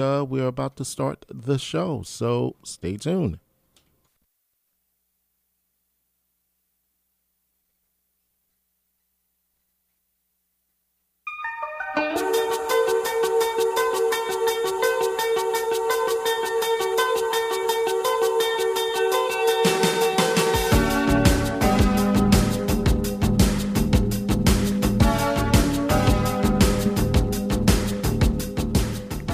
uh, 0.00 0.24
we're 0.28 0.46
about 0.46 0.76
to 0.76 0.84
start 0.84 1.24
the 1.28 1.58
show, 1.58 2.02
so 2.02 2.56
stay 2.64 2.96
tuned. 2.96 3.38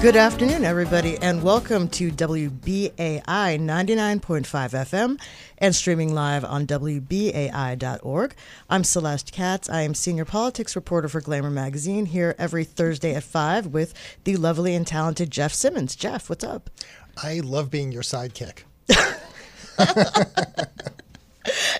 Good 0.03 0.17
afternoon, 0.17 0.65
everybody, 0.65 1.17
and 1.19 1.41
welcome 1.41 1.87
to 1.87 2.11
WBAI 2.11 3.21
99.5 3.21 4.43
FM 4.43 5.17
and 5.59 5.73
streaming 5.73 6.13
live 6.13 6.43
on 6.43 6.67
WBAI.org. 6.67 8.35
I'm 8.69 8.83
Celeste 8.83 9.31
Katz. 9.31 9.69
I 9.69 9.83
am 9.83 9.95
senior 9.95 10.25
politics 10.25 10.75
reporter 10.75 11.07
for 11.07 11.21
Glamour 11.21 11.51
Magazine 11.51 12.07
here 12.07 12.35
every 12.37 12.65
Thursday 12.65 13.15
at 13.15 13.23
5 13.23 13.67
with 13.67 13.93
the 14.25 14.35
lovely 14.35 14.75
and 14.75 14.85
talented 14.85 15.31
Jeff 15.31 15.53
Simmons. 15.53 15.95
Jeff, 15.95 16.29
what's 16.29 16.43
up? 16.43 16.69
I 17.15 17.39
love 17.39 17.71
being 17.71 17.93
your 17.93 18.03
sidekick. 18.03 18.63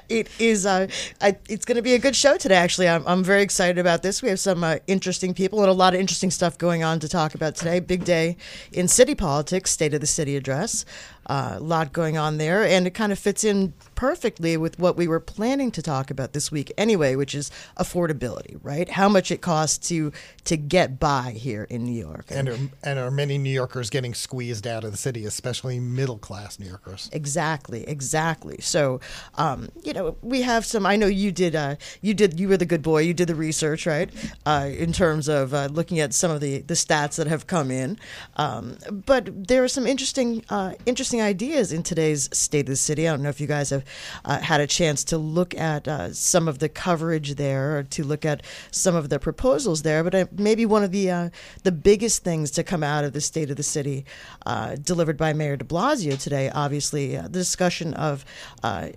it 0.10 0.30
is 0.40 0.66
uh, 0.66 0.88
I, 1.22 1.38
it's 1.50 1.66
going 1.66 1.76
to 1.76 1.82
be 1.82 1.94
a 1.94 2.00
good 2.00 2.16
show 2.16 2.38
today 2.38 2.56
actually. 2.56 2.90
I'm, 2.90 3.06
I'm 3.08 3.24
very 3.24 3.42
excited 3.42 3.78
about 3.78 4.04
this. 4.04 4.22
We 4.22 4.30
have 4.30 4.40
some 4.40 4.64
uh, 4.64 4.78
interesting 4.88 5.34
people 5.34 5.62
and 5.62 5.70
a 5.70 5.74
lot 5.74 5.94
of 5.94 6.00
interesting 6.00 6.32
stuff 6.32 6.58
going 6.58 6.84
on 6.84 7.00
to 7.00 7.10
talk 7.10 7.36
about 7.36 7.56
today. 7.56 7.80
Big 7.80 8.06
day 8.06 8.38
in 8.72 8.88
city 8.88 9.16
politics 9.16 9.72
state 9.72 9.94
of 9.94 10.02
the 10.02 10.08
city 10.08 10.36
address 10.36 10.86
uh, 11.28 11.56
a 11.56 11.60
lot 11.60 11.94
going 11.94 12.18
on 12.18 12.38
there 12.38 12.64
and 12.64 12.88
it 12.88 12.92
kind 12.92 13.12
of 13.12 13.20
fits 13.20 13.44
in 13.44 13.74
perfectly 13.96 14.58
with 14.58 14.78
what 14.80 14.98
we 14.98 15.08
were 15.08 15.20
planning 15.20 15.72
to 15.72 15.82
talk 15.82 16.12
about 16.12 16.34
this 16.34 16.52
week 16.52 16.72
anyway 16.78 17.16
which 17.16 17.34
is 17.34 17.52
affordability 17.78 18.60
right? 18.62 18.90
How 18.90 19.10
much 19.10 19.32
it 19.32 19.42
costs 19.42 19.88
to 19.90 20.12
to 20.46 20.58
get 20.58 21.00
by 21.00 21.36
here 21.38 21.66
in 21.70 21.86
new 21.86 22.00
york. 22.00 22.26
And 22.30 22.50
are, 22.50 22.58
and 22.84 23.00
are 23.00 23.12
many 23.12 23.38
new 23.38 23.50
yorkers 23.50 23.90
getting 23.90 24.14
squeezed 24.14 24.68
out 24.68 24.84
of 24.84 24.92
the 24.92 24.98
city 24.98 25.26
especially 25.26 25.80
middle 25.80 26.18
class 26.18 26.60
new 26.60 26.68
yorkers? 26.68 27.10
Exactly 27.12 27.88
exactly. 27.88 28.58
So 28.60 29.00
um, 29.36 29.70
you 29.84 29.94
know 29.94 30.18
we 30.22 30.42
have 30.42 30.66
some 30.66 30.86
i 30.86 30.96
know 30.96 31.08
you 31.08 31.32
did 31.32 31.56
uh, 31.56 31.76
you 32.02 32.14
did 32.14 32.40
you 32.40 32.48
were 32.50 32.58
the 32.58 32.66
good 32.66 32.82
boy 32.82 33.02
you 33.02 33.14
did 33.14 33.28
the 33.28 33.36
research 33.36 33.86
right? 33.86 34.10
Uh, 34.46 34.70
in 34.78 34.94
terms 34.94 35.28
of 35.28 35.54
uh, 35.54 35.68
looking 35.72 36.00
at 36.00 36.14
some 36.14 36.32
of 36.32 36.42
the 36.42 36.60
the 36.60 36.74
stats 36.74 37.16
that 37.16 37.28
have 37.28 37.48
come 37.48 37.72
in. 37.72 37.98
Um, 38.36 38.78
but 39.06 39.48
there 39.48 39.64
are 39.64 39.68
some 39.68 39.88
interesting 39.88 40.44
uh, 40.50 40.74
interesting 41.14 41.22
ideas 41.22 41.72
in 41.72 41.84
today's 41.84 42.28
state 42.34 42.62
of 42.62 42.68
the 42.68 42.76
city 42.76 43.08
i 43.08 43.12
don't 43.12 43.22
know 43.22 43.30
if 43.30 43.40
you 43.40 43.46
guys 43.48 43.70
have 43.70 43.84
uh, 44.26 44.40
had 44.40 44.60
a 44.60 44.68
chance 44.68 45.04
to 45.04 45.18
look 45.18 45.56
at 45.56 45.88
uh, 45.88 46.12
some 46.12 46.48
of 46.48 46.58
the 46.58 46.70
coverage 46.70 47.36
there 47.36 47.78
or 47.78 47.84
to 47.84 48.04
look 48.04 48.26
at 48.26 48.42
some 48.72 48.96
of 48.96 49.10
the 49.10 49.20
proposals 49.20 49.84
there. 49.84 50.04
But 50.04 50.16
uh, 50.16 50.26
maybe 50.32 50.66
one 50.66 50.84
of 50.84 50.92
the 50.92 51.12
uh, 51.12 51.30
the 51.64 51.72
biggest 51.72 52.24
things 52.24 52.52
to 52.52 52.64
come 52.64 52.84
out 52.84 53.04
of 53.04 53.14
the 53.14 53.22
state 53.22 53.52
of 53.52 53.58
the 53.58 53.64
city, 53.64 54.06
uh, 54.46 54.76
delivered 54.76 55.18
by 55.18 55.34
Mayor 55.34 55.58
De 55.58 55.66
Blasio 55.66 56.18
today, 56.18 56.50
obviously 56.50 57.18
uh, 57.18 57.24
the 57.24 57.30
discussion 57.30 57.94
of 57.94 58.26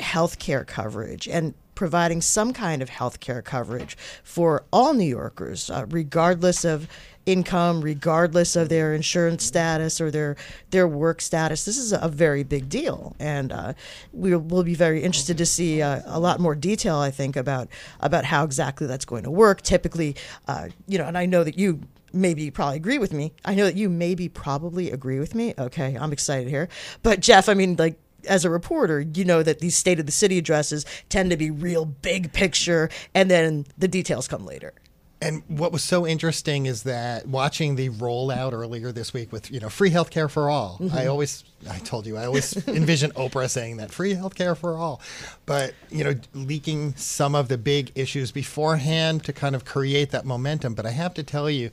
health 0.01 0.39
care 0.39 0.65
coverage 0.65 1.29
and 1.29 1.55
providing 1.77 2.21
some 2.21 2.53
kind 2.53 2.83
of 2.83 2.89
health 2.89 3.21
care 3.21 3.43
coverage 3.43 3.97
for 4.25 4.65
all 4.73 4.95
New 4.95 5.05
Yorkers, 5.05 5.71
uh, 5.71 5.87
regardless 5.89 6.65
of 6.65 6.89
income, 7.27 7.81
regardless 7.81 8.57
of 8.57 8.69
their 8.69 8.95
insurance 8.95 9.45
status 9.45 10.01
or 10.01 10.11
their 10.11 10.37
their 10.71 10.89
work 10.89 11.21
status. 11.21 11.65
This 11.65 11.77
is 11.77 11.93
a 11.93 12.09
very 12.09 12.43
big 12.45 12.69
deal, 12.69 13.15
and 13.19 13.53
uh, 13.53 13.73
we 14.13 14.35
will 14.35 14.65
be 14.65 14.75
very 14.75 15.03
interested 15.03 15.37
to 15.39 15.47
see 15.47 15.83
uh, 15.83 16.03
a 16.07 16.19
lot 16.19 16.41
more 16.41 16.55
detail. 16.55 16.97
I 16.97 17.11
think 17.11 17.37
about 17.37 17.69
about 18.01 18.25
how 18.25 18.45
exactly 18.45 18.87
that's 18.87 19.05
going 19.05 19.25
to 19.25 19.31
work. 19.31 19.63
Typically, 19.63 20.17
uh, 20.49 20.69
you 20.89 20.99
know, 20.99 21.05
and 21.05 21.19
I 21.19 21.27
know 21.27 21.45
that 21.45 21.59
you 21.59 21.81
maybe 22.13 22.51
probably 22.51 22.77
agree 22.77 22.99
with 22.99 23.13
me. 23.13 23.33
I 23.45 23.55
know 23.55 23.65
that 23.65 23.77
you 23.77 23.91
maybe 23.91 24.29
probably 24.29 24.91
agree 24.91 25.19
with 25.19 25.35
me. 25.35 25.55
Okay, 25.59 25.97
I'm 26.01 26.13
excited 26.13 26.49
here. 26.49 26.69
But 27.03 27.21
Jeff, 27.21 27.49
I 27.49 27.55
mean, 27.55 27.77
like 27.77 27.99
as 28.27 28.45
a 28.45 28.51
reporter, 28.51 29.01
you 29.01 29.25
know 29.25 29.43
that 29.43 29.61
these 29.61 29.77
state 29.77 29.99
of 29.99 30.07
the 30.07 30.13
city 30.13 30.39
addresses 30.39 30.85
tend 31.09 31.31
to 31.31 31.37
be 31.37 31.51
real 31.51 31.85
big 31.85 32.33
picture, 32.33 32.89
and 33.15 33.31
then 33.31 33.67
the 33.79 33.89
details 33.89 34.29
come 34.29 34.45
later. 34.45 34.73
And 35.21 35.43
what 35.49 35.73
was 35.73 35.83
so 35.83 36.07
interesting 36.07 36.67
is 36.67 36.83
that 36.83 37.27
watching 37.27 37.77
the 37.77 37.89
rollout 37.89 38.53
earlier 38.53 38.93
this 38.93 39.15
week 39.15 39.33
with 39.33 39.51
you 39.51 39.61
know 39.61 39.71
free 39.71 39.91
healthcare 39.91 40.31
for 40.31 40.51
all. 40.51 40.77
Mm-hmm. 40.79 40.97
I 40.97 41.07
always, 41.07 41.43
I 41.71 41.79
told 41.79 42.07
you, 42.07 42.19
I 42.19 42.27
always 42.27 42.69
envision 42.69 43.13
Oprah 43.13 43.49
saying 43.49 43.79
that 43.79 43.91
free 43.91 44.15
healthcare 44.15 44.55
for 44.55 44.77
all, 44.77 45.01
but 45.47 45.73
you 45.91 46.05
know, 46.05 46.15
leaking 46.35 46.95
some 46.97 47.35
of 47.35 47.49
the 47.49 47.57
big 47.57 47.93
issues 47.95 48.31
beforehand 48.31 49.25
to 49.25 49.33
kind 49.33 49.55
of 49.55 49.65
create 49.65 50.11
that 50.11 50.27
momentum. 50.27 50.75
But 50.75 50.85
I 50.85 50.91
have 50.91 51.15
to 51.15 51.23
tell 51.23 51.49
you, 51.49 51.71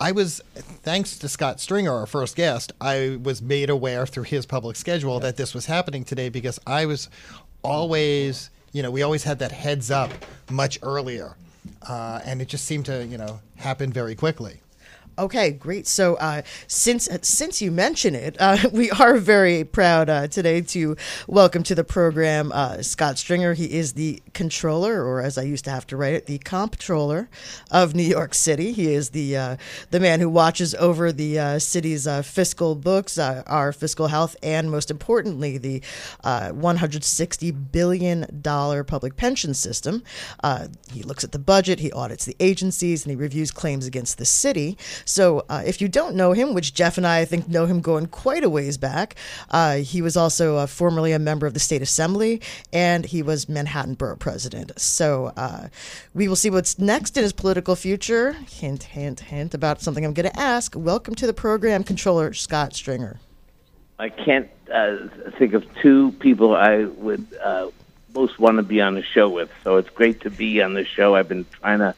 I 0.00 0.12
was, 0.12 0.40
thanks 0.82 1.18
to 1.18 1.28
Scott 1.28 1.60
Stringer, 1.60 1.92
our 1.92 2.06
first 2.06 2.36
guest, 2.36 2.72
I 2.80 3.18
was 3.22 3.40
made 3.40 3.70
aware 3.70 4.06
through 4.06 4.24
his 4.24 4.46
public 4.46 4.76
schedule 4.76 5.14
yeah. 5.14 5.20
that 5.20 5.36
this 5.36 5.54
was 5.54 5.66
happening 5.66 6.04
today 6.04 6.28
because 6.28 6.58
I 6.66 6.86
was 6.86 7.08
always, 7.62 8.50
you 8.72 8.82
know, 8.82 8.90
we 8.90 9.02
always 9.02 9.24
had 9.24 9.38
that 9.38 9.52
heads 9.52 9.90
up 9.90 10.10
much 10.50 10.78
earlier. 10.82 11.36
Uh, 11.86 12.20
and 12.24 12.42
it 12.42 12.48
just 12.48 12.64
seemed 12.64 12.86
to, 12.86 13.04
you 13.06 13.18
know, 13.18 13.40
happen 13.56 13.92
very 13.92 14.14
quickly. 14.14 14.60
Okay, 15.20 15.50
great. 15.50 15.86
So 15.86 16.14
uh, 16.14 16.40
since 16.66 17.06
since 17.20 17.60
you 17.60 17.70
mention 17.70 18.14
it, 18.14 18.36
uh, 18.40 18.56
we 18.72 18.90
are 18.90 19.18
very 19.18 19.64
proud 19.64 20.08
uh, 20.08 20.28
today 20.28 20.62
to 20.62 20.96
welcome 21.26 21.62
to 21.64 21.74
the 21.74 21.84
program 21.84 22.50
uh, 22.52 22.80
Scott 22.80 23.18
Stringer. 23.18 23.52
He 23.52 23.70
is 23.70 23.92
the 23.92 24.22
controller, 24.32 25.04
or 25.04 25.20
as 25.20 25.36
I 25.36 25.42
used 25.42 25.66
to 25.66 25.70
have 25.70 25.86
to 25.88 25.96
write 25.98 26.14
it, 26.14 26.24
the 26.24 26.38
comptroller 26.38 27.28
of 27.70 27.94
New 27.94 28.02
York 28.02 28.32
City. 28.32 28.72
He 28.72 28.94
is 28.94 29.10
the 29.10 29.36
uh, 29.36 29.56
the 29.90 30.00
man 30.00 30.20
who 30.20 30.30
watches 30.30 30.74
over 30.76 31.12
the 31.12 31.38
uh, 31.38 31.58
city's 31.58 32.08
fiscal 32.26 32.74
books, 32.74 33.18
our 33.18 33.74
fiscal 33.74 34.06
health, 34.06 34.36
and 34.42 34.70
most 34.70 34.90
importantly, 34.90 35.58
the 35.58 35.82
160 36.22 37.50
billion 37.50 38.40
dollar 38.40 38.84
public 38.84 39.16
pension 39.16 39.52
system. 39.52 40.02
he 40.90 41.02
looks 41.02 41.24
at 41.24 41.32
the 41.32 41.38
budget, 41.38 41.80
he 41.80 41.92
audits 41.92 42.24
the 42.24 42.36
agencies, 42.40 43.04
and 43.04 43.10
he 43.10 43.16
reviews 43.16 43.50
claims 43.50 43.86
against 43.86 44.16
the 44.16 44.24
city. 44.24 44.78
So 45.10 45.44
uh, 45.48 45.62
if 45.66 45.80
you 45.80 45.88
don't 45.88 46.14
know 46.14 46.32
him, 46.32 46.54
which 46.54 46.72
Jeff 46.72 46.96
and 46.96 47.04
I, 47.04 47.20
I 47.20 47.24
think, 47.24 47.48
know 47.48 47.66
him 47.66 47.80
going 47.80 48.06
quite 48.06 48.44
a 48.44 48.48
ways 48.48 48.78
back, 48.78 49.16
uh, 49.50 49.78
he 49.78 50.02
was 50.02 50.16
also 50.16 50.56
uh, 50.56 50.66
formerly 50.68 51.10
a 51.10 51.18
member 51.18 51.48
of 51.48 51.54
the 51.54 51.58
state 51.58 51.82
assembly 51.82 52.40
and 52.72 53.04
he 53.04 53.20
was 53.20 53.48
Manhattan 53.48 53.94
borough 53.94 54.14
president. 54.14 54.70
So 54.78 55.32
uh, 55.36 55.66
we 56.14 56.28
will 56.28 56.36
see 56.36 56.48
what's 56.48 56.78
next 56.78 57.16
in 57.16 57.24
his 57.24 57.32
political 57.32 57.74
future. 57.74 58.34
Hint, 58.34 58.84
hint, 58.84 59.18
hint 59.18 59.52
about 59.52 59.80
something 59.80 60.04
I'm 60.04 60.14
going 60.14 60.30
to 60.30 60.40
ask. 60.40 60.76
Welcome 60.76 61.16
to 61.16 61.26
the 61.26 61.34
program, 61.34 61.82
Controller 61.82 62.32
Scott 62.32 62.72
Stringer. 62.74 63.18
I 63.98 64.10
can't 64.10 64.48
uh, 64.72 65.08
think 65.38 65.54
of 65.54 65.66
two 65.82 66.12
people 66.20 66.54
I 66.54 66.84
would 66.84 67.26
uh, 67.42 67.68
most 68.14 68.38
want 68.38 68.58
to 68.58 68.62
be 68.62 68.80
on 68.80 68.94
the 68.94 69.02
show 69.02 69.28
with. 69.28 69.50
So 69.64 69.76
it's 69.76 69.90
great 69.90 70.20
to 70.20 70.30
be 70.30 70.62
on 70.62 70.74
the 70.74 70.84
show. 70.84 71.16
I've 71.16 71.28
been 71.28 71.46
trying 71.60 71.80
to 71.80 71.96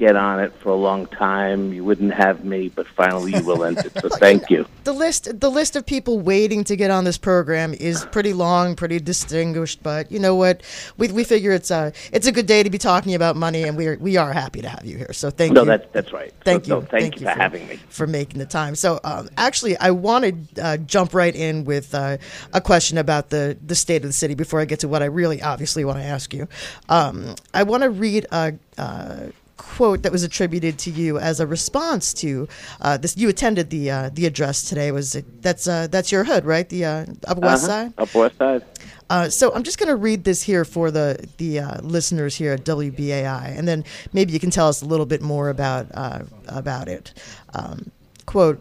get 0.00 0.16
on 0.16 0.40
it 0.40 0.50
for 0.54 0.70
a 0.70 0.74
long 0.74 1.06
time. 1.06 1.74
You 1.74 1.84
wouldn't 1.84 2.14
have 2.14 2.42
me, 2.42 2.70
but 2.70 2.88
finally 2.88 3.34
you 3.34 3.44
will 3.44 3.62
end 3.64 3.78
it. 3.78 3.92
So 4.00 4.08
thank 4.18 4.48
you. 4.48 4.66
The 4.84 4.94
list, 4.94 5.38
the 5.38 5.50
list 5.50 5.76
of 5.76 5.84
people 5.84 6.18
waiting 6.18 6.64
to 6.64 6.74
get 6.74 6.90
on 6.90 7.04
this 7.04 7.18
program 7.18 7.74
is 7.74 8.06
pretty 8.06 8.32
long, 8.32 8.76
pretty 8.76 8.98
distinguished. 8.98 9.82
But 9.82 10.10
you 10.10 10.18
know 10.18 10.34
what? 10.34 10.62
We, 10.96 11.08
we 11.08 11.22
figure 11.22 11.52
it's 11.52 11.70
a 11.70 11.92
it's 12.12 12.26
a 12.26 12.32
good 12.32 12.46
day 12.46 12.62
to 12.62 12.70
be 12.70 12.78
talking 12.78 13.14
about 13.14 13.36
money, 13.36 13.62
and 13.64 13.76
we 13.76 13.88
are 13.88 13.98
we 13.98 14.16
are 14.16 14.32
happy 14.32 14.62
to 14.62 14.70
have 14.70 14.86
you 14.86 14.96
here. 14.96 15.12
So 15.12 15.28
thank 15.28 15.52
no, 15.52 15.60
you. 15.60 15.66
No, 15.66 15.76
that's 15.76 15.92
that's 15.92 16.12
right. 16.14 16.32
Thank 16.44 16.64
so, 16.64 16.76
you. 16.76 16.80
No, 16.80 16.86
thank, 16.86 17.02
thank, 17.02 17.20
you 17.20 17.26
for, 17.26 17.32
for, 17.34 17.38
having 17.38 17.68
me 17.68 17.76
for 17.90 18.06
making 18.06 18.38
the 18.38 18.46
time. 18.46 18.74
So 18.76 19.00
um, 19.04 19.28
actually, 19.36 19.76
I 19.76 19.90
want 19.90 20.54
to 20.54 20.64
uh, 20.64 20.76
jump 20.78 21.12
right 21.12 21.36
in 21.36 21.66
with 21.66 21.94
uh, 21.94 22.16
a 22.54 22.62
question 22.62 22.96
about 22.96 23.28
the 23.28 23.58
the 23.66 23.74
state 23.74 23.96
of 23.96 24.08
the 24.08 24.14
city 24.14 24.34
before 24.34 24.60
I 24.60 24.64
get 24.64 24.80
to 24.80 24.88
what 24.88 25.02
I 25.02 25.06
really 25.06 25.42
obviously 25.42 25.84
want 25.84 25.98
to 25.98 26.04
ask 26.04 26.32
you. 26.32 26.48
Um, 26.88 27.34
I 27.52 27.64
want 27.64 27.82
to 27.82 27.90
read 27.90 28.26
a. 28.32 28.54
Uh, 28.78 29.26
quote 29.60 30.02
that 30.04 30.10
was 30.10 30.22
attributed 30.22 30.78
to 30.78 30.90
you 30.90 31.18
as 31.18 31.38
a 31.38 31.46
response 31.46 32.14
to 32.14 32.48
uh, 32.80 32.96
this. 32.96 33.16
You 33.16 33.28
attended 33.28 33.68
the 33.68 33.90
uh, 33.90 34.10
the 34.12 34.24
address 34.24 34.62
today. 34.62 34.90
Was 34.90 35.14
it, 35.14 35.42
that's 35.42 35.68
uh, 35.68 35.86
that's 35.88 36.10
your 36.10 36.24
hood, 36.24 36.46
right? 36.46 36.66
The 36.68 36.84
uh, 36.84 37.06
Upper 37.28 37.40
West 37.42 37.64
uh-huh. 37.64 37.84
Side. 37.84 37.94
Upper 37.98 38.18
West 38.18 38.38
Side. 38.38 38.64
Uh, 39.10 39.28
so 39.28 39.52
I'm 39.52 39.62
just 39.62 39.78
going 39.78 39.88
to 39.88 39.96
read 39.96 40.24
this 40.24 40.42
here 40.42 40.64
for 40.64 40.90
the 40.90 41.28
the 41.36 41.60
uh, 41.60 41.80
listeners 41.82 42.34
here 42.36 42.52
at 42.52 42.64
WBAI, 42.64 43.58
and 43.58 43.68
then 43.68 43.84
maybe 44.14 44.32
you 44.32 44.40
can 44.40 44.50
tell 44.50 44.68
us 44.68 44.80
a 44.80 44.86
little 44.86 45.06
bit 45.06 45.20
more 45.20 45.50
about 45.50 45.88
about 46.48 46.88
it. 46.88 47.12
Um, 47.54 47.90
quote. 48.26 48.60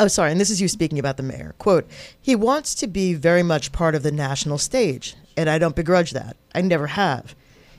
Oh, 0.00 0.08
sorry, 0.08 0.32
and 0.32 0.40
this 0.40 0.50
is 0.50 0.60
you 0.60 0.66
speaking 0.66 0.98
about 0.98 1.16
the 1.16 1.22
mayor. 1.22 1.54
Quote, 1.58 1.88
he 2.20 2.34
wants 2.34 2.74
to 2.74 2.88
be 2.88 3.14
very 3.14 3.44
much 3.44 3.70
part 3.70 3.94
of 3.94 4.02
the 4.02 4.10
national 4.10 4.58
stage, 4.58 5.14
and 5.36 5.48
I 5.48 5.58
don't 5.58 5.76
begrudge 5.76 6.10
that. 6.10 6.36
I 6.56 6.62
never 6.62 6.88
have. 6.88 7.36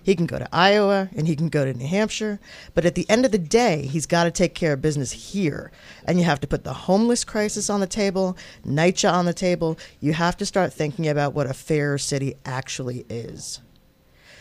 He 0.07 0.15
can 0.15 0.25
go 0.25 0.39
to 0.39 0.48
Iowa, 0.54 1.09
and 1.18 1.27
he 1.27 1.36
can 1.36 1.50
go 1.50 1.65
to 1.65 1.74
New 1.74 1.86
Hampshire. 1.86 2.39
But 2.74 2.86
at 2.86 2.95
the 2.95 3.06
end 3.09 3.25
of 3.25 3.33
the 3.33 3.38
day, 3.38 3.86
he's 3.88 4.06
got 4.06 4.24
to 4.24 4.31
take 4.31 4.56
care 4.56 4.71
of 4.71 4.81
business 4.81 5.12
here. 5.12 5.69
And 6.06 6.18
you 6.18 6.24
have 6.24 6.39
to 6.39 6.48
put 6.48 6.63
the 6.63 6.71
homeless 6.71 7.25
crisis 7.25 7.69
on 7.69 7.81
the 7.81 7.88
table, 7.88 8.38
NYCHA 8.65 9.12
on 9.12 9.25
the 9.25 9.33
table. 9.33 9.77
You 10.00 10.13
have 10.13 10.38
to 10.38 10.45
start 10.45 10.71
thinking 10.71 11.09
about 11.09 11.33
what 11.33 11.45
a 11.45 11.54
fair 11.54 11.98
city 11.98 12.38
actually 12.45 13.06
is. 13.09 13.59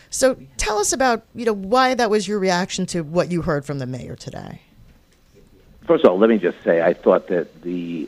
So 0.09 0.37
tell 0.55 0.77
us 0.77 0.93
about, 0.93 1.25
you 1.35 1.43
know, 1.43 1.51
why 1.51 1.95
that 1.95 2.09
was 2.09 2.29
your 2.29 2.39
reaction 2.39 2.85
to 2.85 3.01
what 3.01 3.29
you 3.29 3.41
heard 3.41 3.65
from 3.65 3.79
the 3.79 3.85
mayor 3.85 4.15
today. 4.15 4.61
First 5.85 6.05
of 6.05 6.11
all, 6.11 6.17
let 6.17 6.29
me 6.29 6.37
just 6.37 6.63
say 6.63 6.81
I 6.81 6.93
thought 6.93 7.27
that 7.27 7.61
the 7.61 8.07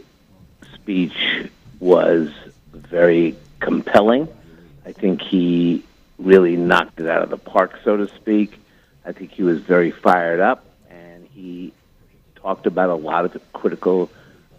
speech 0.75 1.49
was 1.81 2.29
very 2.71 3.35
compelling. 3.59 4.29
I 4.85 4.93
think 4.93 5.21
he 5.21 5.83
really 6.19 6.55
knocked 6.55 6.99
it 6.99 7.07
out 7.07 7.23
of 7.23 7.29
the 7.29 7.37
park, 7.37 7.79
so 7.83 7.97
to 7.97 8.07
speak. 8.15 8.59
I 9.05 9.13
think 9.13 9.31
he 9.31 9.43
was 9.43 9.59
very 9.59 9.91
fired 9.91 10.39
up, 10.39 10.65
and 10.89 11.25
he 11.33 11.73
talked 12.35 12.67
about 12.67 12.89
a 12.89 12.95
lot 12.95 13.25
of 13.25 13.33
the 13.33 13.39
critical 13.53 14.11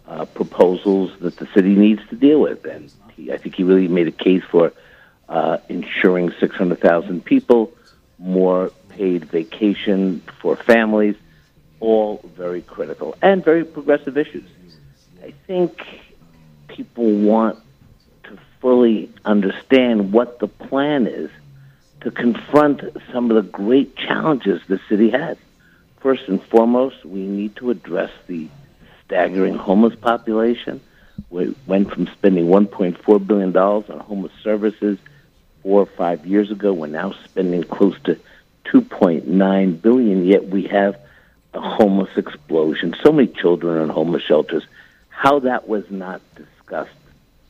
uh, 0.07 0.25
proposals 0.25 1.11
that 1.19 1.37
the 1.37 1.47
city 1.53 1.75
needs 1.75 2.01
to 2.09 2.15
deal 2.15 2.41
with. 2.41 2.65
And 2.65 2.91
he, 3.15 3.31
I 3.31 3.37
think 3.37 3.55
he 3.55 3.63
really 3.63 3.87
made 3.87 4.07
a 4.07 4.11
case 4.11 4.43
for 4.49 4.73
uh, 5.29 5.59
ensuring 5.69 6.33
600,000 6.39 7.23
people, 7.23 7.71
more 8.17 8.71
paid 8.89 9.25
vacation 9.25 10.21
for 10.41 10.55
families, 10.55 11.15
all 11.79 12.21
very 12.35 12.61
critical 12.61 13.15
and 13.21 13.43
very 13.43 13.63
progressive 13.63 14.17
issues. 14.17 14.49
I 15.23 15.33
think 15.47 15.87
people 16.67 17.11
want 17.11 17.59
to 18.23 18.37
fully 18.59 19.11
understand 19.23 20.11
what 20.11 20.39
the 20.39 20.47
plan 20.47 21.07
is 21.07 21.31
to 22.01 22.11
confront 22.11 22.81
some 23.11 23.29
of 23.31 23.35
the 23.35 23.49
great 23.49 23.95
challenges 23.95 24.61
the 24.67 24.79
city 24.89 25.09
has. 25.11 25.37
First 25.99 26.27
and 26.27 26.43
foremost, 26.43 27.05
we 27.05 27.21
need 27.21 27.55
to 27.57 27.69
address 27.69 28.11
the 28.27 28.47
staggering 29.05 29.55
homeless 29.55 29.95
population. 29.95 30.81
We 31.29 31.55
went 31.67 31.91
from 31.91 32.07
spending 32.07 32.47
$1.4 32.47 33.27
billion 33.27 33.55
on 33.55 33.99
homeless 33.99 34.33
services 34.43 34.97
four 35.61 35.81
or 35.81 35.85
five 35.85 36.25
years 36.25 36.49
ago. 36.49 36.73
We're 36.73 36.87
now 36.87 37.13
spending 37.25 37.63
close 37.63 37.95
to 38.05 38.19
2.9 38.65 39.81
billion, 39.81 40.25
yet 40.25 40.47
we 40.47 40.63
have 40.63 40.99
a 41.53 41.61
homeless 41.61 42.17
explosion. 42.17 42.95
So 43.03 43.11
many 43.11 43.27
children 43.27 43.81
in 43.81 43.89
homeless 43.89 44.23
shelters. 44.23 44.65
How 45.09 45.39
that 45.39 45.67
was 45.67 45.89
not 45.91 46.21
discussed 46.35 46.89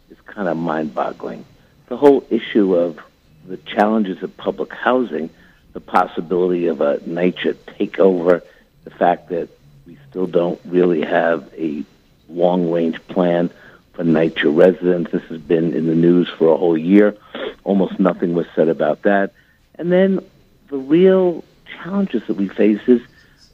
is 0.10 0.18
kind 0.26 0.50
of 0.50 0.58
mind-boggling. 0.58 1.46
The 1.88 1.96
whole 1.96 2.26
issue 2.30 2.76
of 2.76 3.00
the 3.46 3.58
challenges 3.58 4.22
of 4.24 4.36
public 4.38 4.72
housing, 4.74 5.30
the 5.74 5.80
possibility 5.80 6.68
of 6.68 6.82
a 6.82 6.98
NYCHA 6.98 7.56
takeover, 7.78 8.42
the 8.84 8.90
fact 8.90 9.30
that 9.30 9.50
we 9.86 9.98
still 10.10 10.28
don't 10.28 10.60
really 10.66 11.02
have 11.02 11.50
a 11.58 11.84
long-range 12.30 13.06
plan 13.08 13.50
for 13.94 14.04
NYCHA 14.04 14.56
residents. 14.56 15.12
This 15.12 15.24
has 15.24 15.40
been 15.40 15.74
in 15.74 15.88
the 15.88 15.96
news 15.96 16.30
for 16.38 16.54
a 16.54 16.58
whole 16.58 16.78
year. 16.78 17.16
Almost 17.64 18.00
nothing 18.00 18.34
was 18.34 18.48
said 18.56 18.70
about 18.70 19.04
that. 19.04 19.34
And 19.76 19.92
then 19.92 20.24
the 20.70 20.78
real 20.78 21.44
challenges 21.66 22.24
that 22.28 22.36
we 22.36 22.48
face 22.48 22.82
is 22.88 23.02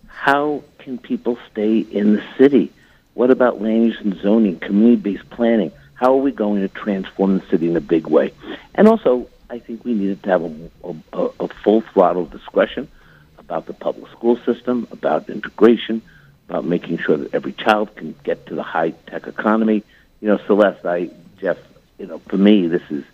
how 0.07 0.63
can 0.79 0.97
people 0.97 1.37
stay 1.51 1.79
in 1.79 2.13
the 2.13 2.23
city? 2.37 2.71
What 3.13 3.31
about 3.31 3.61
land 3.61 3.85
use 3.85 3.99
and 3.99 4.15
zoning, 4.19 4.59
community-based 4.59 5.29
planning? 5.29 5.71
How 5.93 6.13
are 6.13 6.21
we 6.21 6.31
going 6.31 6.61
to 6.61 6.67
transform 6.67 7.39
the 7.39 7.45
city 7.47 7.67
in 7.67 7.75
a 7.75 7.81
big 7.81 8.07
way? 8.07 8.33
And 8.75 8.87
also, 8.87 9.27
I 9.49 9.59
think 9.59 9.85
we 9.85 9.93
needed 9.93 10.23
to 10.23 10.29
have 10.29 10.43
a, 10.43 10.95
a, 11.13 11.29
a 11.39 11.47
full 11.63 11.81
throttle 11.81 12.25
discussion 12.25 12.89
about 13.37 13.65
the 13.65 13.73
public 13.73 14.11
school 14.11 14.37
system, 14.45 14.87
about 14.91 15.29
integration, 15.29 16.01
about 16.49 16.65
making 16.65 16.97
sure 16.97 17.17
that 17.17 17.33
every 17.33 17.53
child 17.53 17.95
can 17.95 18.13
get 18.23 18.45
to 18.47 18.55
the 18.55 18.63
high 18.63 18.91
tech 19.07 19.27
economy. 19.27 19.83
You 20.19 20.29
know, 20.29 20.37
Celeste, 20.45 20.85
I, 20.85 21.09
Jeff, 21.39 21.57
you 21.97 22.07
know, 22.07 22.19
for 22.19 22.37
me, 22.37 22.67
this 22.67 22.81
is 22.89 23.05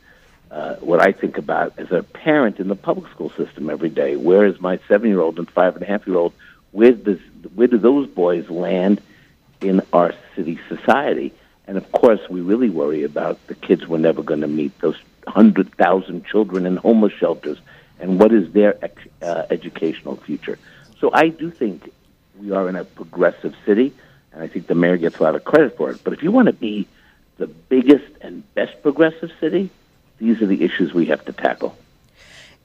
uh, 0.49 0.75
what 0.77 1.01
I 1.01 1.11
think 1.11 1.37
about 1.37 1.73
as 1.77 1.91
a 1.91 2.01
parent 2.03 2.59
in 2.59 2.67
the 2.67 2.75
public 2.75 3.11
school 3.11 3.31
system 3.31 3.69
every 3.69 3.89
day. 3.89 4.15
Where 4.15 4.45
is 4.45 4.59
my 4.59 4.79
seven 4.87 5.09
year 5.09 5.19
old 5.21 5.37
and 5.37 5.49
five 5.49 5.75
and 5.75 5.83
a 5.83 5.87
half 5.87 6.07
year 6.07 6.17
old? 6.17 6.33
Where 6.71 6.91
does 6.91 7.19
where 7.53 7.67
do 7.67 7.77
those 7.77 8.07
boys 8.07 8.49
land 8.49 9.01
in 9.61 9.81
our 9.91 10.13
city 10.35 10.59
society? 10.67 11.33
And 11.67 11.77
of 11.77 11.91
course, 11.91 12.19
we 12.29 12.41
really 12.41 12.69
worry 12.69 13.03
about 13.03 13.45
the 13.47 13.55
kids 13.55 13.87
we're 13.87 13.97
never 13.99 14.23
going 14.23 14.41
to 14.41 14.47
meet, 14.47 14.77
those 14.79 14.97
100,000 15.25 16.25
children 16.25 16.65
in 16.65 16.77
homeless 16.77 17.13
shelters, 17.13 17.59
and 17.99 18.19
what 18.19 18.31
is 18.33 18.51
their 18.53 18.77
uh, 19.21 19.43
educational 19.49 20.17
future. 20.17 20.57
So 20.99 21.09
I 21.13 21.29
do 21.29 21.51
think 21.51 21.91
we 22.39 22.51
are 22.51 22.67
in 22.69 22.75
a 22.75 22.83
progressive 22.83 23.55
city, 23.65 23.93
and 24.31 24.41
I 24.41 24.47
think 24.47 24.67
the 24.67 24.75
mayor 24.75 24.97
gets 24.97 25.17
a 25.19 25.23
lot 25.23 25.35
of 25.35 25.43
credit 25.43 25.77
for 25.77 25.91
it. 25.91 26.03
But 26.03 26.13
if 26.13 26.23
you 26.23 26.31
want 26.31 26.47
to 26.47 26.53
be 26.53 26.87
the 27.37 27.47
biggest 27.47 28.05
and 28.21 28.43
best 28.53 28.81
progressive 28.81 29.31
city, 29.39 29.69
these 30.17 30.41
are 30.41 30.47
the 30.47 30.63
issues 30.63 30.93
we 30.93 31.07
have 31.07 31.25
to 31.25 31.33
tackle. 31.33 31.75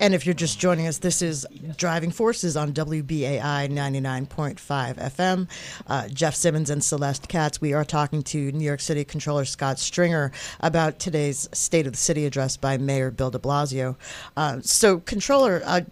And 0.01 0.15
if 0.15 0.25
you're 0.25 0.35
just 0.35 0.61
joining 0.61 0.87
us, 0.87 0.99
this 0.99 1.23
is 1.23 1.45
Driving 1.77 2.13
Forces 2.13 2.57
on 2.57 2.73
WBAI 2.73 3.69
99.5 3.69 4.57
FM. 4.97 5.49
Uh, 5.89 6.09
Jeff 6.09 6.37
Simmons 6.37 6.71
and 6.71 6.83
Celeste 6.85 7.27
Katz. 7.27 7.61
We 7.61 7.73
are 7.73 7.85
talking 7.85 8.23
to 8.25 8.53
New 8.53 8.65
York 8.65 8.81
City 8.81 9.05
Controller 9.05 9.45
Scott 9.45 9.81
Stringer 9.81 10.31
about 10.61 11.01
today's 11.01 11.49
State 11.53 11.87
of 11.87 11.95
the 11.95 11.99
City 11.99 12.27
address 12.27 12.57
by 12.57 12.79
Mayor 12.79 13.11
Bill 13.11 13.31
de 13.31 13.41
Blasio. 13.41 13.97
Uh, 14.37 14.61
so, 14.63 15.01
Controller, 15.01 15.63
I 15.67 15.85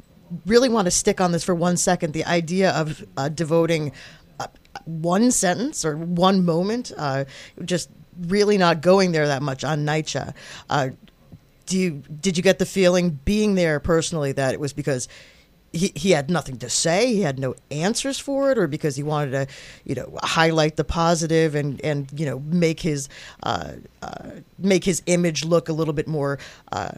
really 0.45 0.69
want 0.69 0.87
to 0.87 0.93
stick 0.93 1.21
on 1.21 1.33
this 1.33 1.43
for 1.43 1.55
one 1.55 1.77
second 1.77 2.13
the 2.13 2.25
idea 2.27 2.71
of 2.71 3.05
uh, 3.17 3.29
devoting 3.29 3.91
uh, 4.39 4.47
one 4.85 5.33
sentence 5.33 5.85
or 5.85 5.97
one 5.97 6.45
moment, 6.45 6.93
uh, 6.97 7.25
just 7.65 7.91
really 8.21 8.57
not 8.57 8.83
going 8.83 9.11
there 9.11 9.27
that 9.27 9.43
much 9.43 9.65
on 9.65 9.85
NYCHA. 9.85 10.33
Do 11.67 11.79
you 11.79 12.03
did 12.21 12.37
you 12.37 12.43
get 12.43 12.59
the 12.59 12.67
feeling 12.67 13.19
being 13.25 13.55
there 13.55 13.81
personally 13.81 14.33
that 14.33 14.55
it 14.55 14.61
was 14.61 14.73
because 14.73 15.09
he, 15.77 15.93
he 15.95 16.11
had 16.11 16.31
nothing 16.31 16.57
to 16.59 16.71
say 16.71 17.13
he 17.13 17.21
had 17.21 17.39
no 17.39 17.55
answers 17.71 18.19
for 18.19 18.51
it 18.51 18.59
or 18.59 18.67
because 18.67 18.97
he 18.97 19.03
wanted 19.03 19.31
to 19.33 19.47
you 19.85 19.95
know 19.95 20.19
highlight 20.23 20.77
the 20.77 20.85
positive 20.85 21.55
and 21.55 21.81
and 21.85 22.09
you 22.19 22.27
know 22.27 22.41
make 22.41 22.81
his 22.81 23.09
uh, 23.43 23.73
uh, 24.03 24.31
make 24.59 24.85
his 24.85 25.03
image 25.07 25.45
look 25.45 25.69
a 25.69 25.73
little 25.73 25.95
bit 25.95 26.09
more 26.09 26.39
uh, 26.73 26.93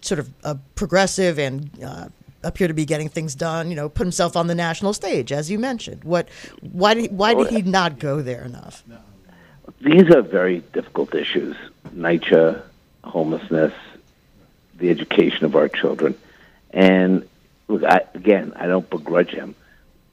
sort 0.00 0.18
of 0.18 0.30
uh, 0.44 0.54
progressive 0.74 1.38
and 1.38 1.70
uh, 1.84 2.08
appear 2.42 2.68
to 2.68 2.74
be 2.74 2.84
getting 2.84 3.08
things 3.08 3.34
done 3.34 3.70
you 3.70 3.76
know 3.76 3.88
put 3.88 4.04
himself 4.04 4.36
on 4.36 4.46
the 4.46 4.54
national 4.54 4.92
stage 4.92 5.32
as 5.32 5.50
you 5.50 5.58
mentioned? 5.58 6.02
What 6.04 6.28
why 6.72 6.94
did 6.94 7.12
why 7.12 7.34
did 7.34 7.48
he 7.48 7.62
not 7.62 7.98
go 7.98 8.22
there 8.22 8.42
enough? 8.42 8.82
These 9.80 10.10
are 10.14 10.22
very 10.22 10.60
difficult 10.72 11.14
issues. 11.14 11.56
NYCHA 11.94 12.62
homelessness 13.04 13.72
the 14.78 14.90
education 14.90 15.44
of 15.44 15.56
our 15.56 15.68
children. 15.68 16.14
And 16.70 17.28
look, 17.68 17.84
I, 17.84 18.02
again, 18.14 18.52
I 18.56 18.66
don't 18.66 18.88
begrudge 18.88 19.30
him. 19.30 19.54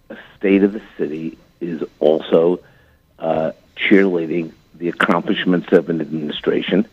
A 0.09 0.17
state 0.37 0.63
of 0.63 0.73
the 0.73 0.81
city 0.97 1.37
is 1.59 1.83
also 1.99 2.59
uh, 3.19 3.51
cheerleading 3.75 4.53
the 4.75 4.89
accomplishments 4.89 5.71
of 5.71 5.89
an 5.89 6.01
administration. 6.01 6.87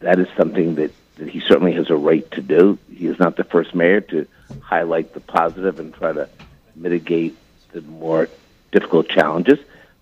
That 0.00 0.18
is 0.18 0.28
something 0.36 0.76
that, 0.76 0.92
that 1.16 1.28
he 1.28 1.40
certainly 1.40 1.72
has 1.72 1.90
a 1.90 1.96
right 1.96 2.28
to 2.32 2.42
do. 2.42 2.78
He 2.94 3.06
is 3.06 3.18
not 3.18 3.36
the 3.36 3.44
first 3.44 3.74
mayor 3.74 4.00
to 4.02 4.26
highlight 4.60 5.14
the 5.14 5.20
positive 5.20 5.78
and 5.78 5.92
try 5.94 6.12
to 6.12 6.28
mitigate 6.74 7.36
the 7.72 7.82
more 7.82 8.28
difficult 8.72 9.08
challenges. 9.08 9.58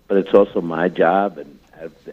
But 0.07 0.17
it's 0.17 0.33
also 0.33 0.61
my 0.61 0.89
job 0.89 1.37
and 1.37 1.59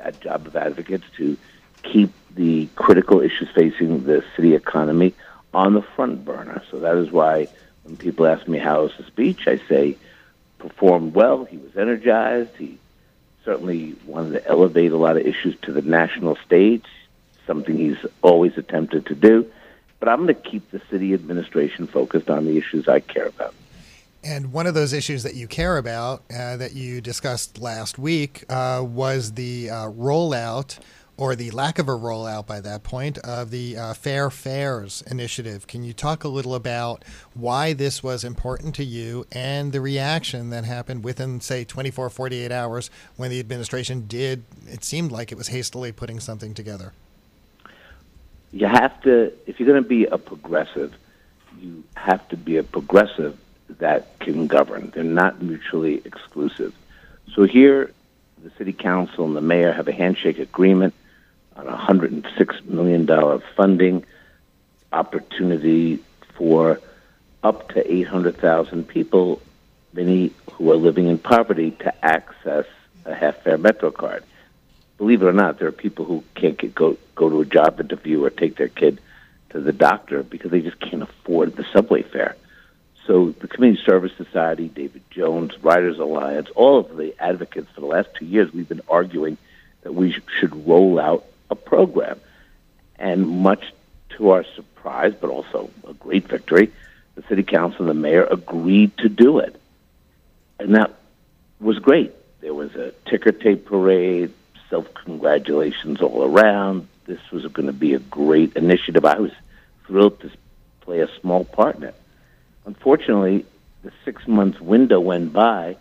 a 0.00 0.12
job 0.12 0.46
of 0.46 0.56
advocates 0.56 1.04
to 1.16 1.36
keep 1.82 2.10
the 2.37 2.69
critical 2.76 3.21
issues 3.21 3.49
facing 3.55 4.05
the 4.05 4.23
city 4.37 4.55
economy 4.55 5.14
on 5.52 5.75
the 5.75 5.83
front 5.83 6.25
burner. 6.25 6.62
So 6.71 6.78
that 6.81 6.97
is 6.97 7.11
why 7.11 7.49
when 7.83 7.97
people 7.97 8.26
ask 8.26 8.47
me 8.47 8.59
how 8.59 8.83
was 8.83 8.93
the 8.97 9.05
speech, 9.05 9.49
I 9.49 9.59
say 9.69 9.97
performed 10.59 11.14
well. 11.14 11.45
He 11.45 11.57
was 11.57 11.76
energized. 11.76 12.55
He 12.57 12.78
certainly 13.45 13.97
wanted 14.05 14.33
to 14.33 14.47
elevate 14.47 14.93
a 14.93 14.97
lot 14.97 15.16
of 15.16 15.26
issues 15.26 15.57
to 15.62 15.73
the 15.73 15.83
national 15.83 16.37
stage, 16.45 16.85
something 17.47 17.76
he's 17.76 18.05
always 18.23 18.57
attempted 18.59 19.07
to 19.07 19.14
do. 19.14 19.50
But 19.99 20.11
I'm 20.11 20.25
going 20.25 20.35
to 20.35 20.35
keep 20.35 20.71
the 20.71 20.83
city 20.90 21.14
administration 21.14 21.87
focused 21.87 22.28
on 22.28 22.45
the 22.45 22.59
issues 22.59 22.87
I 22.87 23.00
care 23.00 23.26
about. 23.26 23.55
And 24.23 24.52
one 24.52 24.66
of 24.66 24.75
those 24.75 24.93
issues 24.93 25.23
that 25.23 25.37
you 25.37 25.47
care 25.47 25.78
about 25.78 26.25
uh, 26.31 26.57
that 26.57 26.75
you 26.75 27.00
discussed 27.00 27.61
last 27.61 27.99
week 27.99 28.45
uh, 28.49 28.83
was 28.85 29.33
the 29.33 29.71
uh, 29.71 29.75
rollout 29.90 30.78
or 31.18 31.35
the 31.35 31.50
lack 31.50 31.78
of 31.78 31.88
a 31.88 31.92
rollout 31.92 32.46
by 32.46 32.61
that 32.61 32.82
point 32.82 33.18
of 33.18 33.50
the 33.50 33.76
uh, 33.76 33.94
Fair 33.94 34.30
Fares 34.30 35.02
initiative. 35.11 35.66
Can 35.66 35.82
you 35.82 35.92
talk 35.92 36.25
a 36.25 36.28
little 36.28 36.54
about 36.54 37.04
why 37.35 37.73
this 37.73 38.02
was 38.02 38.23
important 38.23 38.75
to 38.75 38.85
you 38.85 39.26
and 39.32 39.73
the 39.73 39.80
reaction 39.80 40.50
that 40.50 40.64
happened 40.64 41.04
within, 41.04 41.40
say, 41.40 41.64
24, 41.64 42.11
48 42.11 42.52
hours 42.52 42.90
when 43.16 43.30
the 43.30 43.40
administration 43.40 44.06
did, 44.06 44.44
it 44.66 44.85
seemed 44.85 45.11
like 45.11 45.32
it 45.32 45.38
was 45.38 45.49
hastily 45.49 45.90
putting 45.90 46.20
something 46.20 46.52
together? 46.52 46.92
You 48.52 48.66
have 48.66 49.00
to, 49.02 49.32
if 49.46 49.58
you're 49.58 49.68
going 49.68 49.82
to 49.82 49.88
be 49.88 50.04
a 50.06 50.18
progressive, 50.18 50.94
you 51.61 51.82
have 51.94 52.26
to 52.28 52.37
be 52.37 52.58
a 52.58 52.62
progressive 52.62 53.38
that 53.68 54.18
can 54.20 54.46
govern. 54.46 54.92
They're 54.94 55.02
not 55.02 55.42
mutually 55.42 56.02
exclusive. 56.04 56.75
So 57.35 57.44
here, 57.44 57.92
the 58.42 58.50
city 58.58 58.73
council 58.73 59.25
and 59.25 59.35
the 59.35 59.40
mayor 59.40 59.73
have 59.73 59.88
a 59.88 59.92
handshake 59.92 60.38
agreement 60.38 60.94
on 61.56 61.66
a 61.66 61.76
$106 61.76 62.64
million 62.66 63.40
funding 63.56 64.04
opportunity 64.92 65.98
for 66.34 66.80
up 67.42 67.70
to 67.70 67.92
800,000 67.92 68.86
people, 68.86 69.40
many 69.92 70.32
who 70.52 70.70
are 70.70 70.76
living 70.76 71.06
in 71.06 71.18
poverty, 71.18 71.70
to 71.72 72.04
access 72.04 72.66
a 73.04 73.14
half 73.14 73.42
fare 73.42 73.58
Metro 73.58 73.90
card. 73.90 74.25
Believe 74.98 75.22
it 75.22 75.26
or 75.26 75.32
not, 75.32 75.58
there 75.58 75.68
are 75.68 75.72
people 75.72 76.04
who 76.04 76.25
can't 76.34 76.56
get, 76.56 76.75
go, 76.75 76.96
go 77.14 77.28
to 77.28 77.40
a 77.40 77.44
job 77.44 77.80
interview 77.80 78.25
or 78.25 78.30
take 78.30 78.56
their 78.56 78.68
kid 78.68 79.00
to 79.50 79.60
the 79.60 79.72
doctor 79.72 80.22
because 80.22 80.50
they 80.50 80.60
just 80.60 80.80
can't 80.80 81.02
afford 81.02 81.56
the 81.56 81.64
subway 81.72 82.02
fare. 82.02 82.36
So 83.06 83.30
the 83.30 83.46
Community 83.46 83.82
Service 83.84 84.12
Society, 84.16 84.68
David 84.68 85.02
Jones, 85.10 85.52
Riders 85.62 85.98
Alliance, 85.98 86.48
all 86.56 86.80
of 86.80 86.96
the 86.96 87.14
advocates 87.20 87.70
for 87.72 87.80
the 87.80 87.86
last 87.86 88.08
two 88.18 88.25
years, 88.25 88.52
we've 88.52 88.68
been 88.68 88.82
arguing 88.88 89.38
that 89.82 89.92
we 89.92 90.16
should 90.40 90.66
roll 90.66 90.98
out 90.98 91.25
a 91.50 91.55
program. 91.55 92.21
And 92.99 93.29
much 93.29 93.62
to 94.17 94.31
our 94.31 94.45
surprise, 94.55 95.15
but 95.21 95.31
also 95.31 95.71
a 95.87 95.93
great 95.95 96.29
victory, 96.29 96.73
the 97.15 97.23
city 97.29 97.43
council 97.43 97.81
and 97.83 97.88
the 97.88 97.95
mayor 97.95 98.25
agreed 98.25 98.97
to 98.99 99.09
do 99.09 99.38
it. 99.38 99.61
And 100.59 100.75
that 100.75 100.95
was 101.61 101.79
great. 101.79 102.12
There 102.41 102.55
was 102.55 102.75
a 102.75 102.93
ticker 103.07 103.33
tape 103.33 103.67
parade, 103.67 104.33
self 104.71 104.93
congratulations 104.95 106.00
all 106.00 106.25
around. 106.25 106.88
This 107.07 107.21
was 107.31 107.47
going 107.47 107.67
to 107.67 107.73
be 107.73 107.95
a 107.95 107.99
great 107.99 108.57
initiative. 108.57 109.05
I 109.05 109.19
was 109.19 109.33
thrilled 109.87 110.21
to 110.21 110.31
play 110.81 111.00
a 111.00 111.09
small 111.21 111.45
part 111.45 111.76
in 111.76 111.85
it. 111.85 111.95
Unfortunately, 112.65 113.45
the 113.83 113.93
six 114.05 114.26
month 114.26 114.61
window 114.61 115.00
went 115.00 115.33
by, 115.33 115.76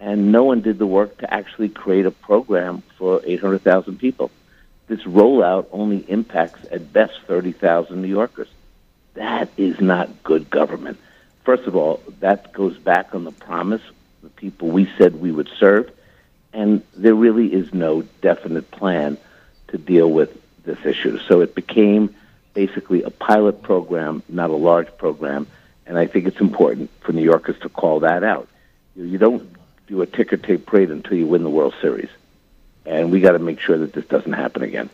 and 0.00 0.32
no 0.32 0.44
one 0.44 0.62
did 0.62 0.78
the 0.78 0.86
work 0.86 1.18
to 1.18 1.32
actually 1.32 1.68
create 1.68 2.06
a 2.06 2.10
program 2.10 2.82
for 2.96 3.20
800,000 3.24 3.98
people. 3.98 4.30
This 4.86 5.02
rollout 5.02 5.66
only 5.72 5.98
impacts 5.98 6.66
at 6.70 6.92
best 6.92 7.14
30,000 7.26 8.00
New 8.00 8.08
Yorkers. 8.08 8.48
That 9.14 9.48
is 9.56 9.80
not 9.80 10.22
good 10.22 10.50
government. 10.50 10.98
First 11.44 11.64
of 11.64 11.76
all, 11.76 12.02
that 12.20 12.52
goes 12.52 12.76
back 12.76 13.14
on 13.14 13.24
the 13.24 13.32
promise, 13.32 13.82
the 14.22 14.28
people 14.30 14.68
we 14.68 14.90
said 14.98 15.20
we 15.20 15.30
would 15.30 15.48
serve, 15.58 15.90
and 16.52 16.82
there 16.96 17.14
really 17.14 17.52
is 17.52 17.72
no 17.72 18.02
definite 18.22 18.70
plan 18.70 19.18
to 19.68 19.78
deal 19.78 20.10
with 20.10 20.40
this 20.64 20.84
issue. 20.84 21.18
So 21.18 21.40
it 21.40 21.54
became 21.54 22.14
basically 22.54 23.02
a 23.02 23.10
pilot 23.10 23.62
program, 23.62 24.22
not 24.28 24.50
a 24.50 24.56
large 24.56 24.96
program, 24.96 25.46
and 25.86 25.98
I 25.98 26.06
think 26.06 26.26
it's 26.26 26.40
important 26.40 26.90
for 27.00 27.12
New 27.12 27.24
Yorkers 27.24 27.58
to 27.60 27.68
call 27.68 28.00
that 28.00 28.24
out. 28.24 28.48
You 28.96 29.18
don't 29.18 29.54
do 29.86 30.00
a 30.02 30.06
ticker 30.06 30.36
tape 30.36 30.64
parade 30.66 30.90
until 30.90 31.16
you 31.18 31.26
win 31.26 31.42
the 31.42 31.50
World 31.50 31.74
Series, 31.82 32.08
and 32.86 33.10
we 33.10 33.20
got 33.20 33.32
to 33.32 33.38
make 33.38 33.60
sure 33.60 33.78
that 33.78 33.92
this 33.92 34.04
doesn't 34.06 34.32
happen 34.32 34.62
again. 34.62 34.90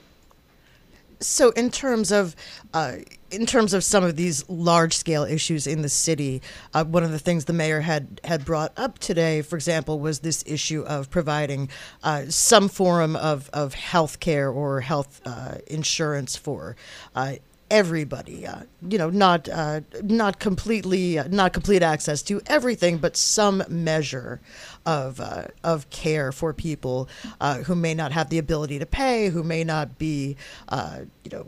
So, 1.22 1.50
in 1.50 1.70
terms 1.70 2.12
of 2.12 2.34
uh, 2.72 2.96
in 3.30 3.44
terms 3.44 3.74
of 3.74 3.84
some 3.84 4.02
of 4.02 4.16
these 4.16 4.48
large 4.48 4.96
scale 4.96 5.24
issues 5.24 5.66
in 5.66 5.82
the 5.82 5.88
city, 5.90 6.40
uh, 6.72 6.84
one 6.84 7.04
of 7.04 7.12
the 7.12 7.18
things 7.18 7.44
the 7.44 7.52
mayor 7.52 7.80
had 7.82 8.22
had 8.24 8.46
brought 8.46 8.72
up 8.78 8.98
today, 8.98 9.42
for 9.42 9.56
example, 9.56 10.00
was 10.00 10.20
this 10.20 10.42
issue 10.46 10.80
of 10.82 11.10
providing 11.10 11.68
uh, 12.02 12.24
some 12.28 12.70
form 12.70 13.16
of 13.16 13.50
of 13.52 13.74
health 13.74 14.20
care 14.20 14.48
or 14.48 14.80
health 14.80 15.20
uh, 15.26 15.56
insurance 15.66 16.36
for 16.36 16.74
uh, 17.14 17.34
everybody. 17.70 18.46
Uh, 18.46 18.62
you 18.88 18.98
know, 18.98 19.08
not 19.08 19.48
uh, 19.48 19.80
not 20.02 20.38
completely 20.38 21.18
uh, 21.18 21.28
not 21.28 21.52
complete 21.52 21.82
access 21.82 22.22
to 22.22 22.40
everything, 22.46 22.98
but 22.98 23.16
some 23.16 23.62
measure 23.68 24.40
of 24.84 25.20
uh, 25.20 25.44
of 25.62 25.88
care 25.90 26.32
for 26.32 26.52
people 26.52 27.08
uh, 27.40 27.58
who 27.58 27.74
may 27.74 27.94
not 27.94 28.12
have 28.12 28.28
the 28.28 28.38
ability 28.38 28.78
to 28.78 28.86
pay, 28.86 29.28
who 29.28 29.42
may 29.42 29.64
not 29.64 29.98
be, 29.98 30.36
uh, 30.68 31.00
you 31.24 31.30
know. 31.30 31.46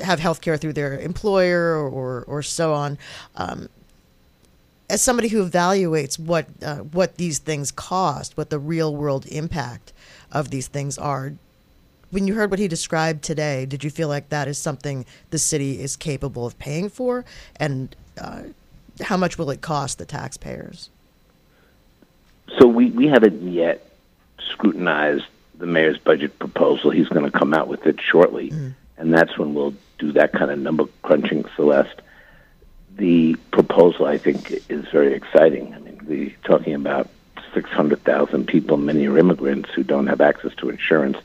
have 0.00 0.20
health 0.20 0.42
care 0.42 0.58
through 0.58 0.74
their 0.74 0.98
employer 0.98 1.74
or, 1.74 2.22
or, 2.26 2.42
so 2.42 2.74
on. 2.74 2.98
Um, 3.34 3.70
as 4.90 5.00
somebody 5.00 5.28
who 5.28 5.42
evaluates 5.42 6.18
what 6.18 6.46
what 6.92 7.16
these 7.16 7.38
things 7.38 7.72
cost, 7.72 8.36
what 8.36 8.50
the 8.50 8.58
real 8.58 8.94
world 8.94 9.24
impact 9.26 9.94
of 10.30 10.50
these 10.50 10.68
things 10.68 10.98
are, 10.98 11.32
when 12.10 12.26
you 12.26 12.34
heard 12.34 12.50
what 12.50 12.58
he 12.58 12.68
described 12.68 13.22
today, 13.22 13.66
did 13.66 13.82
you 13.82 13.90
feel 13.90 14.08
like 14.08 14.28
that 14.28 14.48
is 14.48 14.58
something 14.58 15.04
the 15.30 15.38
city 15.38 15.80
is 15.80 15.96
capable 15.96 16.46
of 16.46 16.58
paying 16.58 16.88
for? 16.88 17.24
And 17.56 17.94
uh, 18.20 18.42
how 19.02 19.16
much 19.16 19.38
will 19.38 19.50
it 19.50 19.60
cost 19.60 19.98
the 19.98 20.06
taxpayers? 20.06 20.90
So 22.58 22.66
we, 22.66 22.90
we 22.90 23.08
haven't 23.08 23.52
yet 23.52 23.90
scrutinized 24.38 25.24
the 25.58 25.66
mayor's 25.66 25.98
budget 25.98 26.38
proposal. 26.38 26.90
He's 26.90 27.08
going 27.08 27.30
to 27.30 27.36
come 27.36 27.52
out 27.52 27.66
with 27.66 27.86
it 27.86 28.00
shortly, 28.00 28.50
mm. 28.50 28.74
and 28.98 29.12
that's 29.12 29.36
when 29.36 29.54
we'll 29.54 29.74
do 29.98 30.12
that 30.12 30.32
kind 30.32 30.50
of 30.50 30.58
number 30.58 30.84
crunching, 31.02 31.44
Celeste. 31.56 32.02
The 32.96 33.34
proposal, 33.50 34.06
I 34.06 34.16
think, 34.16 34.52
is 34.70 34.86
very 34.88 35.12
exciting. 35.12 35.74
I 35.74 35.78
mean, 35.80 36.00
we're 36.06 36.34
talking 36.44 36.74
about 36.74 37.10
600,000 37.52 38.46
people, 38.46 38.76
many 38.76 39.06
are 39.08 39.18
immigrants 39.18 39.70
who 39.70 39.82
don't 39.82 40.06
have 40.06 40.20
access 40.20 40.54
to 40.56 40.68
insurance 40.68 41.16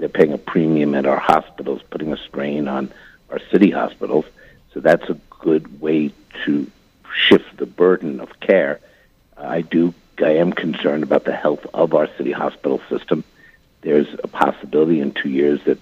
they're 0.00 0.08
paying 0.08 0.32
a 0.32 0.38
premium 0.38 0.94
at 0.94 1.06
our 1.06 1.18
hospitals, 1.18 1.82
putting 1.90 2.12
a 2.12 2.16
strain 2.16 2.66
on 2.68 2.90
our 3.30 3.38
city 3.52 3.70
hospitals. 3.70 4.24
So 4.72 4.80
that's 4.80 5.08
a 5.10 5.18
good 5.28 5.80
way 5.80 6.12
to 6.44 6.70
shift 7.14 7.58
the 7.58 7.66
burden 7.66 8.20
of 8.20 8.40
care. 8.40 8.80
I 9.36 9.60
do. 9.60 9.94
I 10.18 10.36
am 10.36 10.52
concerned 10.52 11.02
about 11.02 11.24
the 11.24 11.34
health 11.34 11.66
of 11.72 11.94
our 11.94 12.08
city 12.16 12.32
hospital 12.32 12.80
system. 12.88 13.24
There's 13.82 14.08
a 14.22 14.28
possibility 14.28 15.00
in 15.00 15.12
two 15.12 15.30
years 15.30 15.62
that 15.64 15.78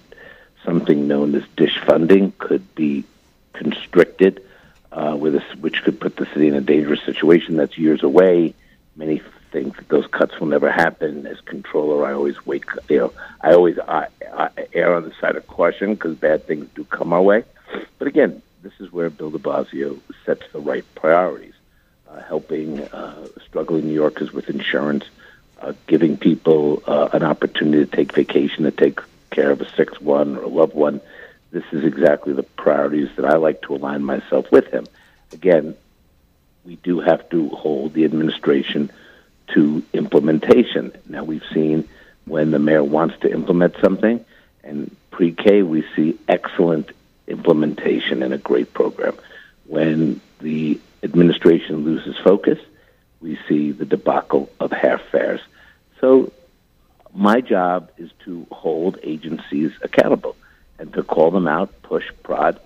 something 0.63 1.07
known 1.07 1.35
as 1.35 1.43
DSH 1.57 1.85
funding 1.85 2.33
could 2.37 2.75
be 2.75 3.03
constricted, 3.53 4.43
uh, 4.91 5.15
with 5.19 5.35
a, 5.35 5.43
which 5.59 5.83
could 5.83 5.99
put 5.99 6.15
the 6.15 6.25
city 6.27 6.47
in 6.47 6.55
a 6.55 6.61
dangerous 6.61 7.01
situation. 7.05 7.57
That's 7.57 7.77
years 7.77 8.03
away. 8.03 8.53
Many 8.95 9.21
think 9.51 9.75
that 9.77 9.87
those 9.89 10.07
cuts 10.07 10.39
will 10.39 10.47
never 10.47 10.71
happen. 10.71 11.25
As 11.25 11.39
controller, 11.41 12.05
I 12.05 12.13
always 12.13 12.45
wait. 12.45 12.63
You 12.89 12.97
know, 12.97 13.13
I 13.41 13.53
always 13.53 13.77
I, 13.79 14.07
I 14.33 14.49
err 14.73 14.95
on 14.95 15.03
the 15.03 15.13
side 15.19 15.35
of 15.35 15.47
caution 15.47 15.93
because 15.93 16.15
bad 16.15 16.45
things 16.45 16.67
do 16.75 16.83
come 16.85 17.13
our 17.13 17.21
way. 17.21 17.43
But 17.97 18.07
again, 18.07 18.41
this 18.61 18.73
is 18.79 18.91
where 18.91 19.09
Bill 19.09 19.31
De 19.31 19.37
Blasio 19.37 19.99
sets 20.25 20.43
the 20.51 20.59
right 20.59 20.85
priorities, 20.95 21.53
uh, 22.09 22.21
helping 22.21 22.79
uh, 22.79 23.27
struggling 23.45 23.85
New 23.85 23.93
Yorkers 23.93 24.31
with 24.31 24.49
insurance, 24.49 25.05
uh, 25.61 25.73
giving 25.87 26.17
people 26.17 26.83
uh, 26.87 27.09
an 27.13 27.23
opportunity 27.23 27.85
to 27.85 27.95
take 27.95 28.13
vacation, 28.13 28.63
to 28.63 28.71
take 28.71 28.99
care 29.31 29.51
of 29.51 29.61
a 29.61 29.69
sick 29.75 29.89
one 30.01 30.35
or 30.35 30.43
a 30.43 30.47
loved 30.47 30.73
one. 30.73 31.01
This 31.51 31.63
is 31.71 31.83
exactly 31.83 32.33
the 32.33 32.43
priorities 32.43 33.09
that 33.15 33.25
I 33.25 33.37
like 33.37 33.61
to 33.63 33.75
align 33.75 34.03
myself 34.03 34.51
with 34.51 34.67
him. 34.67 34.85
Again, 35.31 35.75
we 36.65 36.75
do 36.77 36.99
have 36.99 37.27
to 37.29 37.49
hold 37.49 37.93
the 37.93 38.05
administration 38.05 38.91
to 39.53 39.83
implementation. 39.93 40.91
Now, 41.07 41.23
we've 41.23 41.43
seen 41.53 41.87
when 42.25 42.51
the 42.51 42.59
mayor 42.59 42.83
wants 42.83 43.17
to 43.21 43.31
implement 43.31 43.75
something, 43.81 44.23
and 44.63 44.95
pre 45.11 45.31
K, 45.31 45.63
we 45.63 45.83
see 45.95 46.17
excellent 46.27 46.91
implementation 47.27 48.23
and 48.23 48.33
a 48.33 48.37
great 48.37 48.73
program. 48.73 49.17
When 49.65 50.21
the 50.39 50.79
administration 51.03 51.85
loses 51.85 52.17
focus, 52.17 52.59
we 53.21 53.37
see 53.47 53.71
the 53.71 53.85
debacle 53.85 54.49
of 54.59 54.71
half 54.71 55.01
fares. 55.11 55.41
So, 55.99 56.31
my 57.13 57.41
job 57.41 57.91
is 57.97 58.11
to 58.25 58.45
hold 58.51 58.99
agencies 59.01 59.71
accountable 59.81 60.35
and 60.77 60.93
to 60.93 61.03
call 61.03 61.31
them 61.31 61.47
out, 61.47 61.81
push, 61.81 62.05
prod, 62.23 62.59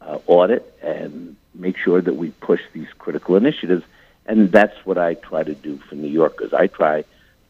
uh, 0.00 0.18
audit, 0.26 0.74
and 0.82 1.36
make 1.54 1.76
sure 1.76 2.00
that 2.00 2.14
we 2.14 2.30
push 2.30 2.60
these 2.72 2.88
critical 2.98 3.36
initiatives 3.36 3.84
and 4.30 4.52
that's 4.52 4.86
what 4.86 4.96
I 4.96 5.14
try 5.14 5.42
to 5.42 5.54
do 5.56 5.78
for 5.78 5.96
New 5.96 6.08
Yorkers. 6.08 6.54
I 6.54 6.68
try 6.68 7.04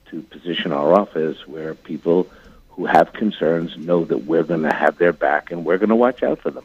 to 0.07 0.23
position 0.23 0.73
our 0.73 0.99
office 0.99 1.47
where 1.47 1.75
people 1.75 2.27
who 2.71 2.87
have 2.87 3.13
concerns 3.13 3.77
know 3.77 4.07
that 4.07 4.25
we're 4.25 4.45
going 4.45 4.63
to 4.63 4.75
have 4.75 4.97
their 4.97 5.13
back 5.13 5.51
and 5.51 5.67
we're 5.67 5.77
going 5.77 5.91
to 5.91 5.97
watch 5.97 6.23
out 6.23 6.39
for 6.39 6.51
them. 6.51 6.65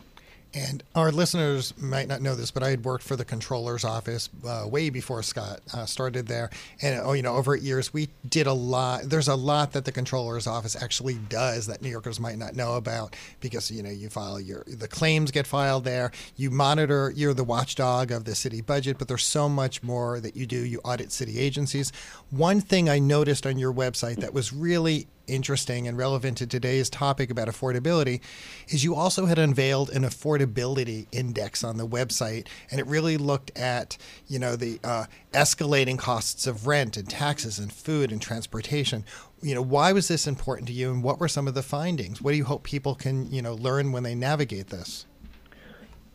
And 0.56 0.84
our 0.96 1.12
listeners 1.12 1.74
might 1.78 2.08
not 2.08 2.22
know 2.22 2.34
this, 2.34 2.50
but 2.50 2.64
I 2.64 2.70
had 2.70 2.86
worked 2.86 3.04
for 3.04 3.18
the 3.18 3.26
controller's 3.26 3.84
office 3.84 4.30
uh, 4.48 4.66
way 4.66 4.90
before 4.90 5.22
Scott 5.22 5.60
uh, 5.74 5.86
started 5.86 6.28
there. 6.28 6.50
And, 6.82 7.02
oh, 7.04 7.12
you 7.12 7.24
know, 7.24 7.36
over 7.36 7.58
years, 7.58 7.94
we 7.94 8.08
did 8.30 8.48
a 8.48 8.54
lot. 8.54 9.04
There's 9.04 9.28
a 9.28 9.36
lot 9.36 9.74
that 9.74 9.84
the 9.84 9.92
controller's 9.92 10.48
office 10.48 10.82
actually 10.82 11.16
does 11.16 11.68
that 11.68 11.82
New 11.82 11.90
Yorkers 11.90 12.22
might 12.22 12.38
not 12.38 12.56
know 12.56 12.76
about 12.78 13.18
because, 13.42 13.70
you 13.70 13.84
know, 13.84 13.90
you 13.90 14.08
file 14.08 14.40
your, 14.40 14.64
the 14.66 14.88
claims 14.88 15.30
get 15.30 15.46
filed 15.46 15.84
there. 15.84 16.14
You 16.38 16.52
monitor, 16.52 17.12
you're 17.14 17.34
the 17.34 17.44
watchdog 17.44 18.12
of 18.12 18.24
the 18.24 18.34
city 18.34 18.62
budget, 18.62 18.98
but 18.98 19.10
there's 19.10 19.26
so 19.26 19.50
much 19.50 19.84
more 19.84 20.22
that 20.22 20.38
you 20.38 20.46
do. 20.46 20.64
You 20.64 20.80
audit 20.86 21.12
city 21.12 21.38
agencies. 21.38 21.92
One 22.30 22.62
thing 22.62 22.88
I 22.88 23.00
noticed 23.00 23.46
on 23.46 23.58
your 23.58 23.74
website 23.74 24.22
that 24.22 24.34
was 24.34 24.54
really 24.54 25.08
interesting 25.28 25.88
and 25.88 25.98
relevant 25.98 26.38
to 26.38 26.48
today's 26.48 26.90
topic 26.90 27.30
about 27.30 27.48
affordability 27.48 28.22
is 28.70 28.84
you 28.84 28.96
also 28.96 29.26
had 29.26 29.38
unveiled 29.38 29.90
an 29.90 30.04
affordability 30.04 31.08
index 31.12 31.64
on 31.64 31.78
the 31.78 31.88
website, 31.88 32.48
and 32.72 32.80
it 32.80 32.88
really 32.88 33.18
looked 33.18 33.58
at 33.58 33.98
you 34.28 34.40
know 34.40 34.56
the 34.56 34.80
uh, 34.84 35.06
escalating 35.34 35.98
costs 35.98 36.48
of 36.48 36.68
rent 36.68 36.98
and 36.98 37.10
taxes 37.10 37.60
and 37.60 37.72
food 37.72 38.12
and 38.12 38.22
transportation. 38.22 39.04
You 39.42 39.56
know, 39.56 39.62
why 39.62 39.92
was 39.92 40.08
this 40.08 40.28
important 40.28 40.68
to 40.68 40.74
you, 40.74 40.92
and 40.92 41.04
what 41.04 41.20
were 41.20 41.28
some 41.28 41.48
of 41.48 41.54
the 41.54 41.64
findings? 41.64 42.22
What 42.22 42.32
do 42.32 42.38
you 42.38 42.46
hope 42.46 42.64
people 42.64 42.96
can 42.96 43.32
you 43.32 43.42
know 43.42 43.56
learn 43.56 43.92
when 43.92 44.04
they 44.04 44.16
navigate 44.16 44.68
this? 44.68 45.06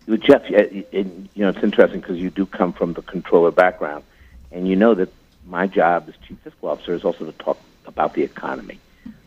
Jeff, 0.07 0.43
it, 0.47 0.89
it, 0.91 1.07
you 1.35 1.45
know, 1.45 1.51
it's 1.51 1.63
interesting 1.63 2.01
because 2.01 2.19
you 2.19 2.31
do 2.31 2.45
come 2.45 2.73
from 2.73 2.95
the 2.95 3.03
controller 3.03 3.51
background, 3.51 4.03
and 4.51 4.67
you 4.67 4.75
know 4.75 4.95
that 4.95 5.09
my 5.47 5.67
job 5.67 6.07
as 6.09 6.15
chief 6.27 6.39
fiscal 6.43 6.69
officer 6.69 6.95
is 6.95 7.05
also 7.05 7.25
to 7.25 7.33
talk 7.33 7.59
about 7.87 8.15
the 8.15 8.23
economy. 8.23 8.79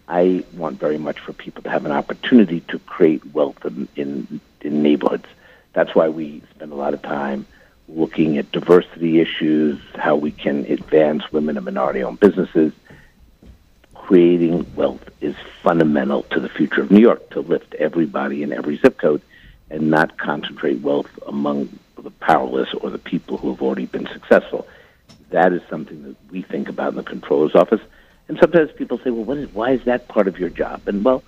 I 0.08 0.44
want 0.54 0.80
very 0.80 0.98
much 0.98 1.20
for 1.20 1.34
people 1.34 1.64
to 1.64 1.70
have 1.70 1.86
an 1.86 1.92
opportunity 1.92 2.62
to 2.70 2.80
create 2.80 3.26
wealth 3.34 3.66
in, 3.66 3.88
in, 3.96 4.42
in 4.62 4.84
neighborhoods. 4.84 5.28
That's 5.74 5.96
why 5.96 6.10
we 6.10 6.42
spend 6.52 6.72
a 6.72 6.76
lot 6.76 6.94
of 6.94 7.02
time 7.02 7.46
looking 7.88 8.38
at 8.38 8.52
diversity 8.52 9.20
issues, 9.20 9.80
how 9.96 10.16
we 10.16 10.32
can 10.32 10.66
advance 10.66 11.32
women 11.32 11.58
and 11.58 11.66
minority-owned 11.66 12.20
businesses. 12.20 12.74
Creating 13.94 14.66
wealth 14.76 15.10
is 15.22 15.36
fundamental 15.62 16.24
to 16.24 16.40
the 16.40 16.50
future 16.50 16.82
of 16.82 16.92
New 16.92 17.00
York 17.00 17.30
to 17.32 17.40
lift 17.40 17.74
everybody 17.76 18.44
in 18.44 18.52
every 18.52 18.78
zip 18.78 18.98
code 18.98 19.22
and 19.70 19.90
not 19.90 20.18
concentrate 20.18 20.82
wealth 20.82 21.10
among 21.26 21.80
the 21.98 22.12
powerless 22.12 22.74
or 22.82 22.90
the 22.90 22.98
people 22.98 23.38
who 23.38 23.50
have 23.50 23.62
already 23.62 23.86
been 23.86 24.08
successful. 24.08 24.68
That 25.30 25.54
is 25.54 25.62
something 25.70 26.04
that 26.04 26.16
we 26.30 26.42
think 26.42 26.70
about 26.70 26.90
in 26.90 26.96
the 26.96 27.04
controller's 27.04 27.56
office. 27.56 27.82
And 28.28 28.38
sometimes 28.40 28.72
people 28.72 29.00
say, 29.00 29.10
well, 29.10 29.26
what 29.26 29.38
is, 29.38 29.54
why 29.54 29.72
is 29.72 29.84
that 29.86 30.08
part 30.08 30.28
of 30.28 30.40
your 30.40 30.50
job? 30.50 30.88
And 30.88 31.04
well, 31.04 31.24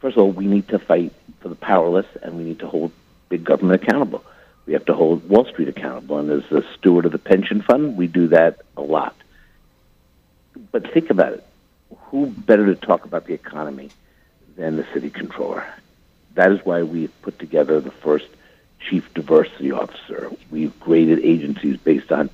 first 0.00 0.16
of 0.16 0.22
all, 0.22 0.32
we 0.32 0.46
need 0.46 0.68
to 0.68 0.78
fight 0.78 1.12
for 1.40 1.48
the 1.48 1.54
powerless 1.54 2.06
and 2.22 2.36
we 2.36 2.44
need 2.44 2.60
to 2.60 2.66
hold 2.66 2.92
big 3.28 3.44
government 3.44 3.82
accountable. 3.82 4.24
We 4.66 4.72
have 4.72 4.84
to 4.86 4.94
hold 4.94 5.28
Wall 5.28 5.44
Street 5.46 5.68
accountable. 5.68 6.18
And 6.18 6.30
as 6.30 6.48
the 6.50 6.64
steward 6.78 7.04
of 7.06 7.12
the 7.12 7.18
pension 7.18 7.62
fund, 7.62 7.96
we 7.96 8.06
do 8.06 8.28
that 8.28 8.60
a 8.76 8.82
lot. 8.82 9.16
But 10.72 10.92
think 10.92 11.10
about 11.10 11.34
it. 11.34 11.46
Who 12.06 12.26
better 12.26 12.66
to 12.66 12.74
talk 12.74 13.04
about 13.04 13.26
the 13.26 13.34
economy 13.34 13.90
than 14.56 14.76
the 14.76 14.86
city 14.92 15.10
controller? 15.10 15.66
That 16.34 16.52
is 16.52 16.60
why 16.64 16.82
we've 16.82 17.12
put 17.22 17.38
together 17.38 17.80
the 17.80 17.90
first 17.90 18.28
chief 18.88 19.12
diversity 19.14 19.72
officer. 19.72 20.30
We've 20.50 20.78
graded 20.80 21.20
agencies 21.20 21.76
based 21.76 22.12
on 22.12 22.30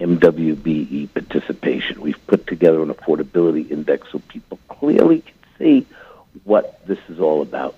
MWBE 0.00 1.12
participation. 1.12 2.00
We've 2.00 2.26
put 2.26 2.46
together 2.46 2.82
an 2.82 2.88
affordability 2.88 3.70
index 3.70 4.08
so 4.10 4.18
people 4.28 4.58
clearly 4.68 5.20
can 5.20 5.34
see 5.58 5.86
what 6.44 6.84
this 6.86 6.98
is 7.08 7.20
all 7.20 7.42
about. 7.42 7.76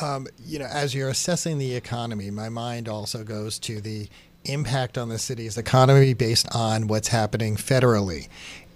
Um, 0.00 0.26
you 0.44 0.58
know, 0.58 0.66
as 0.66 0.94
you're 0.94 1.10
assessing 1.10 1.58
the 1.58 1.74
economy, 1.74 2.30
my 2.30 2.48
mind 2.48 2.88
also 2.88 3.24
goes 3.24 3.58
to 3.60 3.80
the 3.80 4.08
impact 4.44 4.98
on 4.98 5.08
the 5.08 5.18
city's 5.18 5.58
economy 5.58 6.14
based 6.14 6.48
on 6.54 6.86
what's 6.86 7.08
happening 7.08 7.56
federally. 7.56 8.28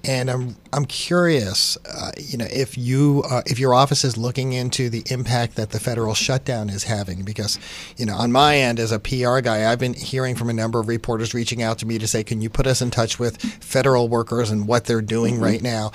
And 0.05 0.31
I'm 0.31 0.57
I'm 0.73 0.85
curious, 0.85 1.77
uh, 1.85 2.13
you 2.17 2.39
know, 2.39 2.47
if 2.49 2.79
you 2.79 3.25
uh, 3.29 3.43
if 3.45 3.59
your 3.59 3.75
office 3.75 4.05
is 4.05 4.17
looking 4.17 4.53
into 4.53 4.89
the 4.89 5.03
impact 5.11 5.57
that 5.57 5.71
the 5.71 5.81
federal 5.81 6.15
shutdown 6.15 6.71
is 6.71 6.85
having, 6.85 7.25
because 7.25 7.59
you 7.97 8.07
know, 8.07 8.15
on 8.15 8.31
my 8.31 8.57
end 8.57 8.79
as 8.79 8.93
a 8.93 9.01
PR 9.01 9.41
guy, 9.41 9.71
I've 9.71 9.81
been 9.81 9.95
hearing 9.95 10.37
from 10.37 10.49
a 10.49 10.53
number 10.53 10.79
of 10.79 10.87
reporters 10.87 11.35
reaching 11.35 11.61
out 11.61 11.79
to 11.79 11.87
me 11.87 11.99
to 11.99 12.07
say, 12.07 12.23
can 12.23 12.41
you 12.41 12.49
put 12.49 12.69
us 12.69 12.81
in 12.81 12.91
touch 12.91 13.19
with 13.19 13.41
federal 13.41 14.09
workers 14.09 14.51
and 14.51 14.69
what 14.69 14.85
they're 14.85 15.03
doing 15.03 15.35
mm-hmm. 15.35 15.45
right 15.45 15.63
now? 15.63 15.91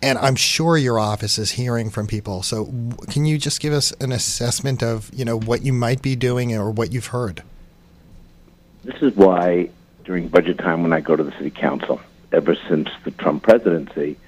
And 0.00 0.18
I'm 0.18 0.36
sure 0.36 0.76
your 0.76 1.00
office 1.00 1.36
is 1.36 1.52
hearing 1.52 1.90
from 1.90 2.06
people. 2.06 2.42
So, 2.44 2.66
can 3.10 3.24
you 3.24 3.38
just 3.38 3.60
give 3.60 3.72
us 3.72 3.90
an 4.00 4.12
assessment 4.12 4.82
of 4.82 5.10
you 5.12 5.24
know 5.24 5.38
what 5.38 5.62
you 5.62 5.72
might 5.72 6.02
be 6.02 6.14
doing 6.14 6.54
or 6.54 6.70
what 6.70 6.92
you've 6.92 7.06
heard? 7.06 7.42
This 8.84 9.02
is 9.02 9.16
why 9.16 9.70
during 10.04 10.28
budget 10.28 10.58
time 10.58 10.84
when 10.84 10.92
I 10.92 11.00
go 11.00 11.16
to 11.16 11.24
the 11.24 11.32
city 11.32 11.50
council 11.50 12.00
ever 12.36 12.54
since 12.68 12.90
the 13.02 13.10
Trump 13.12 13.42
presidency, 13.42 14.18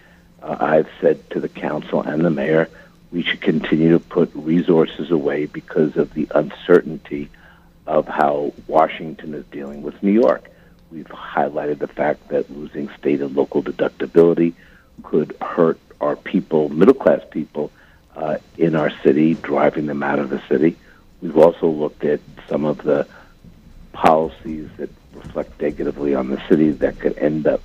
uh, 0.43 0.57
I've 0.59 0.89
said 1.01 1.29
to 1.31 1.41
the 1.41 1.49
council 1.49 2.01
and 2.01 2.25
the 2.25 2.31
mayor, 2.31 2.71
we 3.13 3.23
should 3.23 3.43
continue 3.43 3.91
to 3.91 4.01
put 4.01 4.31
resources 4.35 5.11
away 5.11 5.45
because 5.45 5.97
of 5.99 6.15
the 6.15 6.27
uncertainty 6.35 7.29
of 7.87 8.09
how 8.09 8.55
Washington 8.67 9.35
is 9.35 9.45
dealing 9.47 9.83
with 9.83 10.03
New 10.03 10.13
York. 10.13 10.51
We've 10.91 11.07
highlighted 11.07 11.81
the 11.81 11.87
fact 11.87 12.29
that 12.29 12.51
losing 12.51 12.89
state 12.99 13.21
and 13.21 13.37
local 13.37 13.63
deductibility 13.63 14.55
could 15.03 15.37
hurt 15.43 15.79
our 16.01 16.17
people, 16.17 16.71
middle 16.71 16.95
class 16.95 17.21
people 17.31 17.71
uh, 18.17 18.39
in 18.57 18.75
our 18.75 18.91
city, 19.03 19.35
driving 19.35 19.85
them 19.85 20.03
out 20.03 20.19
of 20.19 20.31
the 20.31 20.41
city. 20.49 20.77
We've 21.21 21.37
also 21.37 21.69
looked 21.69 22.05
at 22.05 22.21
some 22.49 22.65
of 22.65 22.79
the 22.79 23.07
policies 23.93 24.71
that 24.79 24.91
reflect 25.13 25.61
negatively 25.61 26.15
on 26.15 26.29
the 26.29 26.41
city 26.49 26.71
that 26.71 26.99
could 26.99 27.19
end 27.19 27.47
up 27.47 27.61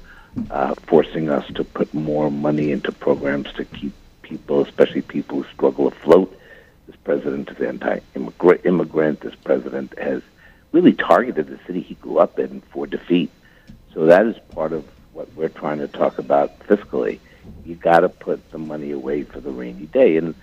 uh, 0.50 0.76
forcing 0.88 1.30
us 1.30 1.46
to 1.54 1.64
put 1.64 1.94
more 1.94 2.32
money 2.32 2.72
into 2.72 2.92
programs 2.92 3.52
to 3.54 3.66
keep 3.66 3.94
people, 4.22 4.62
especially 4.62 5.02
people 5.02 5.44
who 5.44 5.54
struggle 5.54 5.88
afloat. 5.88 6.40
This 6.88 6.96
president 7.04 7.50
is 7.50 7.62
anti-immigrant. 7.62 9.22
This 9.22 9.36
president 9.36 9.98
has 10.00 10.22
really 10.72 10.94
targeted 10.94 11.48
the 11.48 11.60
city 11.66 11.82
he 11.82 11.96
grew 11.96 12.18
up 12.18 12.40
in 12.40 12.62
for 12.72 12.88
defeat. 12.88 13.32
So 13.94 14.06
that 14.08 14.26
is 14.26 14.36
part 14.50 14.74
of 14.74 14.86
what 15.14 15.32
we're 15.36 15.50
trying 15.50 15.80
to 15.80 15.88
talk 15.88 16.18
about 16.18 16.60
fiscally. 16.62 17.20
You 17.66 17.76
got 17.76 18.00
to 18.00 18.10
put 18.10 18.52
the 18.52 18.58
money 18.58 18.92
away 18.92 19.24
for 19.24 19.40
the 19.40 19.52
rainy 19.52 19.86
day, 19.86 20.18
and 20.18 20.34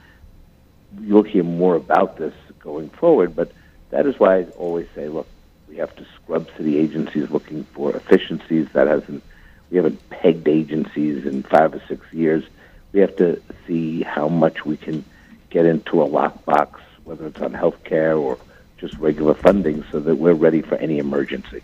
you'll 1.00 1.22
hear 1.22 1.42
more 1.42 1.74
about 1.74 2.16
this 2.16 2.34
going 2.60 2.90
forward. 2.90 3.34
But 3.34 3.50
that 3.90 4.06
is 4.06 4.18
why 4.20 4.38
I 4.38 4.42
always 4.56 4.86
say, 4.94 5.08
look, 5.08 5.26
we 5.68 5.76
have 5.76 5.94
to 5.96 6.06
scrub 6.16 6.48
city 6.56 6.78
agencies 6.78 7.30
looking 7.30 7.64
for 7.64 7.94
efficiencies. 7.94 8.68
That 8.72 8.86
hasn't 8.86 9.24
we 9.70 9.76
haven't 9.76 10.10
pegged 10.10 10.48
agencies 10.48 11.26
in 11.26 11.42
five 11.42 11.74
or 11.74 11.82
six 11.88 12.04
years. 12.12 12.44
We 12.92 13.00
have 13.00 13.16
to 13.16 13.40
see 13.66 14.02
how 14.02 14.28
much 14.28 14.64
we 14.64 14.76
can 14.76 15.04
get 15.48 15.66
into 15.66 16.02
a 16.02 16.08
lockbox, 16.08 16.80
whether 17.04 17.26
it's 17.26 17.40
on 17.40 17.54
health 17.54 17.82
care 17.84 18.16
or 18.16 18.38
just 18.78 18.96
regular 18.98 19.34
funding, 19.34 19.84
so 19.92 20.00
that 20.00 20.16
we're 20.16 20.34
ready 20.34 20.62
for 20.62 20.76
any 20.76 20.98
emergency. 20.98 21.62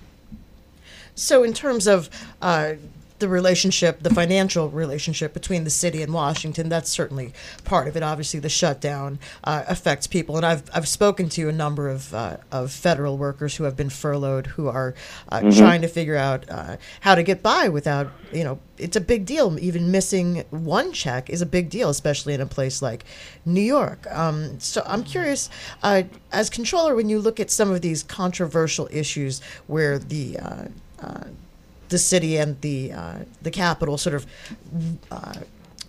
So, 1.15 1.43
in 1.43 1.55
terms 1.55 1.87
of 1.87 2.11
uh, 2.43 2.75
the 3.19 3.29
relationship, 3.29 4.03
the 4.03 4.15
financial 4.15 4.69
relationship 4.71 5.33
between 5.33 5.65
the 5.65 5.71
city 5.71 6.03
and 6.03 6.13
Washington. 6.13 6.69
That's 6.69 6.91
certainly 6.91 7.33
part 7.65 7.89
of 7.89 7.97
it. 7.97 8.03
Obviously, 8.03 8.41
the 8.41 8.49
shutdown 8.49 9.19
uh, 9.45 9.65
affects 9.67 10.07
people, 10.07 10.37
and 10.37 10.45
I've 10.45 10.69
I've 10.75 10.89
spoken 10.89 11.29
to 11.31 11.49
a 11.49 11.53
number 11.53 11.89
of 11.89 12.13
uh, 12.15 12.39
of 12.53 12.73
federal 12.73 13.17
workers 13.19 13.57
who 13.57 13.65
have 13.65 13.77
been 13.77 13.91
furloughed, 13.91 14.47
who 14.47 14.69
are 14.69 14.95
uh, 15.31 15.41
mm-hmm. 15.41 15.59
trying 15.59 15.83
to 15.83 15.89
figure 15.89 16.17
out 16.17 16.49
uh, 16.51 16.77
how 17.01 17.15
to 17.15 17.23
get 17.23 17.43
by 17.43 17.69
without 17.69 18.13
you 18.33 18.45
know. 18.45 18.59
It's 18.79 18.97
a 18.97 19.01
big 19.01 19.25
deal. 19.25 19.59
Even 19.59 19.91
missing 19.91 20.45
one 20.51 20.93
check 20.93 21.31
is 21.31 21.41
a 21.41 21.47
big 21.47 21.71
deal, 21.71 21.89
especially 21.89 22.35
in 22.35 22.43
a 22.43 22.47
place 22.47 22.83
like 22.83 23.07
New 23.47 23.63
York. 23.63 24.07
Um, 24.15 24.61
so 24.61 24.83
I'm 24.85 25.03
curious, 25.03 25.49
uh, 25.83 26.03
as 26.31 26.51
controller, 26.51 26.95
when 26.95 27.09
you 27.09 27.19
look 27.19 27.41
at 27.41 27.51
some 27.51 27.71
of 27.71 27.81
these 27.81 28.03
controversial 28.03 28.87
issues 28.93 29.41
where 29.67 29.99
the 29.99 30.39
uh, 30.39 31.25
the 31.89 31.99
city 31.99 32.37
and 32.37 32.61
the 32.61 32.93
uh, 32.93 33.19
the 33.43 33.51
capital 33.51 33.99
sort 33.99 34.15
of 34.15 34.27
uh, 35.11 35.35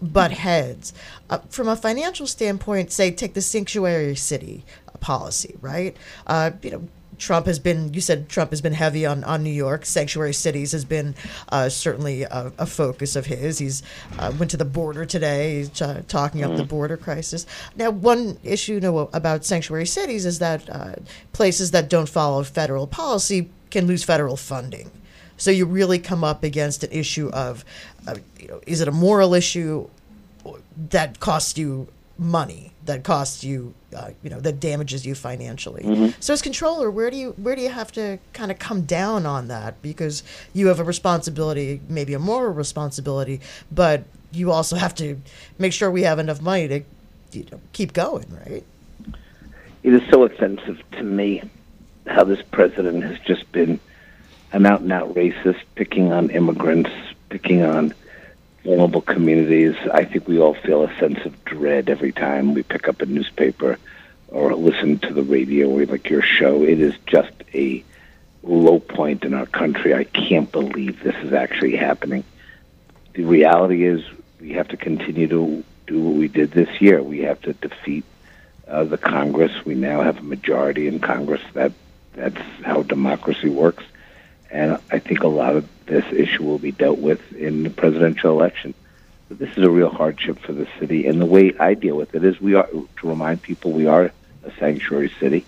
butt 0.02 0.32
heads. 0.32 0.94
Uh, 1.30 1.40
from 1.50 1.68
a 1.68 1.76
financial 1.76 2.28
standpoint, 2.28 2.92
say 2.92 3.12
take 3.12 3.34
the 3.34 3.42
sanctuary 3.42 4.16
city 4.16 4.64
policy, 5.00 5.56
right? 5.62 5.96
Uh, 6.26 6.52
you 6.62 6.72
know. 6.72 6.88
Trump 7.20 7.48
has 7.48 7.58
been, 7.58 7.96
you 7.96 8.00
said 8.00 8.30
Trump 8.30 8.52
has 8.52 8.62
been 8.62 8.74
heavy 8.74 9.04
on, 9.04 9.24
on 9.24 9.42
New 9.42 9.50
York. 9.50 9.88
Sanctuary 9.88 10.34
cities 10.34 10.72
has 10.72 10.86
been 10.86 11.16
uh, 11.50 11.68
certainly 11.68 12.22
a, 12.22 12.54
a, 12.60 12.68
focus 12.68 13.16
of 13.16 13.26
his. 13.26 13.58
He's 13.58 13.82
uh, 14.20 14.32
went 14.38 14.52
to 14.52 14.58
the 14.58 14.66
border 14.66 15.04
today, 15.04 15.58
He's, 15.58 15.70
talking 16.08 16.44
up 16.44 16.56
the 16.56 16.64
mm. 16.64 16.68
border 16.68 16.96
crisis. 16.96 17.48
Now, 17.76 17.90
one 17.90 18.38
issue 18.44 18.74
you 18.74 18.82
know, 18.82 19.10
about 19.14 19.46
sanctuary 19.46 19.88
cities 19.88 20.28
is 20.28 20.38
that 20.38 20.70
places 21.34 21.72
that 21.72 21.90
don't 21.90 22.08
follow 22.08 22.44
federal 22.44 22.86
policy 22.86 23.50
can 23.72 23.88
lose 23.88 24.04
federal 24.04 24.38
funding. 24.38 24.92
So 25.38 25.52
you 25.52 25.66
really 25.66 26.00
come 26.00 26.24
up 26.24 26.44
against 26.44 26.84
an 26.84 26.92
issue 26.92 27.30
of, 27.30 27.64
uh, 28.08 28.16
you 28.40 28.48
know, 28.48 28.62
is 28.66 28.82
it 28.82 28.88
a 28.88 28.92
moral 28.92 29.34
issue 29.34 29.88
that 30.90 31.20
costs 31.20 31.58
you 31.58 31.88
money, 32.18 32.72
that 32.86 33.04
costs 33.04 33.44
you, 33.44 33.74
uh, 33.96 34.10
you 34.24 34.30
know, 34.30 34.40
that 34.40 34.60
damages 34.60 35.06
you 35.06 35.14
financially. 35.14 35.84
Mm-hmm. 35.84 36.20
So 36.20 36.34
as 36.34 36.42
controller, 36.42 36.90
where 36.90 37.12
do 37.12 37.18
you 37.18 37.32
where 37.38 37.56
do 37.56 37.62
you 37.62 37.70
have 37.70 37.92
to 37.94 38.18
kind 38.34 38.52
of 38.52 38.60
come 38.60 38.84
down 38.84 39.26
on 39.26 39.48
that 39.50 39.82
because 39.82 40.24
you 40.54 40.68
have 40.68 40.80
a 40.80 40.84
responsibility, 40.84 41.82
maybe 41.88 42.14
a 42.14 42.20
moral 42.20 42.54
responsibility, 42.54 43.42
but 43.72 44.04
you 44.32 44.52
also 44.52 44.76
have 44.76 44.96
to 44.96 45.20
make 45.58 45.74
sure 45.74 45.92
we 45.92 46.04
have 46.04 46.20
enough 46.20 46.42
money 46.42 46.68
to 46.68 46.84
you 47.32 47.46
know, 47.52 47.60
keep 47.74 47.94
going, 47.94 48.26
right? 48.46 48.64
It 49.84 49.94
is 49.94 50.02
so 50.10 50.24
offensive 50.24 50.82
to 50.94 51.04
me 51.04 51.44
how 52.08 52.24
this 52.24 52.42
president 52.42 53.04
has 53.04 53.20
just 53.20 53.50
been 53.52 53.80
an 54.52 54.66
out 54.66 54.82
and 54.82 54.92
out 54.92 55.14
racist, 55.14 55.62
picking 55.76 56.12
on 56.12 56.30
immigrants, 56.30 56.92
picking 57.30 57.64
on 57.64 57.94
vulnerable 58.64 59.02
communities. 59.02 59.76
I 59.92 60.06
think 60.06 60.28
we 60.28 60.40
all 60.40 60.54
feel 60.54 60.84
a 60.84 60.96
sense 60.98 61.20
of 61.26 61.46
dread 61.46 61.90
every 61.90 62.12
time 62.12 62.54
we 62.54 62.64
pick 62.64 62.88
up 62.88 63.02
a 63.02 63.06
newspaper 63.06 63.78
or 64.30 64.54
listen 64.56 65.00
to 65.00 65.14
the 65.14 65.24
radio 65.24 65.70
or 65.70 65.86
like 65.86 66.10
your 66.10 66.22
show. 66.22 66.64
It 66.64 66.80
is 66.80 66.94
just 67.06 67.32
a 67.54 67.84
low 68.44 68.80
point 68.80 69.24
in 69.24 69.34
our 69.34 69.46
country. 69.46 69.94
I 69.94 70.04
can't 70.04 70.52
believe 70.52 71.02
this 71.02 71.16
is 71.24 71.34
actually 71.34 71.76
happening. 71.76 72.24
The 73.14 73.24
reality 73.24 73.84
is 73.86 74.04
we 74.40 74.54
have 74.54 74.68
to 74.70 74.78
continue 74.78 75.28
to 75.28 75.64
do 75.88 76.00
what 76.00 76.16
we 76.16 76.28
did 76.28 76.52
this 76.52 76.82
year. 76.82 77.02
We 77.02 77.20
have 77.20 77.42
to 77.42 77.54
defeat 77.54 78.06
uh, 78.68 78.84
the 78.84 78.98
Congress. 78.98 79.66
We 79.66 79.76
now 79.76 80.02
have 80.02 80.20
a 80.20 80.24
majority 80.24 80.88
in 80.88 81.00
Congress. 81.00 81.42
That 81.54 81.72
that's 82.14 82.42
how 82.64 82.84
democracy 82.84 83.50
works. 83.50 83.84
And 84.52 84.80
I 84.92 85.00
think 85.00 85.24
a 85.24 85.28
lot 85.28 85.56
of 85.56 85.68
this 85.86 86.06
issue 86.12 86.44
will 86.44 86.60
be 86.60 86.72
dealt 86.72 87.00
with 87.00 87.34
in 87.34 87.64
the 87.64 87.70
presidential 87.70 88.32
election. 88.32 88.74
But 89.28 89.40
this 89.40 89.58
is 89.58 89.64
a 89.64 89.70
real 89.70 89.90
hardship 89.90 90.40
for 90.40 90.54
the 90.54 90.68
city. 90.80 91.08
And 91.08 91.20
the 91.20 91.26
way 91.26 91.54
I 91.60 91.74
deal 91.74 91.98
with 91.98 92.16
it 92.16 92.24
is 92.24 92.40
we 92.40 92.54
are 92.56 92.68
to 92.68 93.08
remind 93.08 93.42
people 93.42 93.72
we 93.72 93.88
are 93.88 94.12
a 94.44 94.52
sanctuary 94.60 95.12
city. 95.20 95.46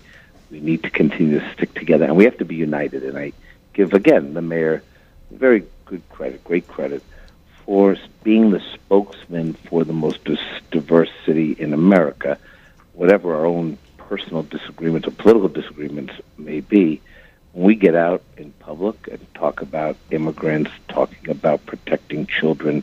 We 0.50 0.60
need 0.60 0.82
to 0.82 0.90
continue 0.90 1.40
to 1.40 1.52
stick 1.52 1.74
together, 1.74 2.04
and 2.04 2.16
we 2.16 2.24
have 2.24 2.38
to 2.38 2.44
be 2.44 2.56
united. 2.56 3.04
And 3.04 3.16
I 3.16 3.32
give 3.72 3.92
again 3.94 4.34
the 4.34 4.42
mayor 4.42 4.82
very 5.30 5.64
good 5.84 6.02
credit, 6.10 6.42
great 6.44 6.66
credit 6.66 7.02
for 7.64 7.96
being 8.24 8.50
the 8.50 8.60
spokesman 8.74 9.54
for 9.54 9.84
the 9.84 9.92
most 9.92 10.18
diverse 10.70 11.10
city 11.24 11.52
in 11.52 11.72
America, 11.72 12.36
whatever 12.94 13.34
our 13.34 13.46
own 13.46 13.78
personal 13.96 14.42
disagreements 14.42 15.06
or 15.06 15.12
political 15.12 15.48
disagreements 15.48 16.12
may 16.36 16.60
be, 16.60 17.00
we 17.52 17.74
get 17.74 17.94
out 17.94 18.22
in 18.36 18.52
public 18.52 19.08
and 19.08 19.34
talk 19.34 19.60
about 19.60 19.96
immigrants, 20.10 20.70
talking 20.88 21.30
about 21.30 21.66
protecting 21.66 22.26
children 22.26 22.82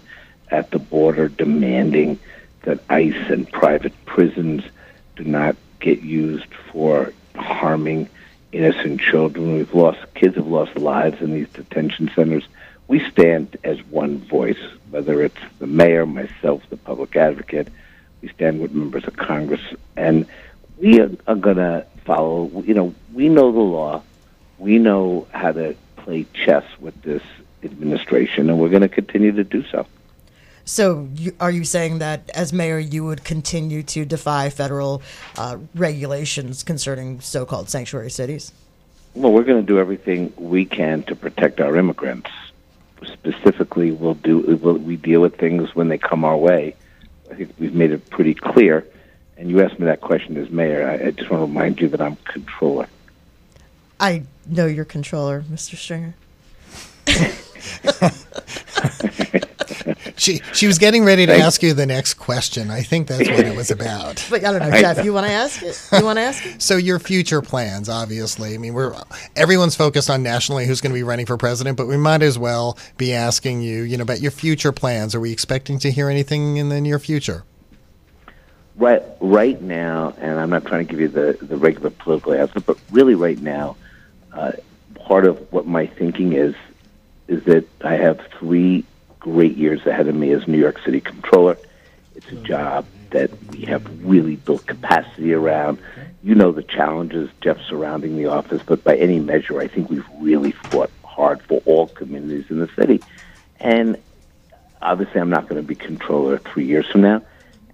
at 0.50 0.72
the 0.72 0.80
border, 0.80 1.28
demanding 1.30 2.20
that 2.64 2.80
ICE 2.90 3.30
and 3.30 3.52
private 3.52 3.94
prisons 4.06 4.64
do 5.16 5.24
not 5.24 5.56
get 5.80 6.02
used 6.02 6.54
for 6.72 7.14
harming 7.36 8.10
innocent 8.52 9.00
children. 9.00 9.56
We've 9.56 9.74
lost 9.74 10.00
kids 10.16 10.36
have 10.36 10.48
lost 10.48 10.78
lives 10.78 11.22
in 11.22 11.34
these 11.34 11.50
detention 11.50 12.12
centers 12.14 12.48
we 12.88 13.00
stand 13.10 13.58
as 13.64 13.84
one 13.88 14.20
voice, 14.20 14.60
whether 14.90 15.22
it's 15.22 15.40
the 15.60 15.68
mayor, 15.68 16.06
myself, 16.06 16.64
the 16.70 16.78
public 16.78 17.16
advocate. 17.16 17.68
We 18.22 18.30
stand 18.30 18.62
with 18.62 18.74
members 18.74 19.06
of 19.06 19.18
Congress, 19.18 19.62
and 19.96 20.26
we 20.78 21.02
are, 21.02 21.12
are 21.28 21.36
going 21.36 21.58
to 21.58 21.86
follow. 22.06 22.64
You 22.66 22.74
know, 22.74 22.96
we 23.14 23.30
know 23.30 23.52
the 23.52 23.60
law. 23.60 24.04
We 24.60 24.80
know 24.80 25.28
how 25.32 25.52
to 25.52 25.76
play 25.98 26.26
chess 26.34 26.65
with 26.80 27.00
this 27.02 27.24
administration, 27.63 28.50
and 28.50 28.60
we're 28.60 28.70
going 28.70 28.82
to 28.82 28.89
continue 28.89 29.32
to 29.34 29.43
do 29.43 29.63
so. 29.65 29.86
So, 30.65 31.08
you, 31.15 31.34
are 31.39 31.52
you 31.52 31.63
saying 31.63 32.00
that 32.00 32.30
as 32.32 32.52
mayor, 32.52 32.78
you 32.78 33.06
would 33.06 33.24
continue 33.24 33.84
to 33.84 34.04
defy 34.04 34.50
federal 34.50 35.02
uh, 35.38 35.58
regulations 35.76 36.63
concerning 36.63 37.22
so 37.22 37.46
called 37.46 37.70
sanctuary 37.70 38.10
cities? 38.10 38.52
Well, 39.13 39.32
we're 39.32 39.46
going 39.46 39.62
to 39.62 39.65
do 39.65 39.80
everything 39.80 40.34
we 40.36 40.65
can 40.65 41.04
to 41.04 41.15
protect 41.15 41.62
our 41.62 41.78
immigrants 41.78 42.30
specifically 43.06 43.91
we'll 43.91 44.15
do 44.15 44.39
we'll, 44.62 44.78
we 44.78 44.96
deal 44.96 45.22
with 45.22 45.38
things 45.38 45.76
when 45.76 45.89
they 45.89 45.98
come 45.98 46.24
our 46.24 46.38
way. 46.38 46.76
I 47.30 47.36
think 47.36 47.54
we've 47.60 47.74
made 47.74 47.91
it 47.91 48.10
pretty 48.10 48.34
clear. 48.34 48.86
And 49.38 49.50
you 49.50 49.62
asked 49.62 49.78
me 49.80 49.86
that 49.86 50.02
question 50.02 50.38
as 50.38 50.50
mayor. 50.50 50.88
I, 50.88 51.08
I 51.08 51.12
just 51.12 51.30
want 51.30 51.41
to 51.41 51.48
remind 51.48 51.80
you 51.80 51.89
that 51.89 52.02
I'm 52.02 52.15
controller. 52.26 52.88
I 54.00 54.24
know 54.48 54.66
you're 54.66 54.86
controller, 54.86 55.44
Mr. 55.52 55.76
Stringer. 55.76 56.14
she 60.18 60.42
she 60.54 60.68
was 60.68 60.78
getting 60.78 61.04
ready 61.04 61.26
to 61.26 61.32
Thanks. 61.32 61.46
ask 61.46 61.64
you 61.64 61.74
the 61.74 61.86
next 61.86 62.16
question. 62.16 62.70
I 62.70 62.82
think 62.82 63.08
that's 63.08 63.30
what 63.30 63.40
it 63.40 63.56
was 63.56 63.72
about. 63.72 64.26
but 64.30 64.44
I 64.44 64.52
don't 64.52 64.70
know, 64.70 64.80
Jeff. 64.80 65.04
You 65.04 65.14
want 65.14 65.26
to 65.28 65.32
ask 65.32 65.62
it? 65.64 65.82
You 65.98 66.06
want 66.06 66.18
to 66.18 66.24
ask 66.24 66.46
it? 66.46 66.62
So 66.62 66.78
your 66.78 67.00
future 67.00 67.42
plans, 67.42 67.90
obviously. 67.90 68.54
I 68.54 68.58
mean, 68.58 68.74
we're 68.74 68.94
everyone's 69.36 69.76
focused 69.76 70.10
on 70.10 70.24
nationally 70.24 70.66
who's 70.66 70.82
going 70.82 70.92
to 70.92 70.98
be 70.98 71.04
running 71.04 71.26
for 71.26 71.38
president, 71.38 71.78
but 71.78 71.88
we 71.88 71.98
might 71.98 72.22
as 72.22 72.38
well 72.38 72.78
be 72.98 73.14
asking 73.14 73.62
you, 73.62 73.84
you 73.84 73.98
know, 73.98 74.04
about 74.04 74.22
your 74.22 74.32
future 74.32 74.72
plans. 74.72 75.16
Are 75.16 75.20
we 75.20 75.32
expecting 75.32 75.80
to 75.80 75.92
hear 75.92 76.10
anything 76.10 76.58
in 76.58 76.70
the 76.70 76.82
near 76.82 77.00
future? 77.00 77.44
Right, 78.76 79.02
right 79.20 79.60
now, 79.60 80.14
and 80.20 80.40
I'm 80.40 80.52
not 80.52 80.66
trying 80.66 80.86
to 80.86 80.92
give 80.92 81.00
you 81.00 81.08
the 81.08 81.38
the 81.42 81.58
regular 81.58 81.90
political 81.90 82.34
answer, 82.34 82.60
but 82.60 82.78
really, 82.92 83.16
right 83.16 83.40
now, 83.40 83.76
uh, 84.38 84.52
part 84.95 85.26
of 85.26 85.52
what 85.52 85.65
my 85.65 85.88
thinking 85.88 86.34
is 86.34 86.54
is 87.28 87.43
that 87.45 87.67
I 87.84 87.95
have 87.95 88.19
three 88.39 88.86
great 89.19 89.58
years 89.58 89.86
ahead 89.86 90.08
of 90.08 90.15
me 90.15 90.32
as 90.32 90.47
New 90.47 90.60
York 90.60 90.80
City 90.86 91.02
Controller. 91.02 91.58
It's 92.15 92.32
a 92.32 92.36
job 92.36 92.86
that 93.10 93.32
we 93.47 93.62
have 93.62 93.84
really 94.08 94.36
built 94.36 94.65
capacity 94.65 95.34
around. 95.34 95.80
You 96.23 96.36
know 96.36 96.52
the 96.52 96.63
challenges, 96.63 97.30
Jeff, 97.41 97.60
surrounding 97.67 98.15
the 98.15 98.28
office, 98.28 98.62
but 98.65 98.84
by 98.84 98.95
any 98.95 99.19
measure, 99.19 99.60
I 99.60 99.67
think 99.67 99.89
we've 99.89 100.06
really 100.19 100.52
fought 100.52 100.91
hard 101.04 101.41
for 101.41 101.62
all 101.65 101.88
communities 101.88 102.45
in 102.50 102.60
the 102.60 102.69
city. 102.76 103.02
And 103.60 103.97
obviously, 104.82 105.19
I'm 105.19 105.30
not 105.30 105.50
going 105.50 105.62
to 105.62 105.67
be 105.67 105.76
controller 105.76 106.38
three 106.38 106.65
years 106.65 106.86
from 106.86 107.02
now, 107.02 107.23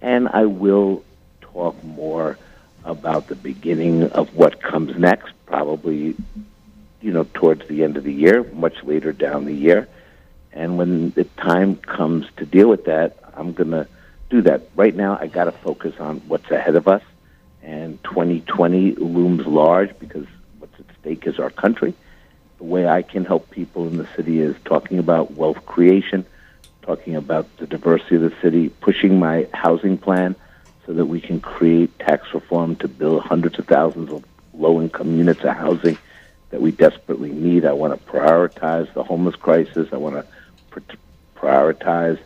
and 0.00 0.28
I 0.28 0.46
will 0.46 1.04
talk 1.40 1.82
more 1.84 2.38
about 2.84 3.28
the 3.28 3.36
beginning 3.36 4.04
of 4.10 4.34
what 4.34 4.62
comes 4.62 4.96
next, 4.98 5.32
probably, 5.46 6.14
you 7.04 7.12
know, 7.12 7.26
towards 7.34 7.68
the 7.68 7.84
end 7.84 7.98
of 7.98 8.04
the 8.04 8.12
year, 8.12 8.44
much 8.54 8.82
later 8.82 9.12
down 9.12 9.44
the 9.44 9.52
year. 9.52 9.86
And 10.54 10.78
when 10.78 11.10
the 11.10 11.24
time 11.24 11.76
comes 11.76 12.26
to 12.38 12.46
deal 12.46 12.66
with 12.66 12.86
that, 12.86 13.18
I'm 13.34 13.52
going 13.52 13.72
to 13.72 13.86
do 14.30 14.40
that. 14.42 14.62
Right 14.74 14.96
now, 14.96 15.18
I 15.20 15.26
got 15.26 15.44
to 15.44 15.52
focus 15.52 15.94
on 16.00 16.20
what's 16.28 16.50
ahead 16.50 16.76
of 16.76 16.88
us. 16.88 17.02
And 17.62 18.02
2020 18.04 18.92
looms 18.92 19.46
large 19.46 19.98
because 19.98 20.26
what's 20.58 20.80
at 20.80 20.86
stake 20.98 21.26
is 21.26 21.38
our 21.38 21.50
country. 21.50 21.92
The 22.56 22.64
way 22.64 22.88
I 22.88 23.02
can 23.02 23.26
help 23.26 23.50
people 23.50 23.86
in 23.86 23.98
the 23.98 24.08
city 24.16 24.40
is 24.40 24.56
talking 24.64 24.98
about 24.98 25.32
wealth 25.32 25.66
creation, 25.66 26.24
talking 26.80 27.16
about 27.16 27.54
the 27.58 27.66
diversity 27.66 28.16
of 28.16 28.22
the 28.22 28.34
city, 28.40 28.70
pushing 28.70 29.18
my 29.18 29.46
housing 29.52 29.98
plan 29.98 30.36
so 30.86 30.94
that 30.94 31.04
we 31.04 31.20
can 31.20 31.38
create 31.38 31.98
tax 31.98 32.32
reform 32.32 32.76
to 32.76 32.88
build 32.88 33.22
hundreds 33.24 33.58
of 33.58 33.66
thousands 33.66 34.10
of 34.10 34.24
low 34.54 34.80
income 34.80 35.18
units 35.18 35.40
of 35.40 35.54
housing 35.54 35.98
that 36.54 36.62
we 36.62 36.70
desperately 36.70 37.32
need. 37.32 37.64
I 37.64 37.72
want 37.72 38.00
to 38.00 38.12
prioritize 38.12 38.94
the 38.94 39.02
homeless 39.02 39.34
crisis. 39.34 39.88
I 39.90 39.96
want 39.96 40.24
to 40.70 40.80
prioritize 41.34 42.20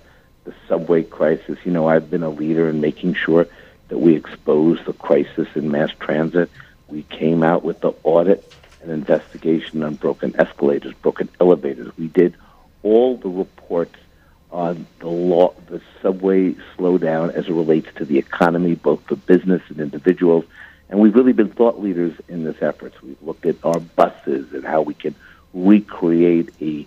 the 0.45 0.53
subway 0.69 1.03
crisis. 1.03 1.57
You 1.64 1.73
know, 1.73 1.88
I've 1.88 2.11
been 2.11 2.23
a 2.23 2.29
leader 2.29 2.69
in 2.69 2.83
making 2.83 3.14
sure 3.14 3.47
that 3.88 3.97
we 3.97 4.14
expose 4.14 4.85
the 4.85 4.93
crisis 4.93 5.49
in 5.55 5.71
mass 5.71 5.93
transit. 5.99 6.51
We 6.88 7.05
came 7.05 7.43
out 7.43 7.64
with 7.64 7.81
the 7.81 7.95
audit 8.03 8.53
and 8.83 8.91
investigation 8.91 9.83
on 9.83 9.95
broken 9.95 10.38
escalators, 10.38 10.93
broken 11.01 11.31
elevators. 11.41 11.91
We 11.97 12.09
did 12.09 12.37
all 12.83 13.17
the 13.17 13.31
reports 13.31 13.97
on 14.51 14.87
the 14.99 15.09
law, 15.09 15.55
the 15.69 15.81
subway 16.03 16.53
slowdown 16.77 17.33
as 17.33 17.47
it 17.47 17.53
relates 17.53 17.88
to 17.95 18.05
the 18.05 18.19
economy, 18.19 18.75
both 18.75 19.01
for 19.07 19.17
business 19.17 19.62
and 19.71 19.81
individuals. 19.81 20.45
And 20.88 21.01
we've 21.01 21.14
really 21.14 21.33
been 21.33 21.51
thought 21.51 21.81
leaders 21.81 22.14
in 22.29 22.44
this 22.44 22.57
effort. 22.62 22.94
So 22.94 23.01
We've 23.07 23.22
looked 23.22 23.46
at 23.46 23.57
our 23.62 23.81
buses 23.81 24.53
and 24.53 24.64
how 24.64 24.83
we 24.83 24.94
can 24.94 25.14
recreate 25.53 26.51
a 26.61 26.87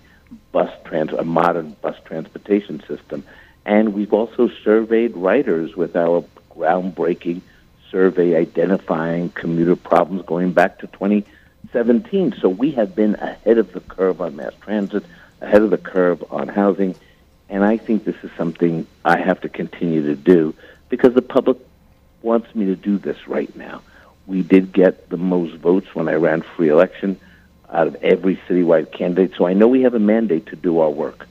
bus 0.51 0.71
trans 0.85 1.11
a 1.11 1.23
modern 1.23 1.75
bus 1.81 1.95
transportation 2.05 2.81
system. 2.87 3.23
And 3.65 3.93
we've 3.93 4.13
also 4.13 4.49
surveyed 4.63 5.15
riders 5.15 5.75
with 5.75 5.95
our 5.95 6.23
groundbreaking 6.55 7.41
survey 7.89 8.35
identifying 8.35 9.29
commuter 9.29 9.75
problems 9.75 10.23
going 10.25 10.53
back 10.53 10.79
to 10.79 10.87
2017. 10.87 12.35
So 12.41 12.49
we 12.49 12.71
have 12.71 12.95
been 12.95 13.15
ahead 13.15 13.57
of 13.57 13.73
the 13.73 13.81
curve 13.81 14.21
on 14.21 14.35
mass 14.35 14.53
transit, 14.61 15.03
ahead 15.41 15.61
of 15.61 15.69
the 15.69 15.77
curve 15.77 16.23
on 16.31 16.47
housing, 16.47 16.95
and 17.49 17.65
I 17.65 17.77
think 17.77 18.05
this 18.05 18.15
is 18.23 18.31
something 18.37 18.87
I 19.03 19.17
have 19.17 19.41
to 19.41 19.49
continue 19.49 20.03
to 20.03 20.15
do 20.15 20.55
because 20.89 21.13
the 21.13 21.21
public 21.21 21.57
wants 22.21 22.53
me 22.55 22.65
to 22.65 22.75
do 22.75 22.97
this 22.97 23.27
right 23.27 23.53
now. 23.55 23.81
We 24.31 24.43
did 24.43 24.71
get 24.71 25.09
the 25.09 25.17
most 25.17 25.57
votes 25.57 25.93
when 25.93 26.07
I 26.07 26.13
ran 26.13 26.41
free 26.41 26.69
election 26.69 27.19
out 27.69 27.87
of 27.87 27.95
every 27.95 28.37
citywide 28.47 28.93
candidate. 28.93 29.33
So 29.37 29.45
I 29.45 29.51
know 29.51 29.67
we 29.67 29.81
have 29.81 29.93
a 29.93 29.99
mandate 29.99 30.45
to 30.47 30.55
do 30.55 30.79
our 30.79 30.89
work. 30.89 31.27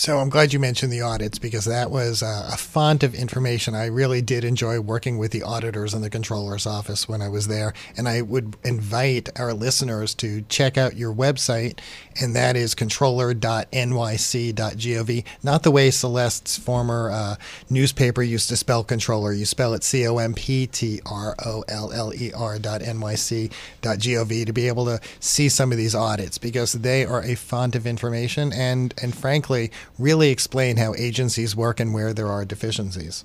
So 0.00 0.18
I'm 0.18 0.30
glad 0.30 0.54
you 0.54 0.58
mentioned 0.58 0.90
the 0.90 1.02
audits 1.02 1.38
because 1.38 1.66
that 1.66 1.90
was 1.90 2.22
a, 2.22 2.48
a, 2.54 2.56
font 2.56 3.02
of 3.02 3.14
information. 3.14 3.74
I 3.74 3.84
really 3.84 4.22
did 4.22 4.44
enjoy 4.44 4.80
working 4.80 5.18
with 5.18 5.30
the 5.30 5.42
auditors 5.42 5.92
in 5.92 6.00
the 6.00 6.08
controller's 6.08 6.66
office 6.66 7.06
when 7.06 7.20
I 7.20 7.28
was 7.28 7.48
there. 7.48 7.74
And 7.98 8.08
I 8.08 8.22
would 8.22 8.56
invite 8.64 9.28
our 9.38 9.52
listeners 9.52 10.14
to 10.14 10.40
check 10.48 10.78
out 10.78 10.96
your 10.96 11.12
website, 11.12 11.80
and 12.18 12.34
that 12.34 12.56
is 12.56 12.74
controller.nyc.gov. 12.74 15.24
Not 15.42 15.64
the 15.64 15.70
way 15.70 15.90
Celeste's 15.90 16.56
former 16.56 17.10
uh, 17.10 17.36
newspaper 17.68 18.22
used 18.22 18.48
to 18.48 18.56
spell 18.56 18.82
controller. 18.82 19.34
You 19.34 19.44
spell 19.44 19.74
it 19.74 19.84
C 19.84 20.08
O 20.08 20.16
M 20.16 20.32
P 20.32 20.66
T 20.66 21.02
R 21.04 21.36
O 21.44 21.62
L 21.68 21.92
L 21.92 22.14
E 22.14 22.32
R 22.32 22.58
dot 22.58 22.80
to 22.80 24.52
be 24.54 24.66
able 24.66 24.86
to 24.86 24.98
see 25.18 25.50
some 25.50 25.72
of 25.72 25.76
these 25.76 25.94
audits 25.94 26.38
because 26.38 26.72
they 26.72 27.04
are 27.04 27.22
a 27.22 27.34
font 27.34 27.76
of 27.76 27.86
information. 27.86 28.50
And, 28.54 28.94
and 29.02 29.14
frankly, 29.14 29.70
really 29.98 30.30
explain 30.30 30.76
how 30.76 30.94
agencies 30.94 31.54
work 31.54 31.80
and 31.80 31.92
where 31.92 32.12
there 32.12 32.28
are 32.28 32.44
deficiencies. 32.44 33.24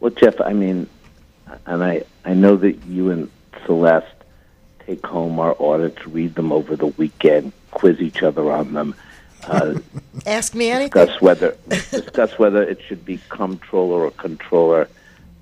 Well, 0.00 0.10
Jeff, 0.10 0.40
I 0.40 0.52
mean, 0.52 0.88
and 1.66 1.84
I, 1.84 2.02
I 2.24 2.34
know 2.34 2.56
that 2.56 2.72
you 2.86 3.10
and 3.10 3.30
Celeste 3.66 4.06
take 4.86 5.06
home 5.06 5.38
our 5.38 5.56
audits, 5.60 6.06
read 6.06 6.34
them 6.34 6.52
over 6.52 6.76
the 6.76 6.86
weekend, 6.86 7.52
quiz 7.70 8.00
each 8.00 8.22
other 8.22 8.50
on 8.50 8.72
them. 8.72 8.94
Uh, 9.44 9.78
Ask 10.26 10.54
me 10.54 10.70
anything. 10.70 11.06
discuss 11.06 11.20
whether 11.20 11.56
discuss 11.68 12.38
whether 12.38 12.62
it 12.62 12.80
should 12.86 13.04
be 13.04 13.20
comptroller 13.28 14.04
or 14.04 14.10
controller. 14.12 14.88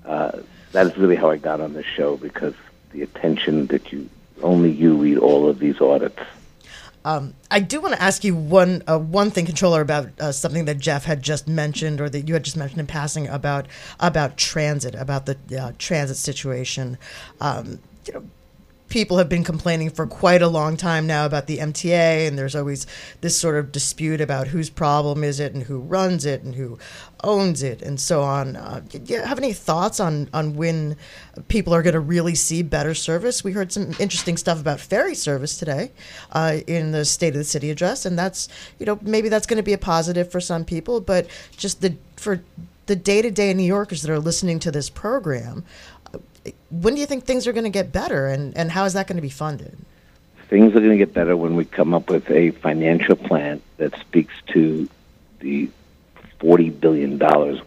Uh, 0.05 0.39
that 0.71 0.87
is 0.87 0.97
really 0.97 1.15
how 1.15 1.29
I 1.29 1.37
got 1.37 1.61
on 1.61 1.73
the 1.73 1.83
show 1.83 2.17
because 2.17 2.55
the 2.91 3.03
attention 3.03 3.67
that 3.67 3.91
you 3.91 4.09
only 4.41 4.71
you 4.71 4.95
read 4.95 5.17
all 5.17 5.47
of 5.47 5.59
these 5.59 5.79
audits. 5.81 6.19
Um, 7.03 7.33
I 7.49 7.59
do 7.59 7.81
want 7.81 7.95
to 7.95 8.01
ask 8.01 8.23
you 8.23 8.35
one 8.35 8.83
uh, 8.87 8.99
one 8.99 9.31
thing, 9.31 9.45
controller, 9.45 9.81
about 9.81 10.09
uh, 10.19 10.31
something 10.31 10.65
that 10.65 10.77
Jeff 10.79 11.05
had 11.05 11.23
just 11.23 11.47
mentioned, 11.47 11.99
or 11.99 12.09
that 12.09 12.27
you 12.27 12.33
had 12.33 12.43
just 12.43 12.57
mentioned 12.57 12.79
in 12.79 12.87
passing 12.87 13.27
about 13.27 13.67
about 13.99 14.37
transit, 14.37 14.95
about 14.95 15.25
the 15.25 15.37
uh, 15.59 15.71
transit 15.79 16.17
situation. 16.17 16.97
Um, 17.39 17.79
you 18.05 18.13
know, 18.13 18.23
people 18.91 19.17
have 19.17 19.29
been 19.29 19.43
complaining 19.43 19.89
for 19.89 20.05
quite 20.05 20.41
a 20.41 20.47
long 20.49 20.75
time 20.75 21.07
now 21.07 21.25
about 21.25 21.47
the 21.47 21.59
MTA, 21.59 22.27
and 22.27 22.37
there's 22.37 22.55
always 22.55 22.85
this 23.21 23.39
sort 23.39 23.55
of 23.55 23.71
dispute 23.71 24.19
about 24.19 24.47
whose 24.47 24.69
problem 24.69 25.23
is 25.23 25.39
it 25.39 25.53
and 25.53 25.63
who 25.63 25.79
runs 25.79 26.25
it 26.25 26.43
and 26.43 26.55
who 26.55 26.77
owns 27.23 27.63
it 27.63 27.81
and 27.81 27.99
so 27.99 28.21
on. 28.21 28.57
Uh, 28.57 28.81
do 28.89 28.99
you 29.05 29.21
have 29.21 29.37
any 29.37 29.53
thoughts 29.53 30.01
on, 30.01 30.29
on 30.33 30.55
when 30.55 30.97
people 31.47 31.73
are 31.73 31.81
going 31.81 31.93
to 31.93 32.01
really 32.01 32.35
see 32.35 32.61
better 32.61 32.93
service? 32.93 33.45
We 33.45 33.53
heard 33.53 33.71
some 33.71 33.95
interesting 33.97 34.35
stuff 34.35 34.59
about 34.59 34.81
ferry 34.81 35.15
service 35.15 35.57
today 35.57 35.93
uh, 36.33 36.57
in 36.67 36.91
the 36.91 37.05
State 37.05 37.29
of 37.29 37.35
the 37.35 37.43
City 37.45 37.71
address, 37.71 38.05
and 38.05 38.19
that's 38.19 38.49
you 38.77 38.85
know 38.85 38.99
maybe 39.01 39.29
that's 39.29 39.47
going 39.47 39.57
to 39.57 39.63
be 39.63 39.73
a 39.73 39.77
positive 39.77 40.29
for 40.29 40.41
some 40.41 40.65
people, 40.65 40.99
but 40.99 41.27
just 41.55 41.81
the 41.81 41.95
for 42.17 42.43
the 42.87 42.95
day 42.97 43.21
to 43.21 43.31
day 43.31 43.53
New 43.53 43.63
Yorkers 43.63 44.01
that 44.01 44.11
are 44.11 44.19
listening 44.19 44.59
to 44.59 44.69
this 44.69 44.89
program, 44.89 45.63
when 46.69 46.95
do 46.95 47.01
you 47.01 47.05
think 47.05 47.25
things 47.25 47.47
are 47.47 47.53
going 47.53 47.65
to 47.65 47.69
get 47.69 47.91
better 47.91 48.27
and, 48.27 48.55
and 48.57 48.71
how 48.71 48.85
is 48.85 48.93
that 48.93 49.07
going 49.07 49.17
to 49.17 49.21
be 49.21 49.29
funded? 49.29 49.77
Things 50.49 50.71
are 50.75 50.79
going 50.79 50.91
to 50.91 50.97
get 50.97 51.13
better 51.13 51.37
when 51.37 51.55
we 51.55 51.65
come 51.65 51.93
up 51.93 52.09
with 52.09 52.29
a 52.29 52.51
financial 52.51 53.15
plan 53.15 53.61
that 53.77 53.97
speaks 53.99 54.33
to 54.47 54.89
the 55.39 55.69
$40 56.39 56.79
billion 56.79 57.19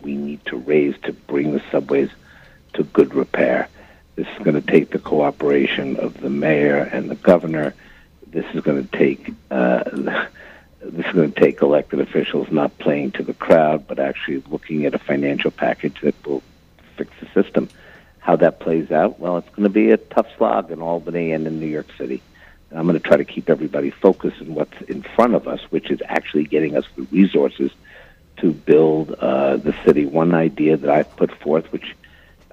we 0.03 0.17
need 0.17 0.45
to 0.47 0.57
raise 0.57 0.97
to 1.03 1.13
bring 1.13 1.53
the 1.53 1.63
subways 1.71 2.11
to 2.75 2.83
good 2.85 3.15
repair. 3.15 3.69
This 4.17 4.27
is 4.29 4.45
going 4.45 4.61
to 4.61 4.67
take 4.67 4.91
the 4.91 4.99
cooperation 4.99 5.97
of 5.97 6.21
the 6.21 6.31
mayor 6.31 6.79
and 6.93 7.11
the 7.11 7.15
governor. 7.15 7.75
This 8.27 8.45
is 8.55 8.63
going 8.63 8.87
to 8.87 8.97
take 8.97 9.33
uh, 9.51 9.85
this 10.81 11.07
is 11.07 11.13
going 11.13 11.33
to 11.33 11.41
take 11.41 11.63
elected 11.63 12.01
officials 12.01 12.51
not 12.51 12.77
playing 12.79 13.13
to 13.13 13.23
the 13.23 13.33
crowd, 13.35 13.87
but 13.89 13.99
actually 13.99 14.43
looking 14.51 14.85
at 14.85 14.95
a 14.95 14.99
financial 14.99 15.51
package 15.51 16.01
that 16.03 16.15
will 16.27 16.43
fix 16.97 17.11
the 17.21 17.43
system. 17.43 17.69
How 18.25 18.37
that 18.37 18.59
plays 18.59 18.91
out, 18.91 19.21
well, 19.21 19.37
it's 19.37 19.49
going 19.51 19.65
to 19.65 19.69
be 19.69 19.91
a 19.91 19.99
tough 19.99 20.27
slog 20.39 20.71
in 20.71 20.81
Albany 20.81 21.33
and 21.33 21.47
in 21.47 21.61
New 21.61 21.67
York 21.67 21.89
City. 21.99 22.23
And 22.71 22.79
I'm 22.79 22.87
going 22.87 22.99
to 22.99 23.07
try 23.07 23.19
to 23.19 23.25
keep 23.25 23.51
everybody 23.51 23.91
focused 23.91 24.41
on 24.41 24.55
what's 24.55 24.81
in 24.89 25.03
front 25.03 25.35
of 25.35 25.47
us, 25.47 25.61
which 25.69 25.91
is 25.91 26.01
actually 26.09 26.45
getting 26.45 26.75
us 26.75 26.87
the 26.97 27.03
resources 27.13 27.71
to 28.39 28.51
build 28.51 29.13
uh, 29.13 29.59
the 29.59 29.77
city. 29.85 30.07
One 30.07 30.35
idea 30.35 30.79
that 30.79 30.89
I've 30.89 31.15
put 31.17 31.39
forth, 31.39 31.71
which 31.71 31.95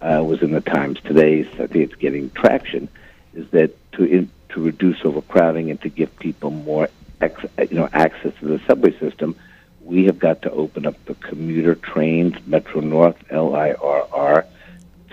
uh, 0.01 0.21
was 0.27 0.41
in 0.41 0.51
the 0.51 0.59
Times 0.59 0.99
today, 1.05 1.45
so 1.55 1.63
I 1.63 1.67
think 1.67 1.89
it's 1.89 1.95
getting 1.95 2.29
traction, 2.31 2.89
is 3.33 3.49
that 3.51 3.71
to 3.93 4.03
in, 4.03 4.29
to 4.49 4.61
reduce 4.61 5.05
overcrowding 5.05 5.71
and 5.71 5.79
to 5.83 5.87
give 5.87 6.13
people 6.19 6.51
more 6.51 6.89
ex, 7.21 7.45
you 7.69 7.77
know 7.77 7.87
access 7.93 8.33
to 8.41 8.45
the 8.45 8.59
subway 8.67 8.91
system, 8.99 9.37
we 9.81 10.03
have 10.07 10.19
got 10.19 10.41
to 10.41 10.51
open 10.51 10.85
up 10.85 11.03
the 11.05 11.15
commuter 11.15 11.75
trains, 11.75 12.35
Metro 12.45 12.81
North, 12.81 13.15
LIRR, 13.29 14.45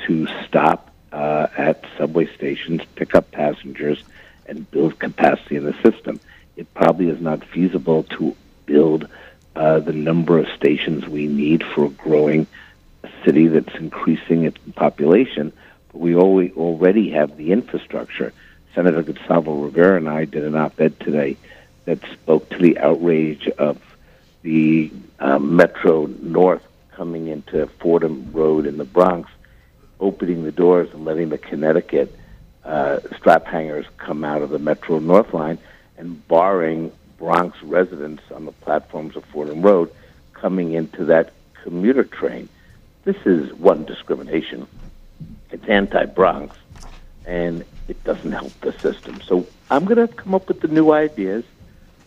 to 0.09 0.27
stop 0.47 0.91
uh, 1.13 1.47
at 1.57 1.85
subway 1.97 2.27
stations, 2.35 2.81
pick 2.97 3.15
up 3.15 3.31
passengers, 3.31 4.03
and 4.47 4.69
build 4.71 4.99
capacity 4.99 5.57
in 5.57 5.65
the 5.65 5.75
system. 5.83 6.19
It 6.57 6.73
probably 6.75 7.09
is 7.09 7.21
not 7.21 7.45
feasible 7.45 8.05
to 8.05 8.35
build 8.67 9.07
uh, 9.55 9.81
the 9.81 9.93
number 9.93 10.39
of 10.39 10.49
stations 10.57 11.07
we 11.07 11.27
need 11.27 11.63
for 11.63 11.85
a 11.85 11.91
growing 11.91 12.47
city 13.25 13.49
that's 13.49 13.75
increasing 13.75 14.45
its 14.45 14.59
population, 14.75 15.53
but 15.93 15.99
we 15.99 16.17
already 16.17 17.11
have 17.11 17.37
the 17.37 17.53
infrastructure. 17.53 18.33
Senator 18.75 19.03
Gustavo 19.03 19.63
Rivera 19.63 19.99
and 19.99 20.09
I 20.09 20.25
did 20.25 20.45
an 20.45 20.55
op-ed 20.55 20.99
today 21.01 21.37
that 21.85 21.99
spoke 22.13 22.49
to 22.51 22.59
the 22.59 22.79
outrage 22.79 23.47
of 23.59 23.79
the 24.43 24.91
uh, 25.19 25.39
Metro 25.39 26.07
North 26.07 26.63
coming 26.93 27.29
into 27.29 27.67
Fordham 27.81 28.31
Road 28.33 28.67
in 28.67 28.79
the 28.79 28.85
Bronx 28.85 29.31
opening 30.01 30.45
the 30.45 30.53
doors 30.53 30.89
and 30.93 31.05
letting 31.05 31.29
the 31.29 31.39
Connecticut 31.39 32.15
uh, 32.65 33.01
strap 33.17 33.47
hangers 33.47 33.87
come 33.97 34.25
out 34.25 34.43
of 34.43 34.51
the 34.51 34.59
Metro 34.59 34.99
North 34.99 35.33
line 35.33 35.59
and 35.97 36.27
barring 36.29 36.93
Bronx 37.19 37.61
residents 37.63 38.23
on 38.31 38.45
the 38.45 38.53
platforms 38.53 39.17
of 39.17 39.25
Fordham 39.27 39.63
Road 39.63 39.91
coming 40.33 40.73
into 40.73 41.05
that 41.07 41.33
commuter 41.63 42.05
train. 42.05 42.49
This 43.05 43.17
is 43.25 43.53
one 43.55 43.85
discrimination. 43.85 44.67
It's 45.51 45.67
anti-Bronx, 45.67 46.57
and 47.27 47.65
it 47.89 48.03
doesn't 48.05 48.33
help 48.33 48.53
the 48.61 48.73
system. 48.79 49.21
So 49.23 49.47
I'm 49.71 49.85
going 49.85 50.07
to 50.07 50.13
come 50.13 50.35
up 50.35 50.47
with 50.49 50.61
the 50.61 50.69
new 50.69 50.93
ideas 50.93 51.45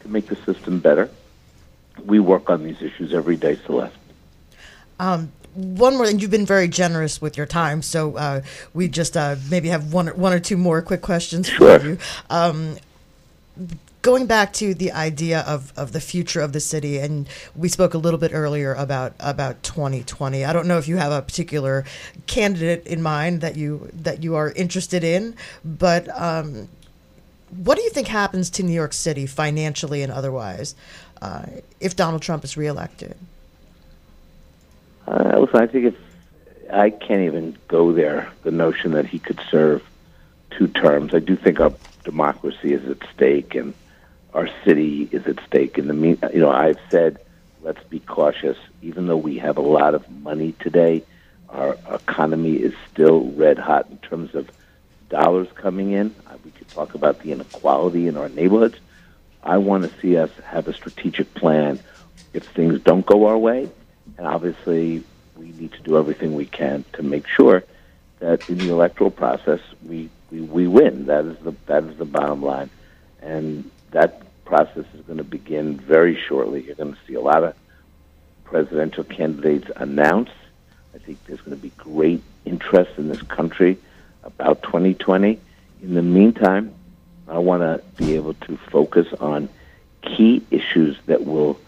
to 0.01 0.08
make 0.08 0.27
the 0.27 0.36
system 0.38 0.80
better. 0.80 1.10
We 2.06 2.19
work 2.19 2.49
on 2.49 2.63
these 2.63 2.82
issues 2.82 3.13
every 3.13 3.36
day, 3.36 3.56
Celeste. 3.65 3.95
Um, 4.99 5.32
one 5.53 5.97
more, 5.97 6.05
and 6.05 6.21
you've 6.21 6.31
been 6.31 6.45
very 6.45 6.67
generous 6.67 7.21
with 7.21 7.37
your 7.37 7.45
time, 7.45 7.81
so 7.81 8.15
uh, 8.15 8.41
we 8.73 8.87
just 8.87 9.17
uh, 9.17 9.35
maybe 9.49 9.69
have 9.69 9.93
one, 9.93 10.07
one 10.07 10.33
or 10.33 10.39
two 10.39 10.57
more 10.57 10.81
quick 10.81 11.01
questions 11.01 11.47
sure. 11.47 11.79
for 11.79 11.85
you. 11.85 11.97
Um, 12.29 12.77
going 14.01 14.25
back 14.25 14.53
to 14.53 14.73
the 14.73 14.91
idea 14.91 15.41
of, 15.41 15.71
of 15.77 15.91
the 15.91 16.01
future 16.01 16.41
of 16.41 16.53
the 16.53 16.59
city, 16.59 16.97
and 16.97 17.27
we 17.55 17.69
spoke 17.69 17.93
a 17.93 17.97
little 17.97 18.19
bit 18.19 18.31
earlier 18.33 18.73
about 18.73 19.13
about 19.19 19.61
2020. 19.63 20.43
I 20.43 20.53
don't 20.53 20.67
know 20.67 20.77
if 20.77 20.87
you 20.87 20.97
have 20.97 21.11
a 21.11 21.21
particular 21.21 21.85
candidate 22.27 22.85
in 22.87 23.01
mind 23.01 23.41
that 23.41 23.55
you 23.55 23.89
that 23.93 24.23
you 24.23 24.35
are 24.35 24.51
interested 24.51 25.03
in, 25.03 25.35
but 25.63 26.07
um, 26.19 26.67
what 27.63 27.75
do 27.77 27.83
you 27.83 27.89
think 27.89 28.07
happens 28.07 28.49
to 28.51 28.63
New 28.63 28.73
York 28.73 28.93
City 28.93 29.25
financially 29.25 30.01
and 30.01 30.11
otherwise 30.11 30.75
uh, 31.21 31.45
if 31.79 31.95
Donald 31.95 32.21
Trump 32.21 32.43
is 32.43 32.57
reelected? 32.57 33.15
Uh, 35.07 35.39
listen, 35.39 35.59
I 35.59 35.67
think 35.67 35.85
if 35.85 35.95
I 36.71 36.89
can't 36.89 37.21
even 37.21 37.57
go 37.67 37.91
there, 37.91 38.31
the 38.43 38.51
notion 38.51 38.91
that 38.91 39.05
he 39.05 39.19
could 39.19 39.39
serve 39.49 39.83
two 40.51 40.67
terms. 40.67 41.13
I 41.13 41.19
do 41.19 41.35
think 41.35 41.59
our 41.59 41.73
democracy 42.03 42.73
is 42.73 42.87
at 42.89 42.97
stake 43.13 43.55
and 43.55 43.73
our 44.33 44.49
city 44.63 45.09
is 45.11 45.25
at 45.27 45.39
stake. 45.45 45.77
In 45.77 45.87
the 45.87 45.93
mean, 45.93 46.17
you 46.33 46.39
know, 46.39 46.51
I've 46.51 46.79
said 46.89 47.19
let's 47.61 47.83
be 47.85 47.99
cautious. 47.99 48.57
Even 48.81 49.07
though 49.07 49.17
we 49.17 49.37
have 49.39 49.57
a 49.57 49.61
lot 49.61 49.95
of 49.95 50.09
money 50.09 50.53
today, 50.59 51.03
our 51.49 51.77
economy 51.91 52.53
is 52.53 52.73
still 52.91 53.31
red 53.31 53.59
hot 53.59 53.87
in 53.89 53.97
terms 53.97 54.33
of 54.35 54.49
dollars 55.09 55.47
coming 55.55 55.91
in. 55.91 56.15
Uh, 56.27 56.37
we 56.45 56.51
could 56.51 56.69
talk 56.69 56.95
about 56.95 57.19
the 57.21 57.31
inequality 57.31 58.07
in 58.07 58.15
our 58.15 58.29
neighborhoods. 58.29 58.77
I 59.43 59.57
want 59.57 59.83
to 59.83 59.99
see 59.99 60.17
us 60.17 60.31
have 60.45 60.67
a 60.67 60.73
strategic 60.73 61.33
plan 61.33 61.79
if 62.33 62.45
things 62.45 62.79
don't 62.81 63.05
go 63.05 63.25
our 63.25 63.37
way 63.37 63.69
and 64.21 64.27
obviously, 64.27 65.03
we 65.36 65.47
need 65.53 65.71
to 65.71 65.79
do 65.79 65.97
everything 65.97 66.36
we 66.36 66.45
can 66.45 66.86
to 66.93 67.01
make 67.01 67.25
sure 67.25 67.63
that 68.19 68.47
in 68.51 68.60
the 68.60 68.69
electoral 68.69 69.10
process 69.10 69.60
we, 69.84 70.12
we, 70.29 70.41
we 70.41 70.67
win. 70.67 71.07
That 71.07 71.25
is 71.25 71.39
the 71.39 71.55
that 71.65 71.86
is 71.86 71.97
the 71.97 72.05
bottom 72.05 72.43
line, 72.43 72.69
and 73.23 73.71
that 73.89 74.21
process 74.45 74.86
is 74.93 75.01
going 75.07 75.17
to 75.17 75.23
begin 75.23 75.75
very 75.75 76.15
shortly. 76.27 76.62
You're 76.62 76.75
going 76.75 76.93
to 76.93 76.99
see 77.07 77.15
a 77.15 77.19
lot 77.19 77.43
of 77.43 77.55
presidential 78.43 79.03
candidates 79.03 79.71
announce. 79.75 80.29
I 80.93 80.99
think 80.99 81.17
there's 81.25 81.41
going 81.41 81.57
to 81.57 81.63
be 81.63 81.71
great 81.75 82.21
interest 82.45 82.91
in 82.99 83.07
this 83.07 83.23
country 83.23 83.79
about 84.23 84.62
2020. 84.62 85.39
In 85.81 85.93
the 85.95 86.03
meantime, 86.03 86.75
I 87.27 87.39
want 87.39 87.63
to 87.63 87.81
be 87.97 88.13
able 88.17 88.36
to 88.36 88.57
focus 88.69 89.07
on 89.19 89.49
key 90.03 90.43
issues 90.51 90.95
that 91.07 91.25
will 91.25 91.60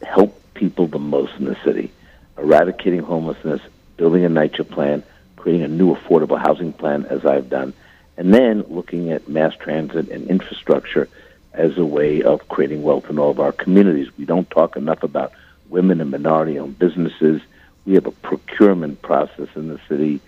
help 0.00 0.40
people 0.56 0.86
the 0.86 0.98
most 0.98 1.34
in 1.38 1.44
the 1.44 1.56
city, 1.64 1.92
eradicating 2.36 3.00
homelessness, 3.00 3.60
building 3.96 4.24
a 4.24 4.28
NYCHA 4.28 4.68
plan, 4.70 5.02
creating 5.36 5.62
a 5.62 5.68
new 5.68 5.94
affordable 5.94 6.38
housing 6.38 6.72
plan, 6.72 7.06
as 7.06 7.24
I've 7.24 7.48
done, 7.48 7.72
and 8.16 8.34
then 8.34 8.64
looking 8.68 9.12
at 9.12 9.28
mass 9.28 9.54
transit 9.54 10.08
and 10.08 10.28
infrastructure 10.28 11.08
as 11.52 11.78
a 11.78 11.84
way 11.84 12.22
of 12.22 12.48
creating 12.48 12.82
wealth 12.82 13.08
in 13.08 13.18
all 13.18 13.30
of 13.30 13.40
our 13.40 13.52
communities. 13.52 14.08
We 14.18 14.24
don't 14.24 14.50
talk 14.50 14.76
enough 14.76 15.02
about 15.02 15.32
women 15.68 16.00
and 16.00 16.10
minority 16.10 16.58
owned 16.58 16.78
businesses. 16.78 17.40
We 17.84 17.94
have 17.94 18.06
a 18.06 18.10
procurement 18.10 19.02
process 19.02 19.48
in 19.54 19.68
the 19.68 19.80
city. 19.88 20.20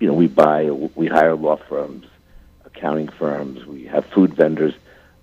You 0.00 0.08
know, 0.08 0.14
we 0.14 0.26
buy, 0.26 0.70
we 0.70 1.06
hire 1.06 1.34
law 1.34 1.56
firms, 1.56 2.06
accounting 2.64 3.08
firms, 3.08 3.64
we 3.64 3.84
have 3.84 4.04
food 4.06 4.34
vendors. 4.34 4.74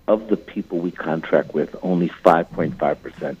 Of 0.08 0.28
the 0.28 0.36
people 0.36 0.78
we 0.78 0.90
contract 0.90 1.54
with, 1.54 1.76
only 1.80 2.08
5.5% 2.08 3.36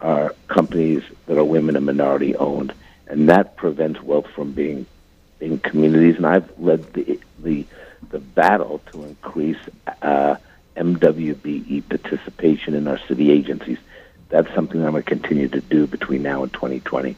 are 0.00 0.34
companies 0.48 1.02
that 1.26 1.38
are 1.38 1.44
women 1.44 1.76
and 1.76 1.86
minority 1.86 2.36
owned, 2.36 2.72
and 3.06 3.28
that 3.28 3.56
prevents 3.56 4.02
wealth 4.02 4.26
from 4.34 4.52
being 4.52 4.86
in 5.40 5.58
communities. 5.58 6.16
And 6.16 6.26
I've 6.26 6.58
led 6.58 6.92
the 6.92 7.20
the 7.38 7.64
the 8.10 8.18
battle 8.18 8.80
to 8.92 9.04
increase 9.04 9.58
uh, 10.02 10.36
MWBE 10.76 11.88
participation 11.88 12.74
in 12.74 12.86
our 12.88 12.98
city 13.08 13.30
agencies. 13.30 13.78
That's 14.28 14.52
something 14.54 14.84
I'm 14.84 14.92
going 14.92 15.02
to 15.02 15.08
continue 15.08 15.48
to 15.48 15.60
do 15.60 15.86
between 15.86 16.22
now 16.22 16.42
and 16.42 16.52
2020. 16.52 17.16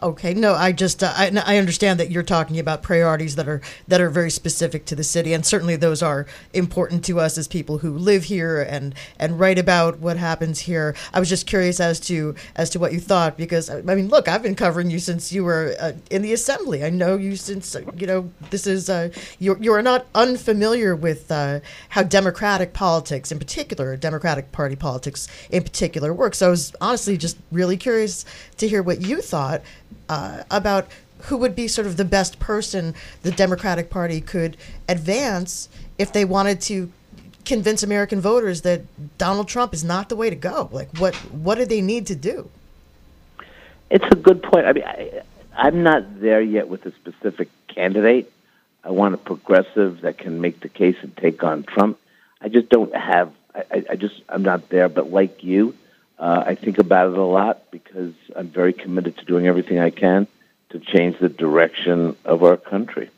Okay, 0.00 0.32
no, 0.32 0.54
I 0.54 0.70
just 0.70 1.02
uh, 1.02 1.12
I, 1.16 1.32
I 1.44 1.56
understand 1.56 1.98
that 1.98 2.08
you're 2.08 2.22
talking 2.22 2.60
about 2.60 2.82
priorities 2.82 3.34
that 3.34 3.48
are 3.48 3.60
that 3.88 4.00
are 4.00 4.10
very 4.10 4.30
specific 4.30 4.84
to 4.86 4.94
the 4.94 5.02
city, 5.02 5.32
and 5.32 5.44
certainly 5.44 5.74
those 5.74 6.02
are 6.02 6.24
important 6.54 7.04
to 7.06 7.18
us 7.18 7.36
as 7.36 7.48
people 7.48 7.78
who 7.78 7.98
live 7.98 8.24
here 8.24 8.62
and 8.62 8.94
and 9.18 9.40
write 9.40 9.58
about 9.58 9.98
what 9.98 10.16
happens 10.16 10.60
here. 10.60 10.94
I 11.12 11.18
was 11.18 11.28
just 11.28 11.48
curious 11.48 11.80
as 11.80 11.98
to 12.00 12.36
as 12.54 12.70
to 12.70 12.78
what 12.78 12.92
you 12.92 13.00
thought 13.00 13.36
because 13.36 13.68
I 13.68 13.80
mean, 13.80 14.06
look, 14.06 14.28
I've 14.28 14.42
been 14.42 14.54
covering 14.54 14.88
you 14.88 15.00
since 15.00 15.32
you 15.32 15.42
were 15.42 15.74
uh, 15.80 15.92
in 16.10 16.22
the 16.22 16.32
assembly. 16.32 16.84
I 16.84 16.90
know 16.90 17.16
you 17.16 17.34
since 17.34 17.74
uh, 17.74 17.82
you 17.96 18.06
know 18.06 18.30
this 18.50 18.68
is 18.68 18.88
uh, 18.88 19.08
you're 19.40 19.58
you're 19.58 19.82
not 19.82 20.06
unfamiliar 20.14 20.94
with 20.94 21.32
uh, 21.32 21.58
how 21.88 22.04
democratic 22.04 22.72
politics, 22.72 23.32
in 23.32 23.40
particular, 23.40 23.96
Democratic 23.96 24.52
Party 24.52 24.76
politics 24.76 25.26
in 25.50 25.64
particular, 25.64 26.14
works. 26.14 26.38
So 26.38 26.46
I 26.46 26.50
was 26.50 26.72
honestly 26.80 27.16
just 27.16 27.36
really 27.50 27.76
curious 27.76 28.24
to 28.58 28.68
hear 28.68 28.82
what 28.82 29.00
you 29.00 29.20
thought 29.20 29.62
uh, 30.08 30.42
about 30.50 30.88
who 31.22 31.36
would 31.36 31.56
be 31.56 31.66
sort 31.66 31.86
of 31.86 31.96
the 31.96 32.04
best 32.04 32.38
person 32.38 32.94
the 33.22 33.30
Democratic 33.32 33.90
Party 33.90 34.20
could 34.20 34.56
advance 34.88 35.68
if 35.98 36.12
they 36.12 36.24
wanted 36.24 36.60
to 36.62 36.92
convince 37.44 37.82
American 37.82 38.20
voters 38.20 38.60
that 38.62 38.82
Donald 39.16 39.48
Trump 39.48 39.72
is 39.72 39.82
not 39.82 40.08
the 40.08 40.16
way 40.16 40.30
to 40.30 40.36
go. 40.36 40.68
Like, 40.70 40.96
what 40.98 41.14
what 41.32 41.56
do 41.56 41.64
they 41.64 41.80
need 41.80 42.06
to 42.06 42.14
do? 42.14 42.50
It's 43.90 44.04
a 44.10 44.16
good 44.16 44.42
point. 44.42 44.66
I 44.66 44.72
mean, 44.72 44.84
I, 44.84 45.22
I'm 45.56 45.82
not 45.82 46.20
there 46.20 46.42
yet 46.42 46.68
with 46.68 46.84
a 46.86 46.92
specific 46.92 47.48
candidate. 47.66 48.30
I 48.84 48.90
want 48.90 49.14
a 49.14 49.18
progressive 49.18 50.02
that 50.02 50.18
can 50.18 50.40
make 50.40 50.60
the 50.60 50.68
case 50.68 50.96
and 51.02 51.16
take 51.16 51.42
on 51.42 51.64
Trump. 51.64 51.98
I 52.40 52.48
just 52.48 52.68
don't 52.68 52.94
have. 52.94 53.32
I, 53.54 53.84
I 53.90 53.96
just 53.96 54.20
I'm 54.28 54.42
not 54.42 54.68
there. 54.68 54.88
But 54.88 55.10
like 55.10 55.42
you, 55.42 55.74
uh, 56.18 56.44
I 56.46 56.54
think 56.54 56.78
about 56.78 57.12
it 57.12 57.18
a 57.18 57.22
lot 57.22 57.70
because 57.70 58.14
I'm 58.34 58.48
very 58.48 58.72
committed 58.72 59.16
to 59.18 59.24
doing 59.24 59.46
everything 59.46 59.78
I 59.78 59.90
can 59.90 60.26
to 60.70 60.78
change 60.78 61.18
the 61.18 61.28
direction 61.28 62.16
of 62.24 62.42
our 62.42 62.56
country. 62.56 63.10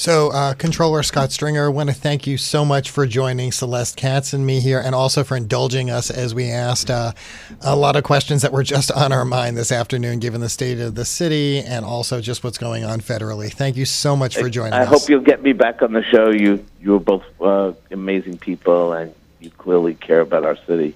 So, 0.00 0.30
uh, 0.32 0.54
Controller 0.54 1.02
Scott 1.02 1.30
Stringer, 1.30 1.66
I 1.66 1.68
want 1.68 1.90
to 1.90 1.94
thank 1.94 2.26
you 2.26 2.38
so 2.38 2.64
much 2.64 2.88
for 2.88 3.06
joining 3.06 3.52
Celeste 3.52 3.98
Katz 3.98 4.32
and 4.32 4.46
me 4.46 4.60
here, 4.60 4.80
and 4.82 4.94
also 4.94 5.24
for 5.24 5.36
indulging 5.36 5.90
us 5.90 6.10
as 6.10 6.34
we 6.34 6.50
asked 6.50 6.90
uh, 6.90 7.12
a 7.60 7.76
lot 7.76 7.96
of 7.96 8.02
questions 8.02 8.40
that 8.40 8.50
were 8.50 8.62
just 8.62 8.90
on 8.90 9.12
our 9.12 9.26
mind 9.26 9.58
this 9.58 9.70
afternoon, 9.70 10.18
given 10.18 10.40
the 10.40 10.48
state 10.48 10.80
of 10.80 10.94
the 10.94 11.04
city 11.04 11.58
and 11.58 11.84
also 11.84 12.22
just 12.22 12.42
what's 12.42 12.56
going 12.56 12.82
on 12.82 13.00
federally. 13.02 13.52
Thank 13.52 13.76
you 13.76 13.84
so 13.84 14.16
much 14.16 14.38
for 14.38 14.48
joining 14.48 14.72
I 14.72 14.84
us. 14.84 14.86
I 14.86 14.88
hope 14.88 15.08
you'll 15.10 15.20
get 15.20 15.42
me 15.42 15.52
back 15.52 15.82
on 15.82 15.92
the 15.92 16.02
show. 16.04 16.30
You 16.30 16.64
you 16.80 16.94
are 16.94 17.00
both 17.00 17.24
uh, 17.38 17.74
amazing 17.90 18.38
people, 18.38 18.94
and 18.94 19.14
you 19.40 19.50
clearly 19.50 19.94
care 19.94 20.20
about 20.20 20.44
our 20.44 20.56
city. 20.66 20.94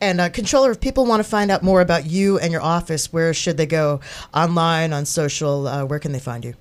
And 0.00 0.20
uh, 0.20 0.28
controller, 0.28 0.70
if 0.72 0.80
people 0.80 1.06
want 1.06 1.22
to 1.22 1.28
find 1.28 1.50
out 1.50 1.62
more 1.62 1.80
about 1.80 2.06
you 2.06 2.38
and 2.38 2.52
your 2.52 2.60
office, 2.60 3.10
where 3.12 3.32
should 3.32 3.56
they 3.56 3.66
go? 3.66 4.00
Online, 4.34 4.92
on 4.92 5.06
social, 5.06 5.66
uh, 5.66 5.86
where 5.86 5.98
can 5.98 6.12
they 6.12 6.18
find 6.18 6.44
you? 6.44 6.52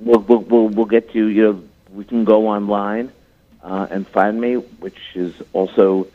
We'll, 0.00 0.18
we'll, 0.20 0.68
we'll, 0.68 0.86
get 0.86 1.14
you, 1.14 1.26
you 1.26 1.42
know, 1.42 1.62
we 1.92 2.04
can 2.04 2.24
go 2.24 2.48
online 2.48 3.12
uh, 3.62 3.86
and 3.90 4.08
find 4.08 4.40
me, 4.40 4.54
which 4.54 4.98
is 5.14 5.34
also 5.52 6.08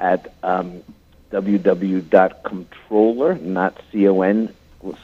at 0.00 0.32
um, 0.42 0.82
www.controller, 1.32 3.34
not 3.36 3.78
C-O-N, 3.90 4.54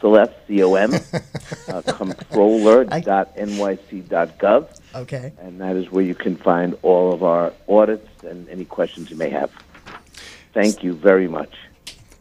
Celeste, 0.01 0.35
C-O-M, 0.47 0.95
uh, 1.69 1.83
controller.nyc.gov. 1.83 4.78
Okay. 4.95 5.33
And 5.41 5.61
that 5.61 5.77
is 5.77 5.91
where 5.91 6.05
you 6.05 6.15
can 6.15 6.37
find 6.37 6.77
all 6.83 7.13
of 7.13 7.23
our 7.23 7.53
audits 7.69 8.09
and 8.25 8.49
any 8.49 8.65
questions 8.65 9.11
you 9.11 9.17
may 9.17 9.31
have. 9.31 9.51
Thank 10.53 10.83
you 10.83 10.95
very 10.95 11.29
much. 11.29 11.55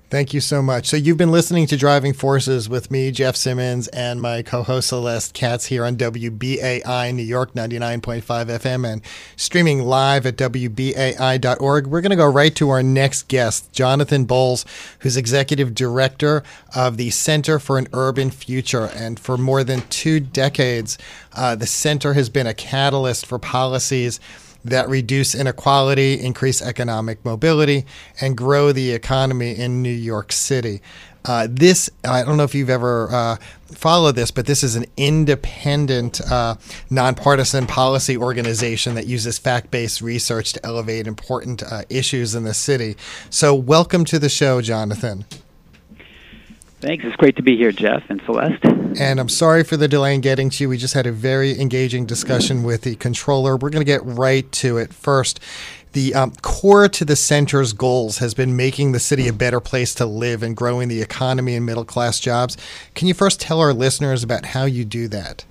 Thank 0.10 0.34
you 0.34 0.40
so 0.40 0.62
much. 0.62 0.88
So, 0.88 0.96
you've 0.96 1.18
been 1.18 1.34
listening 1.34 1.68
to 1.68 1.76
Driving 1.76 2.14
Forces 2.14 2.70
with 2.70 2.90
me, 2.90 3.12
Jeff 3.12 3.36
Simmons, 3.36 3.90
and 3.90 4.22
my 4.22 4.42
co 4.42 4.64
host 4.64 4.88
Celeste 4.88 5.34
Katz 5.34 5.66
here 5.66 5.84
on 5.84 5.98
WBAI 5.98 7.14
New 7.14 7.24
York 7.24 7.54
99.5 7.54 8.22
FM 8.22 8.90
and 8.90 9.02
streaming 9.36 9.82
live 9.82 10.26
at 10.26 10.38
WBAI.org. 10.38 11.88
We're 11.88 12.00
going 12.00 12.12
to 12.12 12.16
go 12.16 12.26
right 12.26 12.56
to 12.56 12.70
our 12.70 12.82
next 12.82 13.28
guest, 13.28 13.74
Jonathan 13.74 14.24
Bowles, 14.24 14.66
who's 15.00 15.18
executive 15.18 15.76
director 15.76 16.42
of 16.74 16.96
the 16.96 17.10
Center 17.10 17.60
for 17.60 17.78
an 17.78 17.90
Urban 17.92 18.32
Future. 18.32 18.90
And 18.96 19.20
for 19.20 19.38
more 19.38 19.66
than 19.66 19.82
two 19.90 20.22
decades, 20.22 20.98
uh, 21.34 21.56
the 21.56 21.68
center 21.68 22.14
has 22.14 22.30
been 22.30 22.48
a 22.48 22.54
catalyst 22.54 23.26
for 23.26 23.40
policies 23.40 24.22
that 24.64 24.90
reduce 24.90 25.36
inequality, 25.36 26.20
increase 26.20 26.62
economic 26.62 27.24
mobility, 27.24 27.86
and 28.22 28.38
grow 28.38 28.72
the 28.72 28.92
economy 28.92 29.58
in 29.58 29.82
New 29.82 29.90
York 29.90 30.32
City. 30.32 30.82
Uh, 31.26 31.48
this, 31.50 31.90
I 32.06 32.24
don't 32.24 32.38
know 32.38 32.44
if 32.44 32.56
you've 32.56 32.70
ever 32.70 33.10
uh, 33.12 33.36
followed 33.66 34.16
this, 34.16 34.32
but 34.32 34.46
this 34.46 34.64
is 34.64 34.78
an 34.78 34.86
independent, 34.96 36.22
uh, 36.22 36.56
nonpartisan 36.90 37.68
policy 37.68 38.16
organization 38.16 38.96
that 38.96 39.08
uses 39.08 39.38
fact 39.38 39.70
based 39.70 40.02
research 40.02 40.54
to 40.54 40.66
elevate 40.66 41.06
important 41.06 41.64
uh, 41.64 41.82
issues 41.90 42.34
in 42.34 42.44
the 42.46 42.54
city. 42.54 42.96
So, 43.30 43.54
welcome 43.54 44.06
to 44.06 44.20
the 44.20 44.30
show, 44.30 44.62
Jonathan. 44.62 45.26
Thanks. 46.80 47.04
It's 47.06 47.16
great 47.16 47.36
to 47.38 47.42
be 47.42 47.58
here, 47.58 47.72
Jeff 47.72 48.04
and 48.10 48.22
Celeste. 48.26 48.64
And 49.00 49.20
I'm 49.20 49.30
sorry 49.30 49.64
for 49.64 49.78
the 49.78 49.88
delay 49.88 50.14
in 50.14 50.22
getting 50.22 50.50
to 50.52 50.64
you. 50.64 50.70
We 50.70 50.78
just 50.78 50.94
had 50.94 51.08
a 51.08 51.12
very 51.12 51.60
engaging 51.60 52.06
discussion 52.06 52.64
with 52.64 52.84
the 52.84 52.96
controller. 52.96 53.58
We're 53.58 53.72
going 53.72 53.82
to 53.82 53.86
get 53.86 54.06
right 54.06 54.50
to 54.54 54.78
it. 54.78 54.94
First, 54.94 55.40
the 55.94 56.14
um, 56.14 56.34
core 56.44 56.88
to 56.88 57.04
the 57.04 57.16
center's 57.16 57.74
goals 57.74 58.20
has 58.20 58.36
been 58.36 58.56
making 58.56 58.92
the 58.92 59.00
city 59.00 59.28
a 59.28 59.34
better 59.34 59.60
place 59.60 59.96
to 59.96 60.06
live 60.06 60.44
and 60.44 60.56
growing 60.56 60.88
the 60.88 61.02
economy 61.02 61.56
and 61.56 61.66
middle 61.66 61.86
class 61.86 62.20
jobs. 62.20 62.58
Can 62.94 63.08
you 63.08 63.16
first 63.16 63.42
tell 63.42 63.60
our 63.60 63.74
listeners 63.74 64.22
about 64.22 64.46
how 64.46 64.66
you 64.66 64.86
do 64.86 65.08
that? 65.08 65.46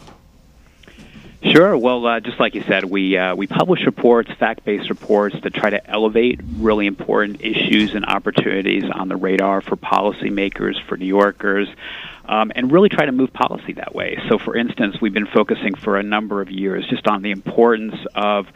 Sure. 1.53 1.77
Well, 1.77 2.05
uh, 2.07 2.21
just 2.21 2.41
like 2.41 2.55
you 2.55 2.63
said, 2.63 2.85
we 2.85 3.17
uh, 3.17 3.35
we 3.35 3.47
publish 3.47 3.85
reports, 3.87 4.31
fact-based 4.33 4.89
reports, 4.89 5.39
to 5.43 5.51
try 5.51 5.71
to 5.71 5.91
elevate 5.91 6.41
really 6.59 6.87
important 6.87 7.43
issues 7.43 7.95
and 7.95 8.05
opportunities 8.05 8.85
on 8.93 9.09
the 9.09 9.17
radar 9.17 9.61
for 9.61 9.77
policymakers, 9.77 10.75
for 10.89 10.97
New 10.97 11.07
Yorkers, 11.07 11.69
um, 12.25 12.51
and 12.57 12.73
really 12.73 12.89
try 12.89 13.07
to 13.07 13.13
move 13.13 13.33
policy 13.33 13.75
that 13.75 13.95
way. 13.95 14.19
So, 14.29 14.39
for 14.39 14.57
instance, 14.57 15.01
we've 15.01 15.15
been 15.15 15.27
focusing 15.27 15.75
for 15.75 15.99
a 15.99 16.03
number 16.03 16.41
of 16.41 16.51
years 16.51 16.87
just 16.89 17.07
on 17.07 17.23
the 17.23 17.31
importance 17.31 17.95
of 18.15 18.47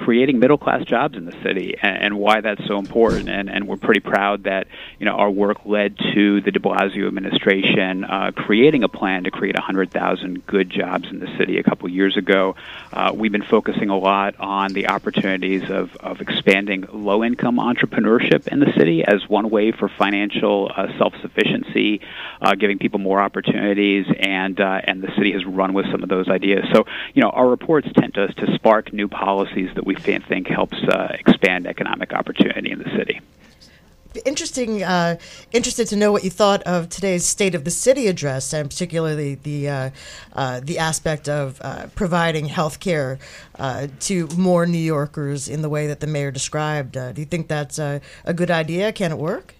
creating 0.00 0.38
middle 0.38 0.56
class 0.56 0.84
jobs 0.84 1.16
in 1.16 1.26
the 1.26 1.34
city 1.42 1.76
and, 1.82 2.04
and 2.04 2.18
why 2.18 2.40
that's 2.40 2.66
so 2.66 2.78
important. 2.78 3.28
And, 3.28 3.50
and, 3.50 3.60
we're 3.70 3.76
pretty 3.76 4.00
proud 4.00 4.44
that 4.44 4.66
you 4.98 5.06
know 5.06 5.12
our 5.12 5.30
work 5.30 5.58
led 5.64 5.96
to 6.14 6.40
the 6.40 6.50
De 6.50 6.58
Blasio 6.58 7.06
administration 7.06 8.04
uh, 8.04 8.32
creating 8.34 8.82
a 8.82 8.88
plan 8.88 9.24
to 9.24 9.30
create 9.30 9.54
100,000 9.54 10.46
good 10.46 10.70
jobs 10.70 11.08
in 11.08 11.20
the 11.20 11.28
city 11.38 11.58
a 11.58 11.62
couple 11.62 11.88
years 11.88 12.16
ago. 12.16 12.56
Uh, 12.92 13.12
we've 13.14 13.30
been 13.30 13.44
focusing 13.44 13.90
a 13.90 13.96
lot 13.96 14.34
on 14.40 14.72
the 14.72 14.88
opportunities 14.88 15.70
of, 15.70 15.94
of 15.96 16.20
expanding 16.20 16.86
low 16.92 17.22
income 17.22 17.58
entrepreneurship 17.58 18.48
in 18.48 18.58
the 18.58 18.72
city 18.76 19.04
as 19.04 19.28
one 19.28 19.50
way 19.50 19.70
for 19.70 19.88
financial 19.88 20.70
uh, 20.74 20.86
self 20.98 21.12
sufficiency, 21.20 22.00
uh, 22.40 22.54
giving 22.54 22.78
people 22.78 22.98
more 22.98 23.20
opportunities, 23.20 24.06
and 24.18 24.58
uh, 24.60 24.80
and 24.84 25.02
the 25.02 25.12
city 25.16 25.32
has 25.32 25.44
run 25.44 25.74
with 25.74 25.86
some 25.92 26.02
of 26.02 26.08
those 26.08 26.28
ideas. 26.28 26.64
So 26.72 26.86
you 27.14 27.22
know 27.22 27.30
our 27.30 27.48
reports 27.48 27.88
tend 27.94 28.14
to, 28.14 28.28
to 28.28 28.54
spark 28.54 28.92
new 28.92 29.06
policies 29.06 29.70
that 29.74 29.86
we 29.86 29.89
think 29.94 30.48
helps 30.48 30.78
uh, 30.78 31.16
expand 31.18 31.66
economic 31.66 32.12
opportunity 32.12 32.70
in 32.70 32.78
the 32.78 32.90
city. 32.96 33.20
Interesting. 34.24 34.82
Uh, 34.82 35.18
interested 35.52 35.86
to 35.86 35.96
know 35.96 36.10
what 36.10 36.24
you 36.24 36.30
thought 36.30 36.62
of 36.64 36.88
today's 36.88 37.24
State 37.24 37.54
of 37.54 37.64
the 37.64 37.70
City 37.70 38.08
address, 38.08 38.52
and 38.52 38.68
particularly 38.68 39.36
the 39.36 39.68
uh, 39.68 39.90
uh, 40.32 40.60
the 40.64 40.78
aspect 40.78 41.28
of 41.28 41.60
uh, 41.60 41.86
providing 41.94 42.46
health 42.46 42.80
care 42.80 43.20
uh, 43.58 43.86
to 44.00 44.26
more 44.36 44.66
New 44.66 44.78
Yorkers 44.78 45.48
in 45.48 45.62
the 45.62 45.68
way 45.68 45.86
that 45.86 46.00
the 46.00 46.08
mayor 46.08 46.32
described. 46.32 46.92
Do 46.92 47.14
you 47.16 47.24
think 47.24 47.46
that's 47.46 47.78
a 47.78 48.00
good 48.34 48.50
idea? 48.50 48.90
Can 48.92 49.12
it 49.12 49.18
work? 49.18 49.54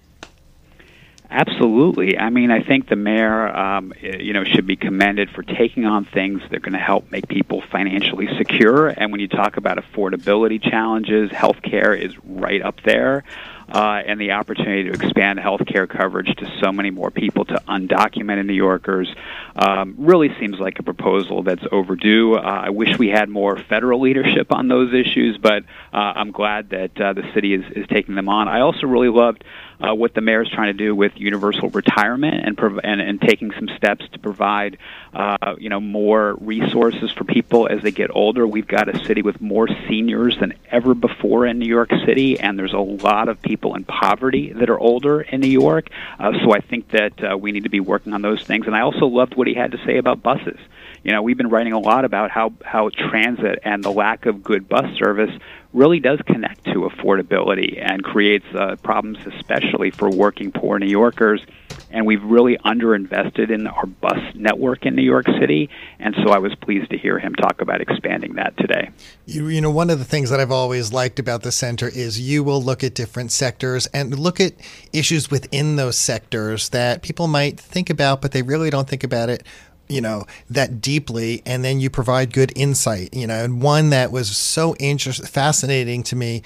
Absolutely. 1.32 2.18
I 2.18 2.28
mean, 2.30 2.50
I 2.50 2.60
think 2.60 2.88
the 2.88 2.96
mayor, 2.96 3.46
um, 3.56 3.92
you 4.02 4.32
know, 4.32 4.42
should 4.42 4.66
be 4.66 4.74
commended 4.74 5.30
for 5.30 5.44
taking 5.44 5.84
on 5.86 6.04
things 6.04 6.42
that 6.42 6.56
are 6.56 6.60
going 6.60 6.72
to 6.72 6.78
help 6.80 7.10
make 7.12 7.28
people 7.28 7.62
financially 7.70 8.26
secure. 8.36 8.88
And 8.88 9.12
when 9.12 9.20
you 9.20 9.28
talk 9.28 9.56
about 9.56 9.78
affordability 9.78 10.60
challenges, 10.60 11.30
healthcare 11.30 11.96
is 11.96 12.12
right 12.24 12.60
up 12.60 12.82
there. 12.84 13.22
uh, 13.70 14.02
and 14.04 14.20
the 14.20 14.32
opportunity 14.32 14.84
to 14.84 14.90
expand 14.90 15.38
health 15.38 15.64
care 15.66 15.86
coverage 15.86 16.34
to 16.36 16.52
so 16.60 16.72
many 16.72 16.90
more 16.90 17.10
people, 17.10 17.44
to 17.44 17.54
undocumented 17.68 18.46
New 18.46 18.54
Yorkers, 18.54 19.12
um, 19.54 19.94
really 19.98 20.34
seems 20.40 20.58
like 20.58 20.78
a 20.78 20.82
proposal 20.82 21.42
that's 21.42 21.62
overdue. 21.70 22.34
Uh, 22.34 22.40
I 22.40 22.70
wish 22.70 22.98
we 22.98 23.08
had 23.08 23.28
more 23.28 23.56
federal 23.56 24.00
leadership 24.00 24.52
on 24.52 24.68
those 24.68 24.92
issues, 24.92 25.38
but 25.38 25.62
uh, 25.92 25.96
I'm 25.96 26.32
glad 26.32 26.70
that 26.70 27.00
uh, 27.00 27.12
the 27.12 27.30
city 27.32 27.54
is, 27.54 27.64
is 27.76 27.86
taking 27.88 28.14
them 28.16 28.28
on. 28.28 28.48
I 28.48 28.60
also 28.60 28.86
really 28.86 29.08
loved 29.08 29.44
uh, 29.80 29.94
what 29.94 30.14
the 30.14 30.20
mayor 30.20 30.42
is 30.42 30.48
trying 30.48 30.68
to 30.68 30.84
do 30.84 30.94
with 30.94 31.12
universal 31.16 31.70
retirement 31.70 32.42
and, 32.44 32.56
prov- 32.56 32.80
and 32.82 33.00
and 33.00 33.20
taking 33.20 33.50
some 33.52 33.68
steps 33.76 34.06
to 34.12 34.18
provide 34.18 34.78
uh, 35.14 35.54
you 35.58 35.68
know 35.68 35.80
more 35.80 36.34
resources 36.40 37.10
for 37.10 37.24
people 37.24 37.68
as 37.68 37.82
they 37.82 37.90
get 37.90 38.10
older. 38.14 38.46
We've 38.46 38.66
got 38.66 38.88
a 38.88 39.04
city 39.04 39.22
with 39.22 39.40
more 39.40 39.68
seniors 39.88 40.38
than 40.38 40.54
ever 40.70 40.94
before 40.94 41.46
in 41.46 41.58
New 41.58 41.68
York 41.68 41.90
City, 42.06 42.38
and 42.38 42.58
there's 42.58 42.74
a 42.74 42.78
lot 42.78 43.28
of 43.28 43.40
people 43.42 43.74
in 43.74 43.84
poverty 43.84 44.52
that 44.52 44.70
are 44.70 44.78
older 44.78 45.20
in 45.20 45.40
New 45.40 45.48
York. 45.48 45.88
Uh, 46.18 46.32
so 46.44 46.52
I 46.52 46.60
think 46.60 46.90
that 46.90 47.32
uh, 47.32 47.36
we 47.36 47.52
need 47.52 47.64
to 47.64 47.70
be 47.70 47.80
working 47.80 48.12
on 48.12 48.22
those 48.22 48.42
things. 48.42 48.66
And 48.66 48.76
I 48.76 48.80
also 48.80 49.06
loved 49.06 49.34
what 49.34 49.46
he 49.46 49.54
had 49.54 49.72
to 49.72 49.78
say 49.84 49.98
about 49.98 50.22
buses 50.22 50.58
you 51.02 51.12
know, 51.12 51.22
we've 51.22 51.36
been 51.36 51.48
writing 51.48 51.72
a 51.72 51.78
lot 51.78 52.04
about 52.04 52.30
how 52.30 52.52
how 52.62 52.90
transit 52.90 53.60
and 53.64 53.82
the 53.82 53.90
lack 53.90 54.26
of 54.26 54.42
good 54.42 54.68
bus 54.68 54.96
service 54.96 55.30
really 55.72 56.00
does 56.00 56.20
connect 56.26 56.64
to 56.64 56.88
affordability 56.88 57.80
and 57.80 58.02
creates 58.02 58.46
uh, 58.54 58.76
problems, 58.82 59.18
especially 59.26 59.90
for 59.90 60.10
working 60.10 60.50
poor 60.50 60.78
New 60.78 60.86
Yorkers. 60.86 61.44
And 61.92 62.06
we've 62.06 62.22
really 62.22 62.56
underinvested 62.58 63.50
in 63.50 63.66
our 63.66 63.86
bus 63.86 64.18
network 64.34 64.86
in 64.86 64.94
New 64.94 65.02
York 65.02 65.26
City. 65.40 65.70
And 65.98 66.14
so 66.22 66.30
I 66.30 66.38
was 66.38 66.54
pleased 66.54 66.90
to 66.90 66.98
hear 66.98 67.18
him 67.18 67.34
talk 67.34 67.60
about 67.60 67.80
expanding 67.80 68.34
that 68.34 68.56
today. 68.56 68.90
You, 69.26 69.48
you 69.48 69.60
know, 69.60 69.70
one 69.70 69.90
of 69.90 69.98
the 69.98 70.04
things 70.04 70.30
that 70.30 70.40
I've 70.40 70.52
always 70.52 70.92
liked 70.92 71.18
about 71.18 71.42
the 71.42 71.52
center 71.52 71.88
is 71.88 72.20
you 72.20 72.44
will 72.44 72.62
look 72.62 72.84
at 72.84 72.94
different 72.94 73.32
sectors 73.32 73.86
and 73.88 74.16
look 74.18 74.40
at 74.40 74.54
issues 74.92 75.30
within 75.30 75.76
those 75.76 75.96
sectors 75.96 76.68
that 76.70 77.02
people 77.02 77.26
might 77.26 77.58
think 77.58 77.90
about, 77.90 78.20
but 78.20 78.32
they 78.32 78.42
really 78.42 78.70
don't 78.70 78.88
think 78.88 79.04
about 79.04 79.28
it 79.28 79.44
you 79.90 80.00
know 80.00 80.24
that 80.48 80.80
deeply 80.80 81.42
and 81.44 81.64
then 81.64 81.80
you 81.80 81.90
provide 81.90 82.32
good 82.32 82.52
insight 82.56 83.12
you 83.12 83.26
know 83.26 83.44
and 83.44 83.60
one 83.60 83.90
that 83.90 84.12
was 84.12 84.34
so 84.36 84.74
interesting 84.76 85.26
fascinating 85.26 86.02
to 86.02 86.16
me 86.16 86.42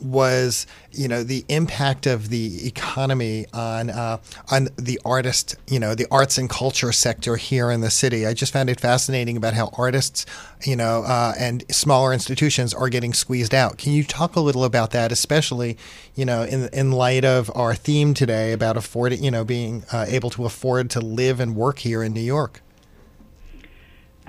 was 0.00 0.66
you 0.92 1.08
know 1.08 1.22
the 1.22 1.44
impact 1.48 2.06
of 2.06 2.28
the 2.28 2.66
economy 2.66 3.46
on 3.52 3.90
uh, 3.90 4.18
on 4.50 4.68
the 4.76 5.00
artist 5.04 5.56
you 5.66 5.78
know 5.78 5.94
the 5.94 6.06
arts 6.10 6.38
and 6.38 6.48
culture 6.48 6.92
sector 6.92 7.36
here 7.36 7.70
in 7.70 7.80
the 7.80 7.90
city. 7.90 8.26
I 8.26 8.34
just 8.34 8.52
found 8.52 8.70
it 8.70 8.80
fascinating 8.80 9.36
about 9.36 9.54
how 9.54 9.70
artists 9.76 10.24
you 10.64 10.76
know 10.76 11.02
uh, 11.02 11.34
and 11.38 11.64
smaller 11.70 12.12
institutions 12.12 12.72
are 12.72 12.88
getting 12.88 13.12
squeezed 13.12 13.54
out. 13.54 13.78
Can 13.78 13.92
you 13.92 14.04
talk 14.04 14.36
a 14.36 14.40
little 14.40 14.64
about 14.64 14.90
that, 14.92 15.10
especially 15.12 15.76
you 16.14 16.24
know 16.24 16.42
in 16.42 16.68
in 16.72 16.92
light 16.92 17.24
of 17.24 17.50
our 17.54 17.74
theme 17.74 18.14
today 18.14 18.52
about 18.52 18.76
affording 18.76 19.22
you 19.22 19.30
know 19.30 19.44
being 19.44 19.84
uh, 19.92 20.06
able 20.08 20.30
to 20.30 20.44
afford 20.44 20.90
to 20.90 21.00
live 21.00 21.40
and 21.40 21.56
work 21.56 21.80
here 21.80 22.02
in 22.02 22.12
New 22.12 22.20
York? 22.20 22.62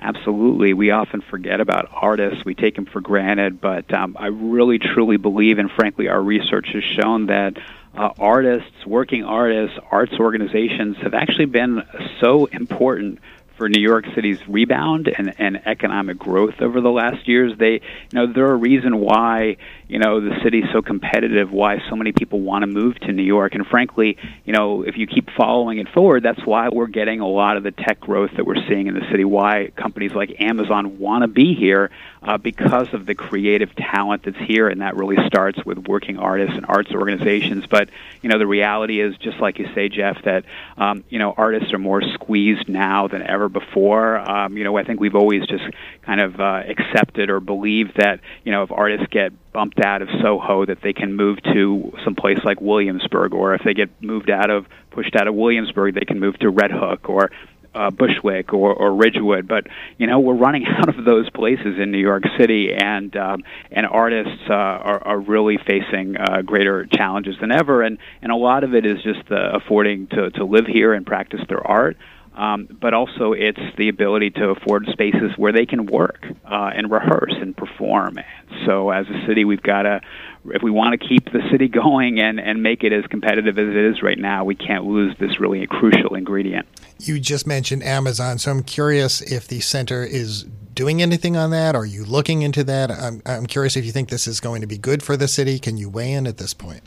Absolutely. 0.02 0.72
We 0.72 0.90
often 0.92 1.20
forget 1.20 1.60
about 1.60 1.90
artists. 1.92 2.44
We 2.44 2.54
take 2.54 2.74
them 2.74 2.86
for 2.86 3.00
granted, 3.02 3.60
but 3.60 3.92
um, 3.92 4.16
I 4.18 4.28
really 4.28 4.78
truly 4.78 5.18
believe, 5.18 5.58
and 5.58 5.70
frankly, 5.70 6.08
our 6.08 6.20
research 6.20 6.68
has 6.72 6.82
shown 6.82 7.26
that 7.26 7.58
uh, 7.94 8.10
artists, 8.18 8.86
working 8.86 9.24
artists, 9.24 9.78
arts 9.90 10.12
organizations 10.18 10.96
have 10.98 11.12
actually 11.12 11.46
been 11.46 11.82
so 12.20 12.46
important 12.46 13.18
for 13.58 13.68
New 13.68 13.82
York 13.82 14.06
City's 14.14 14.38
rebound 14.48 15.06
and, 15.06 15.34
and 15.38 15.60
economic 15.66 16.18
growth 16.18 16.62
over 16.62 16.80
the 16.80 16.90
last 16.90 17.28
years. 17.28 17.52
They, 17.58 17.72
you 17.72 17.80
know, 18.14 18.26
they're 18.26 18.52
a 18.52 18.56
reason 18.56 19.00
why 19.00 19.58
you 19.90 19.98
know 19.98 20.20
the 20.20 20.38
city's 20.44 20.66
so 20.72 20.82
competitive, 20.82 21.50
why 21.50 21.78
so 21.90 21.96
many 21.96 22.12
people 22.12 22.40
want 22.40 22.62
to 22.62 22.68
move 22.68 22.94
to 23.00 23.12
New 23.12 23.24
York, 23.24 23.56
and 23.56 23.66
frankly, 23.66 24.16
you 24.44 24.52
know, 24.52 24.82
if 24.82 24.96
you 24.96 25.08
keep 25.08 25.28
following 25.36 25.78
it 25.78 25.88
forward, 25.88 26.22
that's 26.22 26.46
why 26.46 26.68
we're 26.68 26.86
getting 26.86 27.18
a 27.18 27.26
lot 27.26 27.56
of 27.56 27.64
the 27.64 27.72
tech 27.72 27.98
growth 27.98 28.30
that 28.36 28.46
we're 28.46 28.64
seeing 28.68 28.86
in 28.86 28.94
the 28.94 29.04
city. 29.10 29.24
Why 29.24 29.72
companies 29.76 30.12
like 30.12 30.40
Amazon 30.40 31.00
want 31.00 31.22
to 31.22 31.28
be 31.28 31.54
here 31.54 31.90
uh, 32.22 32.38
because 32.38 32.86
of 32.92 33.04
the 33.04 33.16
creative 33.16 33.74
talent 33.74 34.22
that's 34.24 34.38
here, 34.38 34.68
and 34.68 34.80
that 34.80 34.94
really 34.94 35.16
starts 35.26 35.58
with 35.64 35.78
working 35.78 36.18
artists 36.18 36.56
and 36.56 36.66
arts 36.68 36.92
organizations. 36.92 37.66
But 37.66 37.88
you 38.22 38.28
know, 38.28 38.38
the 38.38 38.46
reality 38.46 39.00
is, 39.00 39.16
just 39.16 39.40
like 39.40 39.58
you 39.58 39.66
say, 39.74 39.88
Jeff, 39.88 40.22
that 40.24 40.44
um, 40.76 41.02
you 41.08 41.18
know 41.18 41.34
artists 41.36 41.72
are 41.72 41.78
more 41.78 42.00
squeezed 42.14 42.68
now 42.68 43.08
than 43.08 43.22
ever 43.22 43.48
before. 43.48 44.18
Um, 44.18 44.56
you 44.56 44.62
know, 44.62 44.76
I 44.76 44.84
think 44.84 45.00
we've 45.00 45.16
always 45.16 45.46
just 45.46 45.64
kind 46.02 46.20
of 46.20 46.38
uh, 46.38 46.62
accepted 46.68 47.28
or 47.28 47.40
believed 47.40 47.96
that 47.96 48.20
you 48.44 48.52
know 48.52 48.62
if 48.62 48.70
artists 48.70 49.08
get 49.10 49.32
bumped 49.52 49.80
out 49.80 50.02
of 50.02 50.08
Soho 50.20 50.64
that 50.66 50.78
they 50.82 50.92
can 50.92 51.14
move 51.14 51.42
to 51.42 51.92
some 52.04 52.14
place 52.14 52.38
like 52.44 52.60
Williamsburg, 52.60 53.34
or 53.34 53.54
if 53.54 53.62
they 53.64 53.74
get 53.74 53.90
moved 54.02 54.30
out 54.30 54.50
of 54.50 54.66
pushed 54.90 55.16
out 55.16 55.28
of 55.28 55.34
Williamsburg, 55.34 55.94
they 55.94 56.04
can 56.04 56.18
move 56.18 56.38
to 56.38 56.50
Red 56.50 56.70
Hook 56.70 57.08
or 57.08 57.30
uh, 57.74 57.90
Bushwick 57.90 58.52
or, 58.52 58.74
or 58.74 58.94
Ridgewood. 58.94 59.46
But 59.46 59.66
you 59.98 60.06
know, 60.06 60.20
we're 60.20 60.34
running 60.34 60.66
out 60.78 60.88
of 60.88 61.04
those 61.04 61.28
places 61.30 61.78
in 61.78 61.90
New 61.90 61.98
York 61.98 62.24
City, 62.38 62.72
and 62.74 63.14
um, 63.16 63.44
and 63.70 63.86
artists 63.86 64.42
uh, 64.48 64.52
are, 64.52 65.02
are 65.06 65.18
really 65.18 65.58
facing 65.58 66.16
uh, 66.16 66.42
greater 66.42 66.86
challenges 66.86 67.36
than 67.40 67.52
ever. 67.52 67.82
And 67.82 67.98
and 68.22 68.32
a 68.32 68.36
lot 68.36 68.64
of 68.64 68.74
it 68.74 68.86
is 68.86 69.02
just 69.02 69.30
uh, 69.30 69.52
affording 69.54 70.08
to 70.08 70.30
to 70.30 70.44
live 70.44 70.66
here 70.66 70.92
and 70.92 71.06
practice 71.06 71.40
their 71.48 71.66
art 71.66 71.96
um, 72.34 72.68
but 72.80 72.94
also 72.94 73.32
it's 73.32 73.60
the 73.76 73.88
ability 73.88 74.30
to 74.30 74.50
afford 74.50 74.86
spaces 74.92 75.32
where 75.36 75.52
they 75.52 75.66
can 75.66 75.86
work 75.86 76.24
uh, 76.44 76.70
and 76.74 76.90
rehearse 76.90 77.34
and 77.40 77.56
perform. 77.56 78.18
So 78.66 78.90
as 78.90 79.06
a 79.08 79.26
city, 79.26 79.44
we've 79.44 79.62
got 79.62 79.82
to, 79.82 80.00
if 80.46 80.62
we 80.62 80.70
want 80.70 81.00
to 81.00 81.08
keep 81.08 81.24
the 81.26 81.42
city 81.50 81.68
going 81.82 82.20
and, 82.20 82.38
and 82.38 82.62
make 82.62 82.84
it 82.84 82.92
as 82.92 83.04
competitive 83.06 83.58
as 83.58 83.68
it 83.68 83.76
is 83.76 84.02
right 84.02 84.18
now, 84.18 84.44
we 84.44 84.54
can't 84.54 84.84
lose 84.84 85.14
this 85.18 85.40
really 85.40 85.66
crucial 85.66 86.14
ingredient. 86.14 86.66
You 86.98 87.18
just 87.18 87.46
mentioned 87.46 87.82
Amazon, 87.82 88.38
so 88.38 88.50
I'm 88.50 88.62
curious 88.62 89.20
if 89.20 89.48
the 89.48 89.60
center 89.60 90.04
is 90.04 90.44
doing 90.74 91.02
anything 91.02 91.36
on 91.36 91.50
that. 91.50 91.74
Are 91.74 91.86
you 91.86 92.04
looking 92.04 92.42
into 92.42 92.62
that? 92.64 92.90
I'm, 92.90 93.22
I'm 93.26 93.46
curious 93.46 93.76
if 93.76 93.84
you 93.84 93.92
think 93.92 94.08
this 94.08 94.26
is 94.26 94.40
going 94.40 94.60
to 94.60 94.66
be 94.66 94.78
good 94.78 95.02
for 95.02 95.16
the 95.16 95.28
city. 95.28 95.58
Can 95.58 95.76
you 95.76 95.90
weigh 95.90 96.12
in 96.12 96.26
at 96.26 96.36
this 96.36 96.54
point? 96.54 96.82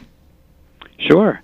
Sure. 0.99 1.41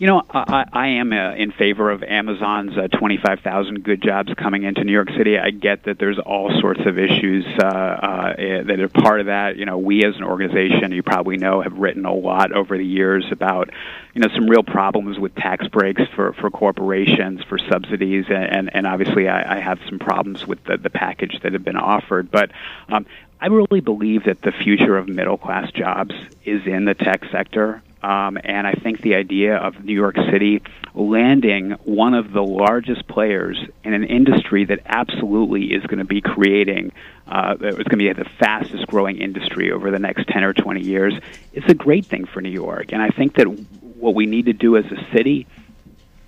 You 0.00 0.06
know, 0.06 0.22
I, 0.30 0.64
I 0.72 0.86
am 0.86 1.12
uh, 1.12 1.34
in 1.34 1.52
favor 1.52 1.90
of 1.90 2.02
Amazon's 2.02 2.74
uh, 2.74 2.88
25,000 2.88 3.84
good 3.84 4.02
jobs 4.02 4.32
coming 4.32 4.62
into 4.62 4.82
New 4.82 4.92
York 4.92 5.10
City. 5.10 5.38
I 5.38 5.50
get 5.50 5.84
that 5.84 5.98
there's 5.98 6.18
all 6.18 6.58
sorts 6.58 6.80
of 6.86 6.98
issues 6.98 7.44
uh, 7.62 7.66
uh, 7.66 8.34
eh, 8.38 8.62
that 8.62 8.80
are 8.80 8.88
part 8.88 9.20
of 9.20 9.26
that. 9.26 9.58
You 9.58 9.66
know, 9.66 9.76
we 9.76 10.02
as 10.06 10.16
an 10.16 10.22
organization, 10.22 10.92
you 10.92 11.02
probably 11.02 11.36
know, 11.36 11.60
have 11.60 11.76
written 11.76 12.06
a 12.06 12.14
lot 12.14 12.50
over 12.52 12.78
the 12.78 12.84
years 12.84 13.26
about, 13.30 13.68
you 14.14 14.22
know, 14.22 14.28
some 14.34 14.48
real 14.48 14.62
problems 14.62 15.18
with 15.18 15.34
tax 15.34 15.68
breaks 15.68 16.00
for, 16.16 16.32
for 16.32 16.48
corporations, 16.50 17.42
for 17.42 17.58
subsidies, 17.58 18.24
and, 18.30 18.74
and, 18.74 18.86
obviously 18.86 19.28
I, 19.28 19.58
I 19.58 19.60
have 19.60 19.80
some 19.86 19.98
problems 19.98 20.46
with 20.46 20.64
the, 20.64 20.78
the 20.78 20.88
package 20.88 21.38
that 21.42 21.52
have 21.52 21.62
been 21.62 21.76
offered. 21.76 22.30
But 22.30 22.52
um, 22.88 23.04
I 23.38 23.48
really 23.48 23.80
believe 23.80 24.24
that 24.24 24.40
the 24.40 24.52
future 24.52 24.96
of 24.96 25.10
middle 25.10 25.36
class 25.36 25.70
jobs 25.72 26.14
is 26.46 26.66
in 26.66 26.86
the 26.86 26.94
tech 26.94 27.26
sector. 27.30 27.82
Um, 28.02 28.38
and 28.42 28.66
I 28.66 28.72
think 28.72 29.02
the 29.02 29.14
idea 29.14 29.56
of 29.56 29.84
New 29.84 29.94
York 29.94 30.16
City 30.30 30.62
landing 30.94 31.72
one 31.84 32.14
of 32.14 32.32
the 32.32 32.42
largest 32.42 33.06
players 33.06 33.58
in 33.84 33.92
an 33.92 34.04
industry 34.04 34.64
that 34.64 34.80
absolutely 34.86 35.72
is 35.74 35.84
going 35.84 35.98
to 35.98 36.04
be 36.04 36.20
creating, 36.20 36.92
uh, 37.26 37.56
it's 37.60 37.76
going 37.76 37.84
to 37.84 37.96
be 37.96 38.12
the 38.12 38.28
fastest 38.38 38.86
growing 38.86 39.18
industry 39.18 39.70
over 39.70 39.90
the 39.90 39.98
next 39.98 40.28
10 40.28 40.44
or 40.44 40.54
20 40.54 40.80
years, 40.80 41.14
is 41.52 41.64
a 41.68 41.74
great 41.74 42.06
thing 42.06 42.24
for 42.24 42.40
New 42.40 42.50
York. 42.50 42.92
And 42.92 43.02
I 43.02 43.10
think 43.10 43.34
that 43.34 43.44
what 43.44 44.14
we 44.14 44.26
need 44.26 44.46
to 44.46 44.54
do 44.54 44.76
as 44.76 44.86
a 44.86 45.12
city 45.12 45.46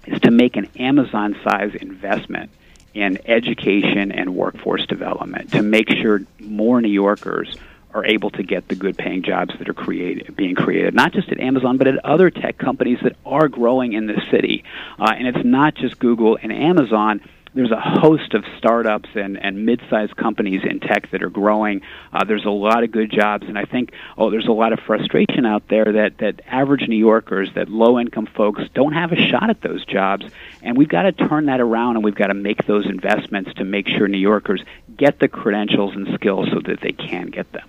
is 0.07 0.21
to 0.21 0.31
make 0.31 0.57
an 0.57 0.69
Amazon 0.79 1.37
size 1.43 1.75
investment 1.81 2.51
in 2.93 3.19
education 3.25 4.13
and 4.13 4.35
workforce 4.35 4.85
development 4.87 5.53
to 5.53 5.63
make 5.63 5.89
sure 5.89 6.21
more 6.39 6.81
New 6.83 6.91
Yorkers 6.91 7.57
are 7.95 8.05
able 8.05 8.31
to 8.31 8.43
get 8.43 8.69
the 8.69 8.75
good 8.75 8.97
paying 8.97 9.23
jobs 9.23 9.55
that 9.59 9.69
are 9.69 9.75
created, 9.75 10.35
being 10.37 10.55
created, 10.55 10.95
not 10.95 11.13
just 11.13 11.29
at 11.31 11.41
Amazon, 11.41 11.77
but 11.77 11.87
at 11.87 12.05
other 12.05 12.31
tech 12.31 12.59
companies 12.59 12.99
that 13.03 13.17
are 13.27 13.49
growing 13.49 13.93
in 13.93 14.07
the 14.07 14.21
city. 14.31 14.65
Uh, 14.99 15.13
and 15.17 15.27
it's 15.29 15.45
not 15.45 15.75
just 15.75 15.99
Google 15.99 16.39
and 16.43 16.53
Amazon. 16.53 17.21
There's 17.55 17.71
a 17.71 17.79
host 17.79 18.33
of 18.33 18.47
startups 18.57 19.11
and, 19.15 19.37
and 19.37 19.67
mid-sized 19.67 20.17
companies 20.17 20.63
in 20.65 20.81
tech 20.81 21.11
that 21.11 21.23
are 21.23 21.29
growing. 21.29 21.83
Uh, 22.11 22.25
there's 22.25 22.47
a 22.47 22.51
lot 22.51 22.83
of 22.83 22.91
good 22.91 23.11
jobs, 23.13 23.47
and 23.47 23.59
I 23.59 23.67
think 23.67 23.93
oh, 24.17 24.31
there's 24.31 24.47
a 24.47 24.53
lot 24.53 24.73
of 24.73 24.81
frustration 24.81 25.45
out 25.45 25.69
there 25.69 25.85
that, 25.85 26.17
that 26.19 26.41
average 26.47 26.89
New 26.89 26.97
Yorkers, 26.97 27.51
that 27.55 27.69
low-income 27.69 28.29
folks, 28.35 28.63
don't 28.73 28.95
have 28.95 29.13
a 29.13 29.17
shot 29.17 29.51
at 29.51 29.61
those 29.61 29.85
jobs. 29.85 30.25
And 30.63 30.79
we've 30.79 30.89
got 30.89 31.03
to 31.03 31.13
turn 31.13 31.45
that 31.47 31.61
around, 31.61 31.97
and 31.97 32.05
we've 32.05 32.15
got 32.15 32.29
to 32.29 32.35
make 32.35 32.65
those 32.65 32.87
investments 32.87 33.53
to 33.57 33.65
make 33.65 33.87
sure 33.87 34.09
New 34.09 34.17
Yorkers 34.17 34.63
get 34.97 35.19
the 35.19 35.29
credentials 35.29 35.95
and 35.95 36.09
skills 36.15 36.49
so 36.51 36.61
that 36.61 36.81
they 36.81 36.93
can 36.93 37.27
get 37.27 37.53
them. 37.53 37.69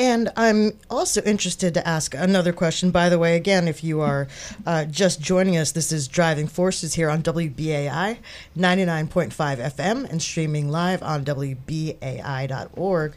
And 0.00 0.30
I'm 0.34 0.78
also 0.88 1.20
interested 1.24 1.74
to 1.74 1.86
ask 1.86 2.14
another 2.14 2.54
question. 2.54 2.90
By 2.90 3.10
the 3.10 3.18
way, 3.18 3.36
again, 3.36 3.68
if 3.68 3.84
you 3.84 4.00
are 4.00 4.28
uh, 4.64 4.86
just 4.86 5.20
joining 5.20 5.58
us, 5.58 5.72
this 5.72 5.92
is 5.92 6.08
Driving 6.08 6.46
Forces 6.46 6.94
here 6.94 7.10
on 7.10 7.22
WBAI 7.22 8.16
99.5 8.56 9.30
FM 9.30 10.10
and 10.10 10.22
streaming 10.22 10.70
live 10.70 11.02
on 11.02 11.22
WBAI.org. 11.26 13.12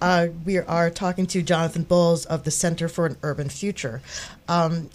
Uh, 0.00 0.28
we 0.44 0.58
are 0.58 0.90
talking 0.90 1.26
to 1.26 1.42
Jonathan 1.42 1.82
Bowles 1.82 2.24
of 2.26 2.44
the 2.44 2.52
Center 2.52 2.88
for 2.88 3.06
an 3.06 3.16
Urban 3.24 3.48
Future. 3.48 4.00
Um, 4.46 4.90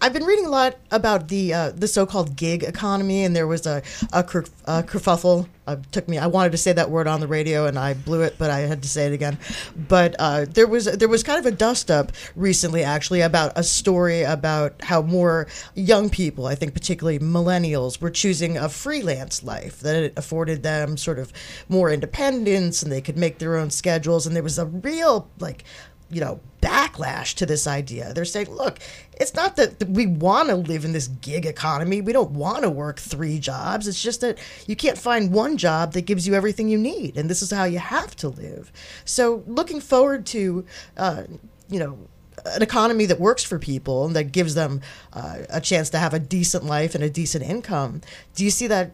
I've 0.00 0.12
been 0.12 0.24
reading 0.24 0.46
a 0.46 0.50
lot 0.50 0.76
about 0.90 1.28
the 1.28 1.52
uh, 1.52 1.70
the 1.70 1.88
so-called 1.88 2.36
gig 2.36 2.62
economy, 2.62 3.24
and 3.24 3.34
there 3.34 3.46
was 3.46 3.66
a 3.66 3.82
a, 4.12 4.22
ker, 4.22 4.44
a 4.64 4.82
kerfuffle. 4.82 5.48
Uh, 5.66 5.76
took 5.92 6.08
me. 6.08 6.16
I 6.16 6.28
wanted 6.28 6.52
to 6.52 6.58
say 6.58 6.72
that 6.72 6.88
word 6.88 7.06
on 7.06 7.20
the 7.20 7.26
radio, 7.26 7.66
and 7.66 7.78
I 7.78 7.92
blew 7.92 8.22
it, 8.22 8.36
but 8.38 8.50
I 8.50 8.60
had 8.60 8.82
to 8.82 8.88
say 8.88 9.06
it 9.06 9.12
again. 9.12 9.38
But 9.76 10.16
uh, 10.18 10.46
there 10.48 10.66
was 10.66 10.86
there 10.86 11.08
was 11.08 11.22
kind 11.22 11.38
of 11.38 11.46
a 11.46 11.54
dust 11.54 11.90
up 11.90 12.12
recently, 12.36 12.82
actually, 12.82 13.20
about 13.20 13.52
a 13.56 13.62
story 13.62 14.22
about 14.22 14.82
how 14.82 15.02
more 15.02 15.46
young 15.74 16.08
people, 16.08 16.46
I 16.46 16.54
think 16.54 16.72
particularly 16.72 17.18
millennials, 17.18 18.00
were 18.00 18.10
choosing 18.10 18.56
a 18.56 18.68
freelance 18.68 19.42
life 19.42 19.80
that 19.80 19.96
it 19.96 20.12
afforded 20.16 20.62
them 20.62 20.96
sort 20.96 21.18
of 21.18 21.32
more 21.68 21.90
independence, 21.90 22.82
and 22.82 22.90
they 22.90 23.02
could 23.02 23.18
make 23.18 23.38
their 23.38 23.56
own 23.56 23.68
schedules. 23.68 24.26
And 24.26 24.34
there 24.34 24.42
was 24.42 24.58
a 24.58 24.66
real 24.66 25.28
like 25.38 25.64
you 26.10 26.20
know 26.20 26.40
backlash 26.60 27.34
to 27.34 27.46
this 27.46 27.66
idea. 27.66 28.12
They're 28.12 28.24
saying, 28.24 28.50
look, 28.50 28.78
it's 29.14 29.34
not 29.34 29.56
that 29.56 29.88
we 29.88 30.06
want 30.06 30.48
to 30.48 30.56
live 30.56 30.84
in 30.84 30.92
this 30.92 31.06
gig 31.06 31.46
economy. 31.46 32.00
We 32.00 32.12
don't 32.12 32.32
want 32.32 32.62
to 32.62 32.70
work 32.70 32.98
three 32.98 33.38
jobs. 33.38 33.86
It's 33.86 34.02
just 34.02 34.20
that 34.22 34.38
you 34.66 34.74
can't 34.74 34.98
find 34.98 35.32
one 35.32 35.56
job 35.56 35.92
that 35.92 36.02
gives 36.02 36.26
you 36.26 36.34
everything 36.34 36.68
you 36.68 36.78
need, 36.78 37.16
and 37.16 37.30
this 37.30 37.42
is 37.42 37.50
how 37.50 37.64
you 37.64 37.78
have 37.78 38.16
to 38.16 38.28
live. 38.28 38.72
So, 39.04 39.44
looking 39.46 39.80
forward 39.80 40.26
to, 40.26 40.64
uh, 40.96 41.24
you 41.68 41.78
know. 41.78 41.98
An 42.46 42.62
economy 42.62 43.04
that 43.06 43.18
works 43.18 43.42
for 43.42 43.58
people 43.58 44.06
and 44.06 44.14
that 44.14 44.30
gives 44.30 44.54
them 44.54 44.80
uh, 45.12 45.38
a 45.50 45.60
chance 45.60 45.90
to 45.90 45.98
have 45.98 46.14
a 46.14 46.20
decent 46.20 46.64
life 46.64 46.94
and 46.94 47.02
a 47.02 47.10
decent 47.10 47.44
income. 47.44 48.00
Do 48.36 48.44
you 48.44 48.50
see 48.50 48.68
that 48.68 48.92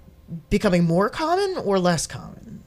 becoming 0.48 0.84
more 0.84 1.10
common 1.10 1.58
or 1.58 1.78
less 1.78 2.06
common? 2.06 2.63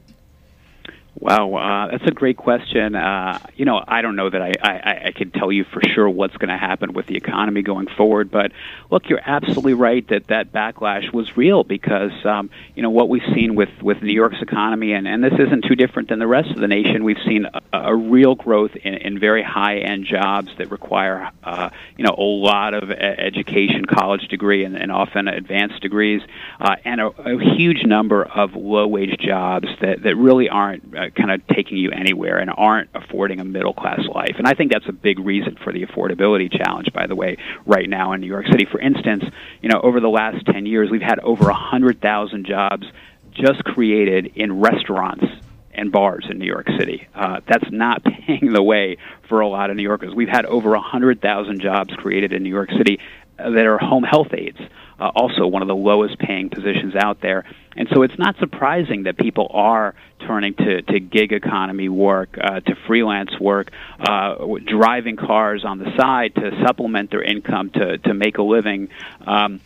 Wow, 1.20 1.56
uh, 1.56 1.92
that's 1.92 2.06
a 2.06 2.12
great 2.12 2.38
question. 2.38 2.96
Uh, 2.96 3.40
you 3.56 3.66
know, 3.66 3.84
I 3.88 4.04
don't 4.04 4.16
know 4.16 4.30
that 4.30 4.42
I, 4.42 4.52
I, 4.62 5.02
I 5.08 5.12
can 5.16 5.32
tell 5.32 5.52
you 5.52 5.64
for 5.64 5.82
sure 5.82 6.08
what's 6.08 6.38
going 6.38 6.50
to 6.50 6.58
happen 6.58 6.94
with 6.94 7.08
the 7.08 7.16
economy 7.16 7.64
going 7.64 7.88
forward. 7.88 8.30
But 8.30 8.52
look, 8.92 9.10
you're 9.10 9.22
absolutely 9.26 9.74
right 9.74 10.08
that 10.10 10.28
that 10.28 10.52
backlash 10.52 11.12
was 11.12 11.36
real 11.36 11.64
because 11.64 12.12
um, 12.24 12.52
you 12.76 12.84
know 12.84 12.92
what 12.92 13.10
we've 13.10 13.26
seen 13.34 13.56
with 13.56 13.70
with 13.82 14.04
New 14.04 14.14
York's 14.14 14.44
economy, 14.44 14.94
and, 14.94 15.08
and 15.08 15.24
this 15.24 15.34
isn't 15.34 15.66
too 15.66 15.76
different 15.76 16.10
than 16.10 16.20
the 16.20 16.28
rest 16.28 16.52
of 16.52 16.58
the 16.58 16.68
nation. 16.68 17.04
We've 17.04 17.22
seen 17.26 17.48
a, 17.74 17.80
a 17.80 17.96
real 17.96 18.36
growth 18.36 18.76
in, 18.76 18.94
in 18.94 19.20
very 19.20 19.42
high 19.42 19.80
end 19.80 20.06
jobs 20.06 20.52
that 20.60 20.70
require 20.70 21.32
uh, 21.44 21.72
you 21.98 22.04
know 22.04 22.14
a 22.16 22.22
lot 22.22 22.76
of 22.76 22.92
education, 22.92 23.86
college 23.86 24.28
degree, 24.28 24.66
and, 24.66 24.78
and 24.78 24.92
often 24.92 25.28
advanced 25.28 25.82
degrees, 25.82 26.22
uh, 26.60 26.76
and 26.86 27.02
a, 27.02 27.08
a 27.08 27.56
huge 27.56 27.84
number 27.86 28.24
of 28.24 28.56
low 28.56 28.86
wage 28.86 29.18
jobs 29.20 29.68
that 29.82 30.04
that 30.04 30.16
really 30.16 30.48
aren't 30.48 30.94
kind 31.16 31.32
of 31.32 31.46
taking 31.48 31.78
you 31.78 31.92
anywhere 31.92 32.38
and 32.38 32.52
aren't 32.56 32.90
affording 32.94 33.40
a 33.40 33.46
middle 33.46 33.74
class 33.74 34.02
life. 34.14 34.36
And 34.38 34.48
I 34.48 34.54
think 34.54 34.72
that's 34.72 34.88
a 34.88 34.94
big 34.94 35.20
reason 35.20 35.58
for 35.64 35.72
the 35.74 35.86
affordability 35.86 36.52
challenge, 36.52 36.92
by 36.94 37.08
the 37.08 37.16
way, 37.16 37.38
right 37.66 37.90
now 37.90 38.14
in 38.14 38.22
New 38.22 38.28
York 38.28 38.48
City. 38.48 38.66
For 38.70 38.80
instance, 38.80 39.24
you 39.62 39.70
know, 39.70 39.80
over 39.82 40.00
the 40.00 40.10
last 40.10 40.46
10 40.46 40.66
years, 40.66 40.90
we've 40.90 41.02
had 41.02 41.20
over 41.20 41.46
100,000 41.46 42.46
jobs 42.46 42.88
just 43.32 43.64
created 43.64 44.32
in 44.36 44.60
restaurants 44.60 45.26
and 45.74 45.92
bars 45.92 46.26
in 46.30 46.40
New 46.40 46.46
York 46.46 46.68
City. 46.80 47.08
Uh, 47.14 47.40
that's 47.48 47.72
not 47.72 48.04
paying 48.26 48.52
the 48.52 48.64
way 48.64 48.98
for 49.30 49.42
a 49.42 49.48
lot 49.48 49.70
of 49.70 49.78
New 49.78 49.84
Yorkers. 49.84 50.14
We've 50.14 50.28
had 50.28 50.46
over 50.46 50.72
100,000 50.72 51.62
jobs 51.62 51.94
created 51.96 52.34
in 52.34 52.44
New 52.44 52.50
York 52.50 52.72
City 52.72 53.00
that 53.38 53.66
are 53.66 53.78
home 53.78 54.04
health 54.04 54.34
aides 54.34 54.60
uh, 55.00 55.12
also 55.16 55.46
one 55.46 55.62
of 55.62 55.68
the 55.68 55.76
lowest 55.76 56.18
paying 56.20 56.50
positions 56.50 56.96
out 56.96 57.22
there. 57.22 57.46
And 57.76 57.88
so 57.94 58.02
it's 58.02 58.18
not 58.18 58.38
surprising 58.40 59.04
that 59.04 59.18
people 59.18 59.48
are 59.54 59.94
turning 60.22 60.56
to, 60.56 60.82
to 60.82 61.00
gig 61.00 61.32
economy 61.32 61.90
work, 61.90 62.38
uh, 62.42 62.60
to 62.62 62.76
freelance 62.88 63.40
work, 63.40 63.72
uh, 64.00 64.36
driving 64.66 65.16
cars 65.16 65.64
on 65.64 65.78
the 65.78 65.96
side 65.96 66.34
to 66.36 66.64
supplement 66.66 67.12
their 67.12 67.22
income 67.22 67.70
to, 67.72 67.98
to 68.00 68.14
make 68.14 68.40
a 68.40 68.44
living. 68.44 68.90
Um, 69.26 69.62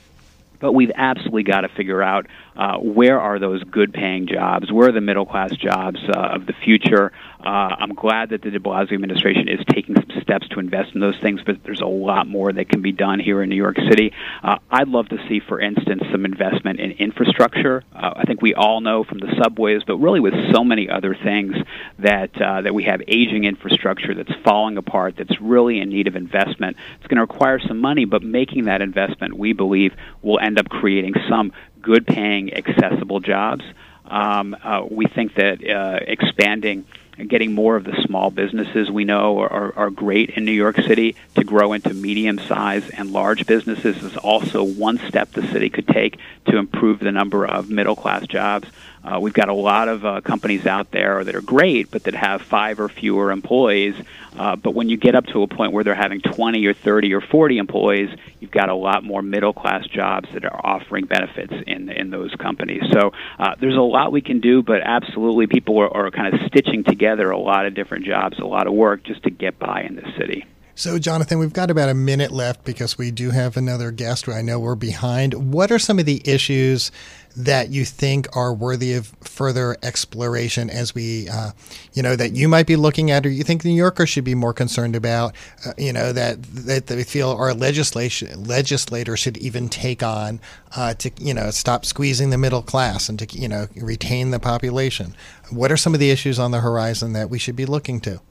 but 0.59 0.74
we've 0.74 0.91
absolutely 0.93 1.43
got 1.43 1.61
to 1.61 1.69
figure 1.69 2.03
out 2.03 2.28
uh, 2.55 2.78
where 2.78 3.19
are 3.19 3.39
those 3.39 3.63
good 3.63 3.93
paying 3.93 4.28
jobs? 4.28 4.72
Where 4.72 4.89
are 4.89 4.91
the 4.91 5.01
middle 5.01 5.26
class 5.26 5.51
jobs 5.51 5.99
uh, 6.07 6.36
of 6.36 6.45
the 6.45 6.53
future? 6.53 7.11
Uh, 7.39 7.76
I'm 7.80 7.95
glad 7.95 8.30
that 8.30 8.43
the 8.43 8.51
de 8.51 8.59
Blasio 8.59 8.93
administration 8.93 9.47
is 9.47 9.59
taking 9.67 9.95
steps 10.22 10.47
to 10.49 10.59
invest 10.59 10.93
in 10.93 11.01
those 11.01 11.18
things, 11.20 11.41
but 11.45 11.64
there's 11.64 11.82
a 11.82 11.86
lot 11.86 12.28
more 12.28 12.51
that 12.51 12.70
can 12.70 12.82
be 12.82 12.91
done 12.91 13.20
here 13.20 13.41
in 13.41 13.49
New 13.49 13.55
York 13.55 13.78
City. 13.89 14.14
Uh, 14.43 14.57
I'd 14.70 14.88
love 14.88 15.09
to 15.09 15.18
see, 15.28 15.39
for 15.39 15.59
instance, 15.59 16.03
some 16.12 16.26
investment 16.26 16.80
in 16.80 16.91
infrastructure. 16.91 17.84
Uh, 17.93 18.14
I 18.18 18.24
think 18.24 18.41
we 18.41 18.53
all 18.53 18.82
know 18.82 19.03
from 19.03 19.20
the 19.20 19.34
subways, 19.41 19.84
but 19.86 19.97
really 19.97 20.20
with 20.20 20.34
so 20.51 20.64
many 20.64 20.89
other 20.89 21.16
things 21.16 21.55
that 21.99 22.41
uh, 22.41 22.62
that 22.62 22.74
we 22.74 22.84
have 22.84 23.01
aging 23.07 23.43
infrastructure 23.43 24.14
that's 24.14 24.34
falling 24.43 24.78
apart, 24.78 25.16
that's 25.18 25.39
really 25.39 25.80
in 25.80 25.89
need 25.89 26.07
of 26.07 26.16
investment. 26.16 26.78
It's 26.97 27.07
going 27.07 27.18
to 27.18 27.22
require 27.22 27.59
some 27.59 27.80
money, 27.80 28.05
but 28.05 28.24
making 28.24 28.66
that 28.66 28.82
investment, 28.82 29.38
we 29.38 29.53
believe, 29.53 29.93
will 30.22 30.39
end 30.39 30.59
up 30.59 30.70
creating 30.70 31.14
some 31.30 31.51
good 31.82 32.05
paying, 32.05 32.53
accessible 32.53 33.20
jobs. 33.20 33.64
Um, 34.05 34.55
uh, 34.62 34.86
we 34.89 35.05
think 35.05 35.36
that 35.36 35.68
uh, 35.68 35.99
expanding 36.05 36.86
and 37.11 37.11
getting 37.28 37.53
more 37.53 37.76
of 37.76 37.84
the 37.84 38.01
small 38.03 38.32
businesses 38.32 38.89
we 38.89 39.05
know 39.05 39.39
are, 39.39 39.51
are, 39.51 39.76
are 39.76 39.89
great 39.89 40.32
in 40.32 40.45
New 40.45 40.51
York 40.51 40.78
City 40.78 41.15
to 41.36 41.43
grow 41.43 41.74
into 41.74 41.93
medium 41.93 42.39
size 42.39 42.89
and 42.89 43.11
large 43.11 43.45
businesses 43.45 44.03
is 44.03 44.17
also 44.17 44.63
one 44.63 44.97
step 45.07 45.32
the 45.32 45.45
city 45.47 45.69
could 45.69 45.88
take 45.88 46.17
to 46.45 46.57
improve 46.57 46.99
the 46.99 47.11
number 47.11 47.45
of 47.45 47.69
middle 47.69 47.95
class 47.95 48.26
jobs. 48.28 48.67
Uh, 49.03 49.19
we've 49.19 49.33
got 49.33 49.49
a 49.49 49.53
lot 49.53 49.87
of 49.87 50.05
uh, 50.05 50.21
companies 50.21 50.65
out 50.65 50.91
there 50.91 51.23
that 51.23 51.35
are 51.35 51.41
great, 51.41 51.89
but 51.89 52.03
that 52.03 52.13
have 52.13 52.41
five 52.41 52.79
or 52.79 52.87
fewer 52.87 53.31
employees. 53.31 53.95
Uh, 54.37 54.55
but 54.55 54.75
when 54.75 54.89
you 54.89 54.97
get 54.97 55.15
up 55.15 55.25
to 55.25 55.41
a 55.41 55.47
point 55.47 55.73
where 55.73 55.83
they're 55.83 55.95
having 55.95 56.21
20 56.21 56.65
or 56.65 56.73
30 56.73 57.13
or 57.13 57.21
40 57.21 57.57
employees, 57.57 58.09
you've 58.39 58.51
got 58.51 58.69
a 58.69 58.75
lot 58.75 59.03
more 59.03 59.21
middle 59.21 59.53
class 59.53 59.85
jobs 59.87 60.29
that 60.33 60.45
are 60.45 60.65
offering 60.65 61.05
benefits 61.05 61.53
in 61.67 61.89
in 61.89 62.09
those 62.11 62.33
companies. 62.35 62.83
So 62.91 63.11
uh, 63.39 63.55
there's 63.59 63.75
a 63.75 63.81
lot 63.81 64.11
we 64.11 64.21
can 64.21 64.39
do, 64.39 64.61
but 64.61 64.81
absolutely, 64.81 65.47
people 65.47 65.79
are, 65.79 65.89
are 65.95 66.11
kind 66.11 66.33
of 66.33 66.41
stitching 66.47 66.83
together 66.83 67.31
a 67.31 67.39
lot 67.39 67.65
of 67.65 67.73
different 67.73 68.05
jobs, 68.05 68.39
a 68.39 68.45
lot 68.45 68.67
of 68.67 68.73
work 68.73 69.03
just 69.03 69.23
to 69.23 69.29
get 69.29 69.57
by 69.59 69.81
in 69.81 69.95
this 69.95 70.15
city. 70.17 70.45
So, 70.73 70.97
Jonathan, 70.97 71.37
we've 71.37 71.53
got 71.53 71.69
about 71.69 71.89
a 71.89 71.93
minute 71.93 72.31
left 72.31 72.63
because 72.63 72.97
we 72.97 73.11
do 73.11 73.31
have 73.31 73.57
another 73.57 73.91
guest. 73.91 74.29
I 74.29 74.41
know 74.41 74.59
we're 74.59 74.75
behind. 74.75 75.53
What 75.53 75.71
are 75.71 75.77
some 75.77 75.99
of 75.99 76.05
the 76.05 76.21
issues 76.25 76.91
that 77.36 77.69
you 77.69 77.86
think 77.86 78.27
are 78.36 78.53
worthy 78.53 78.93
of 78.93 79.07
further 79.21 79.77
exploration 79.84 80.69
as 80.69 80.93
we, 80.93 81.29
uh, 81.29 81.51
you 81.93 82.03
know, 82.03 82.15
that 82.15 82.34
you 82.34 82.47
might 82.47 82.67
be 82.67 82.75
looking 82.75 83.11
at 83.11 83.25
or 83.25 83.29
you 83.29 83.43
think 83.43 83.63
New 83.63 83.71
Yorkers 83.71 84.09
should 84.09 84.23
be 84.23 84.36
more 84.36 84.53
concerned 84.53 84.95
about, 84.95 85.36
uh, 85.65 85.73
you 85.77 85.93
know, 85.93 86.11
that, 86.13 86.41
that 86.43 86.88
they 86.88 87.03
feel 87.03 87.32
our 87.32 87.53
legislation 87.53 88.43
legislators 88.43 89.19
should 89.19 89.38
even 89.38 89.69
take 89.69 90.03
on 90.03 90.39
uh, 90.75 90.93
to, 90.95 91.11
you 91.19 91.34
know, 91.34 91.51
stop 91.51 91.86
squeezing 91.86 92.29
the 92.29 92.38
middle 92.38 92.61
class 92.61 93.09
and 93.09 93.19
to, 93.19 93.38
you 93.38 93.47
know, 93.47 93.67
retain 93.75 94.32
the 94.32 94.39
population? 94.39 95.15
What 95.49 95.71
are 95.71 95.77
some 95.77 95.93
of 95.93 95.99
the 95.99 96.11
issues 96.11 96.39
on 96.39 96.51
the 96.51 96.61
horizon 96.61 97.13
that 97.13 97.29
we 97.29 97.39
should 97.39 97.55
be 97.55 97.65
looking 97.65 97.99
to? 98.01 98.21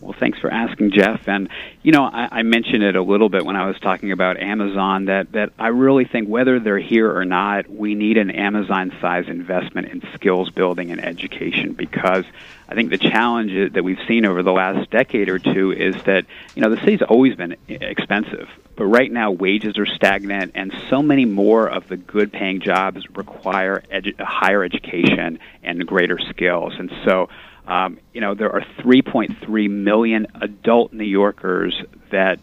Well, 0.00 0.14
thanks 0.18 0.38
for 0.38 0.50
asking, 0.50 0.90
Jeff. 0.90 1.26
And 1.26 1.48
you 1.82 1.90
know, 1.90 2.04
I, 2.04 2.28
I 2.30 2.42
mentioned 2.42 2.82
it 2.82 2.96
a 2.96 3.02
little 3.02 3.30
bit 3.30 3.46
when 3.46 3.56
I 3.56 3.66
was 3.66 3.78
talking 3.80 4.12
about 4.12 4.36
Amazon. 4.36 5.06
That 5.06 5.32
that 5.32 5.52
I 5.58 5.68
really 5.68 6.04
think 6.04 6.28
whether 6.28 6.60
they're 6.60 6.78
here 6.78 7.10
or 7.10 7.24
not, 7.24 7.68
we 7.68 7.94
need 7.94 8.18
an 8.18 8.30
Amazon-size 8.30 9.28
investment 9.28 9.88
in 9.88 10.02
skills 10.14 10.50
building 10.50 10.90
and 10.90 11.02
education 11.02 11.72
because 11.72 12.26
I 12.68 12.74
think 12.74 12.90
the 12.90 12.98
challenge 12.98 13.72
that 13.72 13.82
we've 13.82 13.98
seen 14.06 14.26
over 14.26 14.42
the 14.42 14.52
last 14.52 14.90
decade 14.90 15.30
or 15.30 15.38
two 15.38 15.72
is 15.72 15.94
that 16.04 16.26
you 16.54 16.62
know 16.62 16.68
the 16.68 16.80
city's 16.80 17.02
always 17.02 17.34
been 17.34 17.56
expensive, 17.66 18.50
but 18.76 18.84
right 18.84 19.10
now 19.10 19.30
wages 19.30 19.78
are 19.78 19.86
stagnant, 19.86 20.52
and 20.54 20.74
so 20.90 21.02
many 21.02 21.24
more 21.24 21.66
of 21.68 21.88
the 21.88 21.96
good-paying 21.96 22.60
jobs 22.60 23.08
require 23.16 23.82
edu- 23.90 24.20
higher 24.20 24.62
education 24.62 25.38
and 25.62 25.86
greater 25.86 26.18
skills, 26.18 26.74
and 26.78 26.92
so. 27.04 27.30
Um, 27.66 27.98
you 28.12 28.20
know, 28.20 28.34
there 28.34 28.52
are 28.52 28.62
3.3 28.80 29.70
million 29.70 30.26
adult 30.40 30.92
New 30.92 31.04
Yorkers 31.04 31.74
that 32.10 32.38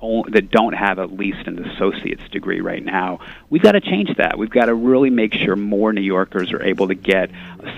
that 0.00 0.48
don't 0.50 0.74
have 0.74 1.00
at 1.00 1.12
least 1.12 1.48
an 1.48 1.58
associate's 1.70 2.22
degree 2.30 2.60
right 2.60 2.84
now. 2.84 3.18
We've 3.50 3.62
got 3.62 3.72
to 3.72 3.80
change 3.80 4.16
that. 4.16 4.38
We've 4.38 4.48
got 4.48 4.66
to 4.66 4.74
really 4.74 5.10
make 5.10 5.34
sure 5.34 5.56
more 5.56 5.92
New 5.92 6.02
Yorkers 6.02 6.52
are 6.52 6.62
able 6.62 6.86
to 6.88 6.94
get 6.94 7.30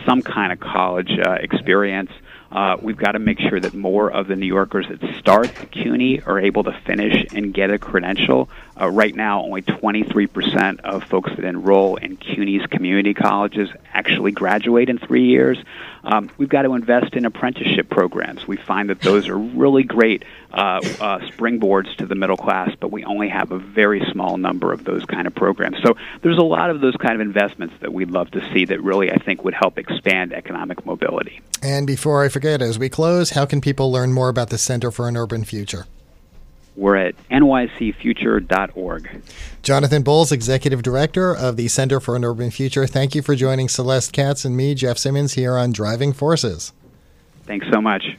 some 0.04 0.20
kind 0.20 0.52
of 0.52 0.60
college 0.60 1.10
uh, 1.18 1.38
experience. 1.40 2.10
Uh, 2.52 2.76
we've 2.82 2.96
got 2.96 3.12
to 3.12 3.18
make 3.18 3.38
sure 3.38 3.58
that 3.60 3.74
more 3.74 4.10
of 4.10 4.26
the 4.26 4.36
New 4.36 4.46
Yorkers 4.46 4.86
that 4.88 5.00
start 5.18 5.50
CUNY 5.70 6.22
are 6.22 6.38
able 6.38 6.64
to 6.64 6.78
finish 6.84 7.32
and 7.32 7.54
get 7.54 7.70
a 7.70 7.78
credential. 7.78 8.50
Uh, 8.80 8.88
right 8.88 9.14
now, 9.14 9.42
only 9.42 9.62
23% 9.62 10.80
of 10.80 11.04
folks 11.04 11.30
that 11.36 11.44
enroll 11.44 11.96
in 11.96 12.16
CUNY's 12.16 12.66
community 12.66 13.12
colleges 13.12 13.68
actually 13.92 14.32
graduate 14.32 14.88
in 14.88 14.98
three 14.98 15.26
years. 15.26 15.58
Um, 16.02 16.30
we've 16.38 16.48
got 16.48 16.62
to 16.62 16.72
invest 16.72 17.14
in 17.14 17.26
apprenticeship 17.26 17.90
programs. 17.90 18.46
We 18.48 18.56
find 18.56 18.88
that 18.88 19.00
those 19.00 19.28
are 19.28 19.36
really 19.36 19.82
great 19.82 20.24
uh, 20.52 20.80
uh, 21.00 21.18
springboards 21.18 21.94
to 21.96 22.06
the 22.06 22.14
middle 22.14 22.38
class, 22.38 22.74
but 22.80 22.90
we 22.90 23.04
only 23.04 23.28
have 23.28 23.52
a 23.52 23.58
very 23.58 24.02
small 24.10 24.38
number 24.38 24.72
of 24.72 24.84
those 24.84 25.04
kind 25.04 25.26
of 25.26 25.34
programs. 25.34 25.76
So 25.82 25.96
there's 26.22 26.38
a 26.38 26.42
lot 26.42 26.70
of 26.70 26.80
those 26.80 26.96
kind 26.96 27.14
of 27.14 27.20
investments 27.20 27.74
that 27.80 27.92
we'd 27.92 28.10
love 28.10 28.30
to 28.30 28.52
see 28.52 28.64
that 28.64 28.82
really, 28.82 29.10
I 29.10 29.18
think, 29.18 29.44
would 29.44 29.54
help 29.54 29.78
expand 29.78 30.32
economic 30.32 30.86
mobility. 30.86 31.42
And 31.62 31.86
before 31.86 32.24
I 32.24 32.30
forget, 32.30 32.62
as 32.62 32.78
we 32.78 32.88
close, 32.88 33.30
how 33.30 33.44
can 33.44 33.60
people 33.60 33.92
learn 33.92 34.12
more 34.14 34.30
about 34.30 34.48
the 34.48 34.58
Center 34.58 34.90
for 34.90 35.06
an 35.06 35.16
Urban 35.16 35.44
Future? 35.44 35.86
We're 36.80 36.96
at 36.96 37.14
nycfuture.org. 37.28 39.22
Jonathan 39.62 40.02
Bowles, 40.02 40.32
Executive 40.32 40.82
Director 40.82 41.36
of 41.36 41.56
the 41.58 41.68
Center 41.68 42.00
for 42.00 42.16
an 42.16 42.24
Urban 42.24 42.50
Future. 42.50 42.86
Thank 42.86 43.14
you 43.14 43.20
for 43.20 43.36
joining 43.36 43.68
Celeste 43.68 44.14
Katz 44.14 44.46
and 44.46 44.56
me, 44.56 44.74
Jeff 44.74 44.96
Simmons, 44.96 45.34
here 45.34 45.58
on 45.58 45.72
Driving 45.72 46.14
Forces. 46.14 46.72
Thanks 47.44 47.66
so 47.70 47.82
much. 47.82 48.16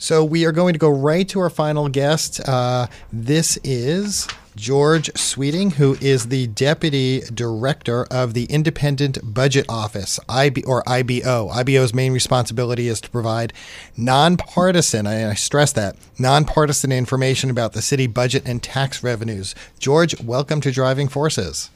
So 0.00 0.24
we 0.24 0.46
are 0.46 0.52
going 0.52 0.72
to 0.72 0.78
go 0.78 0.88
right 0.88 1.28
to 1.28 1.40
our 1.40 1.50
final 1.50 1.90
guest. 1.90 2.40
Uh, 2.48 2.86
this 3.12 3.58
is 3.62 4.26
George 4.56 5.10
Sweeting, 5.14 5.72
who 5.72 5.98
is 6.00 6.28
the 6.28 6.46
Deputy 6.46 7.20
Director 7.34 8.06
of 8.10 8.32
the 8.32 8.44
Independent 8.44 9.18
Budget 9.22 9.66
Office, 9.68 10.18
IB, 10.26 10.64
or 10.64 10.82
IBO. 10.88 11.50
IBO's 11.50 11.92
main 11.92 12.14
responsibility 12.14 12.88
is 12.88 13.02
to 13.02 13.10
provide 13.10 13.52
nonpartisan, 13.94 15.06
I, 15.06 15.34
stress 15.34 15.70
that, 15.74 15.96
nonpartisan 16.18 16.92
information 16.92 17.50
about 17.50 17.74
the 17.74 17.82
city 17.82 18.06
budget 18.06 18.44
and 18.46 18.62
tax 18.62 19.02
revenues. 19.02 19.54
George, 19.78 20.18
welcome 20.22 20.62
to 20.62 20.72
Driving 20.72 21.08
Forces. 21.08 21.68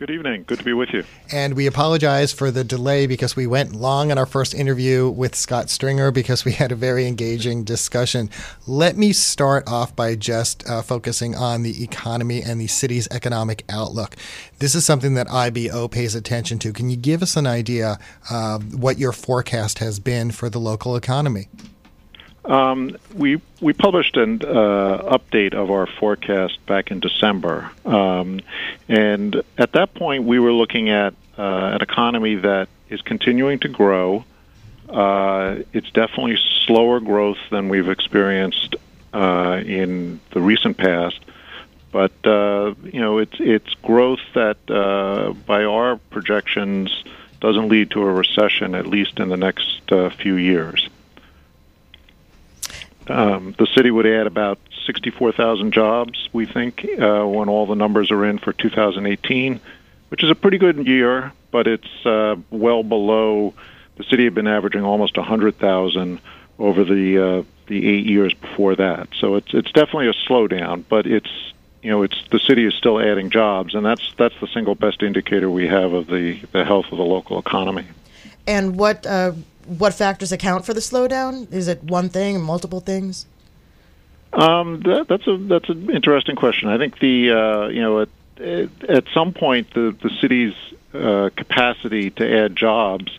Good 0.00 0.12
evening. 0.12 0.44
Good 0.46 0.60
to 0.60 0.64
be 0.64 0.72
with 0.72 0.94
you. 0.94 1.04
And 1.30 1.52
we 1.52 1.66
apologize 1.66 2.32
for 2.32 2.50
the 2.50 2.64
delay 2.64 3.06
because 3.06 3.36
we 3.36 3.46
went 3.46 3.74
long 3.74 4.10
in 4.10 4.16
our 4.16 4.24
first 4.24 4.54
interview 4.54 5.10
with 5.10 5.34
Scott 5.34 5.68
Stringer 5.68 6.10
because 6.10 6.42
we 6.42 6.52
had 6.62 6.72
a 6.72 6.74
very 6.74 7.06
engaging 7.06 7.64
discussion. 7.64 8.30
Let 8.66 8.96
me 8.96 9.12
start 9.12 9.68
off 9.68 9.94
by 9.94 10.14
just 10.14 10.66
uh, 10.66 10.80
focusing 10.80 11.34
on 11.34 11.64
the 11.64 11.84
economy 11.84 12.40
and 12.40 12.58
the 12.58 12.66
city's 12.66 13.08
economic 13.08 13.62
outlook. 13.68 14.16
This 14.58 14.74
is 14.74 14.86
something 14.86 15.12
that 15.16 15.30
IBO 15.30 15.86
pays 15.88 16.14
attention 16.14 16.58
to. 16.60 16.72
Can 16.72 16.88
you 16.88 16.96
give 16.96 17.22
us 17.22 17.36
an 17.36 17.46
idea 17.46 17.98
of 18.30 18.82
what 18.82 18.98
your 18.98 19.12
forecast 19.12 19.80
has 19.80 20.00
been 20.00 20.30
for 20.30 20.48
the 20.48 20.58
local 20.58 20.96
economy? 20.96 21.48
Um, 22.44 22.96
we 23.14 23.40
we 23.60 23.72
published 23.74 24.16
an 24.16 24.40
uh, 24.42 25.18
update 25.18 25.52
of 25.52 25.70
our 25.70 25.86
forecast 25.86 26.64
back 26.66 26.90
in 26.90 27.00
December, 27.00 27.70
um, 27.84 28.40
and 28.88 29.42
at 29.58 29.72
that 29.72 29.92
point 29.92 30.24
we 30.24 30.38
were 30.38 30.52
looking 30.52 30.88
at 30.88 31.14
uh, 31.36 31.72
an 31.74 31.82
economy 31.82 32.36
that 32.36 32.68
is 32.88 33.02
continuing 33.02 33.58
to 33.60 33.68
grow. 33.68 34.24
Uh, 34.88 35.56
it's 35.72 35.90
definitely 35.90 36.38
slower 36.66 36.98
growth 36.98 37.38
than 37.50 37.68
we've 37.68 37.88
experienced 37.88 38.74
uh, 39.12 39.60
in 39.64 40.18
the 40.30 40.40
recent 40.40 40.78
past, 40.78 41.20
but 41.92 42.12
uh, 42.24 42.74
you 42.84 43.00
know 43.00 43.18
it's 43.18 43.36
it's 43.38 43.74
growth 43.82 44.20
that, 44.34 44.56
uh, 44.70 45.34
by 45.46 45.64
our 45.64 45.96
projections, 46.08 47.04
doesn't 47.38 47.68
lead 47.68 47.90
to 47.90 48.00
a 48.00 48.12
recession 48.12 48.74
at 48.74 48.86
least 48.86 49.20
in 49.20 49.28
the 49.28 49.36
next 49.36 49.82
few 50.16 50.36
years. 50.36 50.88
Um, 53.10 53.54
the 53.58 53.66
city 53.66 53.90
would 53.90 54.06
add 54.06 54.26
about 54.26 54.58
64,000 54.86 55.72
jobs, 55.72 56.28
we 56.32 56.46
think, 56.46 56.84
uh, 56.84 57.24
when 57.24 57.48
all 57.48 57.66
the 57.66 57.74
numbers 57.74 58.10
are 58.10 58.24
in 58.24 58.38
for 58.38 58.52
2018, 58.52 59.60
which 60.08 60.22
is 60.22 60.30
a 60.30 60.34
pretty 60.34 60.58
good 60.58 60.86
year, 60.86 61.32
but 61.50 61.66
it's 61.66 62.06
uh, 62.06 62.36
well 62.50 62.82
below. 62.82 63.54
The 63.96 64.04
city 64.04 64.24
had 64.24 64.34
been 64.34 64.46
averaging 64.46 64.82
almost 64.82 65.16
100,000 65.16 66.20
over 66.58 66.84
the 66.84 67.18
uh, 67.18 67.42
the 67.66 67.88
eight 67.88 68.06
years 68.06 68.34
before 68.34 68.76
that. 68.76 69.08
So 69.18 69.36
it's 69.36 69.52
it's 69.54 69.72
definitely 69.72 70.08
a 70.08 70.28
slowdown, 70.28 70.84
but 70.88 71.06
it's 71.06 71.30
you 71.82 71.90
know 71.90 72.02
it's 72.02 72.22
the 72.30 72.38
city 72.38 72.66
is 72.66 72.74
still 72.74 73.00
adding 73.00 73.30
jobs, 73.30 73.74
and 73.74 73.84
that's 73.84 74.12
that's 74.18 74.38
the 74.40 74.46
single 74.48 74.74
best 74.74 75.02
indicator 75.02 75.50
we 75.50 75.66
have 75.66 75.92
of 75.92 76.06
the 76.06 76.38
the 76.52 76.64
health 76.64 76.86
of 76.92 76.98
the 76.98 77.04
local 77.04 77.38
economy. 77.38 77.86
And 78.46 78.76
what 78.76 79.06
uh, 79.06 79.32
what 79.78 79.94
factors 79.94 80.32
account 80.32 80.64
for 80.64 80.74
the 80.74 80.80
slowdown? 80.80 81.52
Is 81.52 81.68
it 81.68 81.82
one 81.82 82.08
thing, 82.08 82.40
multiple 82.40 82.80
things? 82.80 83.26
Um, 84.32 84.80
that, 84.82 85.06
that's 85.08 85.26
a 85.26 85.36
that's 85.36 85.68
an 85.68 85.90
interesting 85.90 86.36
question. 86.36 86.68
I 86.68 86.78
think 86.78 86.98
the 87.00 87.30
uh, 87.32 87.68
you 87.68 87.82
know 87.82 88.00
at, 88.00 88.08
at 88.88 89.04
some 89.12 89.32
point 89.32 89.72
the 89.74 89.96
the 90.02 90.10
city's 90.20 90.54
uh, 90.94 91.30
capacity 91.36 92.10
to 92.10 92.44
add 92.44 92.54
jobs 92.54 93.10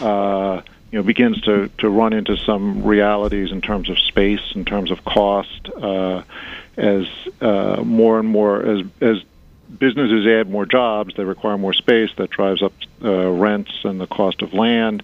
uh, 0.00 0.62
you 0.90 0.98
know 0.98 1.02
begins 1.02 1.40
to 1.42 1.68
to 1.78 1.88
run 1.88 2.12
into 2.12 2.36
some 2.36 2.84
realities 2.84 3.50
in 3.50 3.60
terms 3.60 3.88
of 3.88 3.98
space, 3.98 4.52
in 4.54 4.64
terms 4.64 4.90
of 4.90 5.04
cost, 5.04 5.68
uh, 5.80 6.22
as 6.76 7.06
uh, 7.40 7.82
more 7.84 8.20
and 8.20 8.28
more 8.28 8.62
as 8.62 8.86
as 9.00 9.22
businesses 9.78 10.26
add 10.26 10.50
more 10.50 10.66
jobs, 10.66 11.14
they 11.16 11.24
require 11.24 11.58
more 11.58 11.72
space. 11.72 12.10
That 12.16 12.30
drives 12.30 12.62
up 12.62 12.72
uh, 13.02 13.30
rents 13.30 13.72
and 13.84 14.00
the 14.00 14.06
cost 14.06 14.42
of 14.42 14.52
land. 14.52 15.02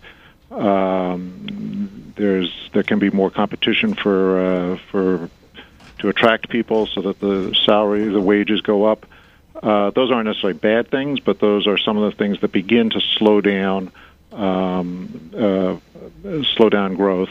Um, 0.50 2.12
there's 2.16 2.70
there 2.72 2.82
can 2.82 2.98
be 2.98 3.10
more 3.10 3.30
competition 3.30 3.94
for 3.94 4.40
uh, 4.40 4.76
for 4.90 5.30
to 5.98 6.08
attract 6.08 6.48
people 6.48 6.86
so 6.86 7.02
that 7.02 7.20
the 7.20 7.54
salary, 7.64 8.08
the 8.08 8.20
wages 8.20 8.60
go 8.60 8.84
up. 8.84 9.06
Uh, 9.60 9.90
those 9.90 10.10
aren't 10.10 10.26
necessarily 10.26 10.58
bad 10.58 10.90
things, 10.90 11.18
but 11.20 11.40
those 11.40 11.66
are 11.66 11.76
some 11.76 11.96
of 11.98 12.10
the 12.10 12.16
things 12.16 12.40
that 12.40 12.52
begin 12.52 12.90
to 12.90 13.00
slow 13.00 13.40
down 13.40 13.90
um, 14.32 15.30
uh, 15.36 15.76
slow 16.56 16.68
down 16.68 16.94
growth. 16.94 17.30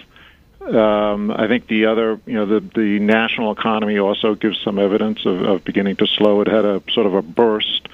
Um, 0.68 1.32
I 1.32 1.47
think 1.47 1.68
the 1.68 1.86
other, 1.86 2.20
you 2.26 2.34
know, 2.34 2.45
the 2.45 2.59
the 2.59 2.99
national 2.99 3.53
economy 3.53 3.99
also 3.99 4.36
gives 4.36 4.59
some 4.61 4.80
evidence 4.80 5.26
of, 5.26 5.41
of 5.41 5.63
beginning 5.63 5.95
to 5.97 6.07
slow. 6.07 6.41
It 6.41 6.47
had 6.47 6.65
a 6.65 6.82
sort 6.91 7.07
of 7.07 7.13
a 7.13 7.22
burst, 7.22 7.88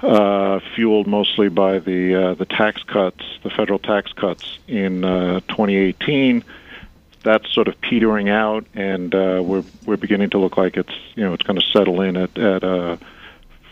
uh, 0.00 0.58
fueled 0.74 1.06
mostly 1.06 1.48
by 1.48 1.78
the 1.78 2.14
uh, 2.14 2.34
the 2.34 2.44
tax 2.44 2.82
cuts, 2.82 3.24
the 3.44 3.50
federal 3.50 3.78
tax 3.78 4.12
cuts 4.12 4.58
in 4.66 5.04
uh, 5.04 5.40
2018. 5.48 6.42
That's 7.22 7.52
sort 7.52 7.68
of 7.68 7.80
petering 7.80 8.28
out, 8.28 8.66
and 8.74 9.14
uh, 9.14 9.40
we're 9.44 9.64
we're 9.84 9.96
beginning 9.96 10.30
to 10.30 10.38
look 10.38 10.56
like 10.56 10.76
it's 10.76 10.94
you 11.14 11.22
know 11.22 11.32
it's 11.32 11.44
going 11.44 11.60
to 11.60 11.66
settle 11.66 12.00
in 12.00 12.16
at 12.16 12.36
at 12.36 12.64
a 12.64 12.98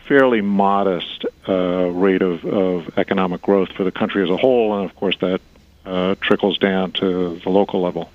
fairly 0.06 0.42
modest 0.42 1.24
uh, 1.48 1.86
rate 1.86 2.22
of, 2.22 2.44
of 2.44 2.98
economic 2.98 3.42
growth 3.42 3.72
for 3.72 3.82
the 3.82 3.92
country 3.92 4.22
as 4.22 4.30
a 4.30 4.36
whole, 4.36 4.78
and 4.78 4.88
of 4.88 4.94
course 4.94 5.16
that 5.20 5.40
uh, 5.86 6.14
trickles 6.20 6.58
down 6.58 6.92
to 6.92 7.40
the 7.40 7.50
local 7.50 7.80
level. 7.80 8.10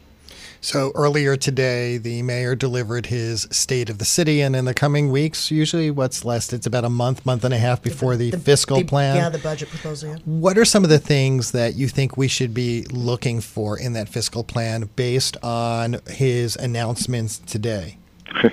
So 0.62 0.92
earlier 0.94 1.38
today, 1.38 1.98
the 1.98 2.22
mayor 2.22 2.54
delivered 2.54 3.06
his 3.06 3.48
state 3.50 3.90
of 3.90 3.98
the 3.98 4.06
city, 4.06 4.42
and 4.42 4.56
in 4.56 4.66
the 4.66 4.74
coming 4.74 5.10
weeks, 5.10 5.52
usually 5.52 5.90
what's 5.90 6.26
left, 6.26 6.52
it's 6.52 6.66
about 6.66 6.84
a 6.84 6.90
month, 6.90 7.26
month 7.26 7.46
and 7.46 7.54
a 7.54 7.58
half 7.58 7.82
before 7.82 8.18
the, 8.18 8.32
the 8.32 8.38
fiscal 8.38 8.78
the, 8.78 8.84
plan. 8.84 9.16
Yeah, 9.16 9.30
the 9.30 9.38
budget 9.40 9.70
proposal. 9.70 10.12
Yeah. 10.12 10.18
What 10.26 10.58
are 10.58 10.66
some 10.66 10.84
of 10.84 10.90
the 10.90 11.00
things 11.00 11.54
that 11.54 11.76
you 11.76 11.88
think 11.88 12.18
we 12.18 12.28
should 12.28 12.54
be 12.54 12.84
looking 12.92 13.40
for 13.40 13.80
in 13.80 13.94
that 13.94 14.10
fiscal 14.10 14.44
plan 14.44 14.90
based 14.96 15.38
on 15.42 15.98
his 16.08 16.58
announcements 16.58 17.38
today? 17.40 17.98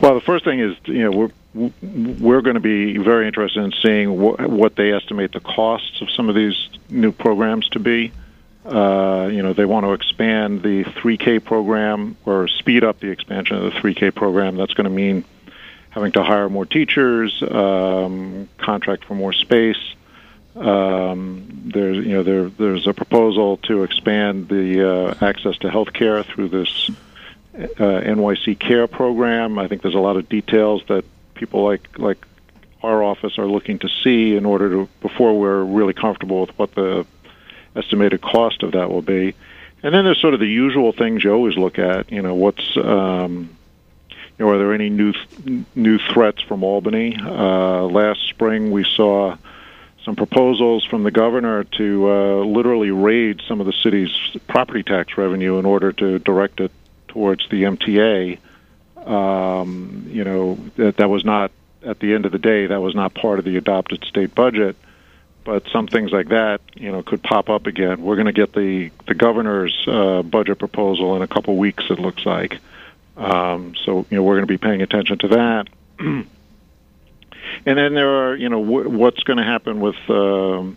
well, 0.00 0.14
the 0.14 0.22
first 0.24 0.44
thing 0.44 0.60
is, 0.60 0.76
you 0.84 1.02
know, 1.02 1.10
we're 1.10 1.30
we're 1.80 2.42
going 2.42 2.54
to 2.54 2.60
be 2.60 2.98
very 2.98 3.26
interested 3.26 3.64
in 3.64 3.72
seeing 3.80 4.10
wh- 4.10 4.38
what 4.40 4.76
they 4.76 4.92
estimate 4.92 5.32
the 5.32 5.40
costs 5.40 6.02
of 6.02 6.10
some 6.10 6.28
of 6.28 6.34
these 6.34 6.68
new 6.90 7.12
programs 7.12 7.66
to 7.70 7.78
be. 7.78 8.12
Uh, 8.66 9.28
you 9.32 9.42
know, 9.42 9.52
they 9.52 9.64
want 9.64 9.84
to 9.84 9.92
expand 9.92 10.62
the 10.62 10.82
3K 10.84 11.44
program 11.44 12.16
or 12.24 12.48
speed 12.48 12.82
up 12.82 12.98
the 12.98 13.10
expansion 13.10 13.56
of 13.56 13.62
the 13.62 13.78
3K 13.78 14.14
program. 14.14 14.56
That's 14.56 14.74
going 14.74 14.84
to 14.84 14.90
mean 14.90 15.24
having 15.90 16.12
to 16.12 16.22
hire 16.22 16.48
more 16.48 16.66
teachers, 16.66 17.42
um, 17.42 18.48
contract 18.58 19.04
for 19.04 19.14
more 19.14 19.32
space. 19.32 19.78
Um, 20.56 21.70
there's, 21.72 22.04
you 22.04 22.12
know, 22.14 22.22
there, 22.22 22.48
there's 22.48 22.86
a 22.86 22.92
proposal 22.92 23.58
to 23.58 23.84
expand 23.84 24.48
the 24.48 24.90
uh, 24.90 25.14
access 25.24 25.56
to 25.58 25.70
health 25.70 25.92
care 25.92 26.22
through 26.22 26.48
this 26.48 26.90
uh, 27.54 27.58
NYC 27.58 28.58
Care 28.58 28.86
program. 28.86 29.58
I 29.58 29.68
think 29.68 29.82
there's 29.82 29.94
a 29.94 30.00
lot 30.00 30.16
of 30.16 30.28
details 30.28 30.82
that 30.88 31.04
people 31.34 31.64
like 31.64 31.98
like 31.98 32.26
our 32.82 33.02
office 33.02 33.38
are 33.38 33.46
looking 33.46 33.78
to 33.80 33.88
see 33.88 34.36
in 34.36 34.44
order 34.44 34.70
to 34.70 34.88
before 35.00 35.38
we're 35.38 35.62
really 35.62 35.94
comfortable 35.94 36.42
with 36.42 36.58
what 36.58 36.74
the 36.74 37.06
estimated 37.76 38.20
cost 38.20 38.62
of 38.62 38.72
that 38.72 38.90
will 38.90 39.02
be. 39.02 39.34
And 39.82 39.94
then 39.94 40.04
there's 40.04 40.20
sort 40.20 40.34
of 40.34 40.40
the 40.40 40.46
usual 40.46 40.92
things 40.92 41.22
you 41.22 41.32
always 41.32 41.56
look 41.56 41.78
at. 41.78 42.10
You 42.10 42.22
know, 42.22 42.34
what's 42.34 42.76
um, 42.76 43.56
you 44.38 44.44
know, 44.44 44.50
are 44.50 44.58
there 44.58 44.74
any 44.74 44.90
new 44.90 45.14
new 45.74 45.98
threats 45.98 46.42
from 46.42 46.62
Albany? 46.62 47.16
Uh, 47.20 47.84
last 47.84 48.28
spring, 48.28 48.70
we 48.70 48.84
saw 48.84 49.36
some 50.04 50.16
proposals 50.16 50.84
from 50.84 51.02
the 51.02 51.10
governor 51.10 51.64
to 51.64 52.10
uh, 52.10 52.44
literally 52.44 52.90
raid 52.90 53.42
some 53.48 53.60
of 53.60 53.66
the 53.66 53.72
city's 53.72 54.10
property 54.46 54.82
tax 54.82 55.16
revenue 55.16 55.58
in 55.58 55.66
order 55.66 55.92
to 55.92 56.18
direct 56.20 56.60
it 56.60 56.70
towards 57.08 57.48
the 57.48 57.64
MTA. 57.64 58.38
Um, 59.06 60.06
you 60.08 60.24
know, 60.24 60.58
that 60.76 60.96
that 60.98 61.08
was 61.08 61.24
not 61.24 61.50
at 61.84 62.00
the 62.00 62.14
end 62.14 62.26
of 62.26 62.32
the 62.32 62.38
day 62.38 62.66
that 62.66 62.80
was 62.80 62.94
not 62.94 63.14
part 63.14 63.38
of 63.38 63.44
the 63.44 63.56
adopted 63.56 64.04
state 64.04 64.34
budget 64.34 64.76
but 65.46 65.62
some 65.72 65.86
things 65.86 66.10
like 66.10 66.28
that, 66.30 66.60
you 66.74 66.90
know, 66.90 67.04
could 67.04 67.22
pop 67.22 67.48
up 67.48 67.68
again. 67.68 68.02
We're 68.02 68.16
going 68.16 68.26
to 68.26 68.32
get 68.32 68.52
the 68.52 68.90
the 69.06 69.14
governor's 69.14 69.74
uh, 69.86 70.22
budget 70.22 70.58
proposal 70.58 71.14
in 71.14 71.22
a 71.22 71.28
couple 71.28 71.56
weeks. 71.56 71.84
It 71.88 72.00
looks 72.00 72.26
like. 72.26 72.58
Um, 73.16 73.74
so 73.84 74.04
you 74.10 74.16
know, 74.16 74.24
we're 74.24 74.34
going 74.34 74.46
to 74.46 74.52
be 74.52 74.58
paying 74.58 74.82
attention 74.82 75.18
to 75.18 75.28
that. 75.28 75.68
and 75.98 76.26
then 77.64 77.94
there 77.94 78.28
are, 78.28 78.36
you 78.36 78.48
know, 78.48 78.62
w- 78.62 78.90
what's 78.90 79.22
going 79.22 79.38
to 79.38 79.44
happen 79.44 79.78
with 79.78 79.96
um, 80.10 80.76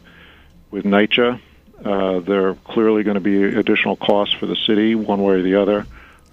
with 0.69 0.85
NYCHA. 0.85 1.41
Uh, 1.83 2.19
there 2.19 2.49
are 2.49 2.55
clearly 2.55 3.01
going 3.03 3.15
to 3.15 3.21
be 3.21 3.43
additional 3.43 3.95
costs 3.95 4.35
for 4.35 4.45
the 4.45 4.55
city, 4.55 4.93
one 4.93 5.23
way 5.23 5.35
or 5.35 5.41
the 5.41 5.55
other. 5.55 5.87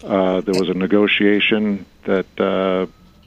Uh, 0.04 0.42
there 0.42 0.60
was 0.60 0.68
a 0.68 0.74
negotiation 0.74 1.86
that 2.04 2.26
uh, 2.38 2.86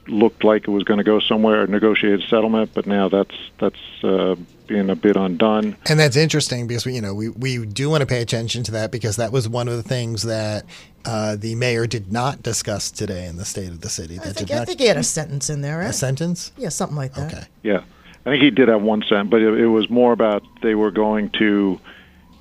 looked 0.09 0.43
like 0.43 0.67
it 0.67 0.71
was 0.71 0.83
going 0.83 0.97
to 0.97 1.03
go 1.03 1.19
somewhere, 1.19 1.63
a 1.63 1.67
negotiated 1.67 2.23
settlement, 2.29 2.71
but 2.73 2.85
now 2.85 3.09
that's 3.09 3.35
that's 3.59 4.03
uh, 4.03 4.35
being 4.67 4.89
a 4.89 4.95
bit 4.95 5.15
undone. 5.15 5.75
And 5.87 5.99
that's 5.99 6.15
interesting 6.15 6.67
because 6.67 6.85
we, 6.85 6.93
you 6.95 7.01
know, 7.01 7.13
we, 7.13 7.29
we 7.29 7.65
do 7.65 7.89
want 7.89 8.01
to 8.01 8.05
pay 8.05 8.21
attention 8.21 8.63
to 8.63 8.71
that 8.73 8.91
because 8.91 9.15
that 9.15 9.31
was 9.31 9.49
one 9.49 9.67
of 9.67 9.75
the 9.75 9.83
things 9.83 10.23
that 10.23 10.65
uh, 11.05 11.35
the 11.35 11.55
mayor 11.55 11.87
did 11.87 12.11
not 12.11 12.43
discuss 12.43 12.91
today 12.91 13.25
in 13.25 13.37
the 13.37 13.45
state 13.45 13.69
of 13.69 13.81
the 13.81 13.89
city. 13.89 14.15
I 14.19 14.25
That 14.25 14.35
think, 14.35 14.47
did 14.49 14.55
I 14.55 14.59
not 14.59 14.67
think 14.67 14.79
he 14.79 14.85
had 14.87 14.97
a 14.97 15.03
sentence 15.03 15.49
in 15.49 15.61
there, 15.61 15.79
right? 15.79 15.89
a 15.89 15.93
sentence. 15.93 16.51
yeah, 16.57 16.69
something 16.69 16.97
like 16.97 17.13
that. 17.15 17.33
Okay. 17.33 17.43
Yeah, 17.63 17.83
I 18.25 18.29
think 18.31 18.43
he 18.43 18.51
did 18.51 18.67
have 18.67 18.81
one 18.81 19.01
sentence, 19.03 19.29
but 19.31 19.41
it, 19.41 19.59
it 19.59 19.67
was 19.67 19.89
more 19.89 20.11
about 20.13 20.43
they 20.61 20.75
were 20.75 20.91
going 20.91 21.29
to 21.31 21.79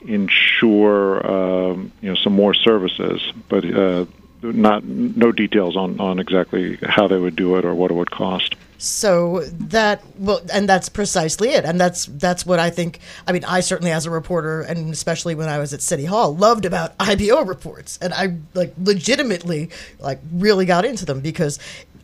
ensure 0.03 1.27
um, 1.27 1.93
you 2.01 2.09
know 2.09 2.15
some 2.15 2.33
more 2.33 2.55
services, 2.55 3.21
but 3.49 3.65
uh, 3.65 4.05
not 4.53 4.85
no 4.85 5.33
details 5.33 5.77
on 5.77 6.01
on 6.01 6.19
exactly 6.19 6.79
how 6.83 7.09
they 7.09 7.19
would 7.19 7.37
do 7.37 7.57
it 7.57 7.65
or 7.65 7.75
what 7.75 7.91
it 7.91 7.95
would 7.95 8.11
cost. 8.11 8.55
So 8.79 9.41
that 9.45 10.03
well, 10.19 10.41
and 10.53 10.69
that's 10.69 10.89
precisely 10.89 11.51
it, 11.51 11.65
and 11.65 11.81
that's 11.81 12.07
that's 12.07 12.47
what 12.47 12.61
I 12.61 12.71
think. 12.71 13.01
I 13.27 13.33
mean, 13.33 13.45
I 13.45 13.59
certainly, 13.59 13.91
as 13.91 14.07
a 14.07 14.11
reporter, 14.11 14.61
and 14.61 14.93
especially 14.93 15.35
when 15.35 15.49
I 15.49 15.59
was 15.59 15.75
at 15.75 15.83
City 15.83 16.05
Hall, 16.05 16.35
loved 16.35 16.65
about 16.65 16.97
IBO 17.01 17.45
reports, 17.45 17.99
and 18.01 18.15
I 18.15 18.37
like 18.55 18.75
legitimately 18.81 19.71
like 19.99 20.21
really 20.33 20.65
got 20.65 20.85
into 20.85 21.05
them 21.05 21.21
because 21.21 21.59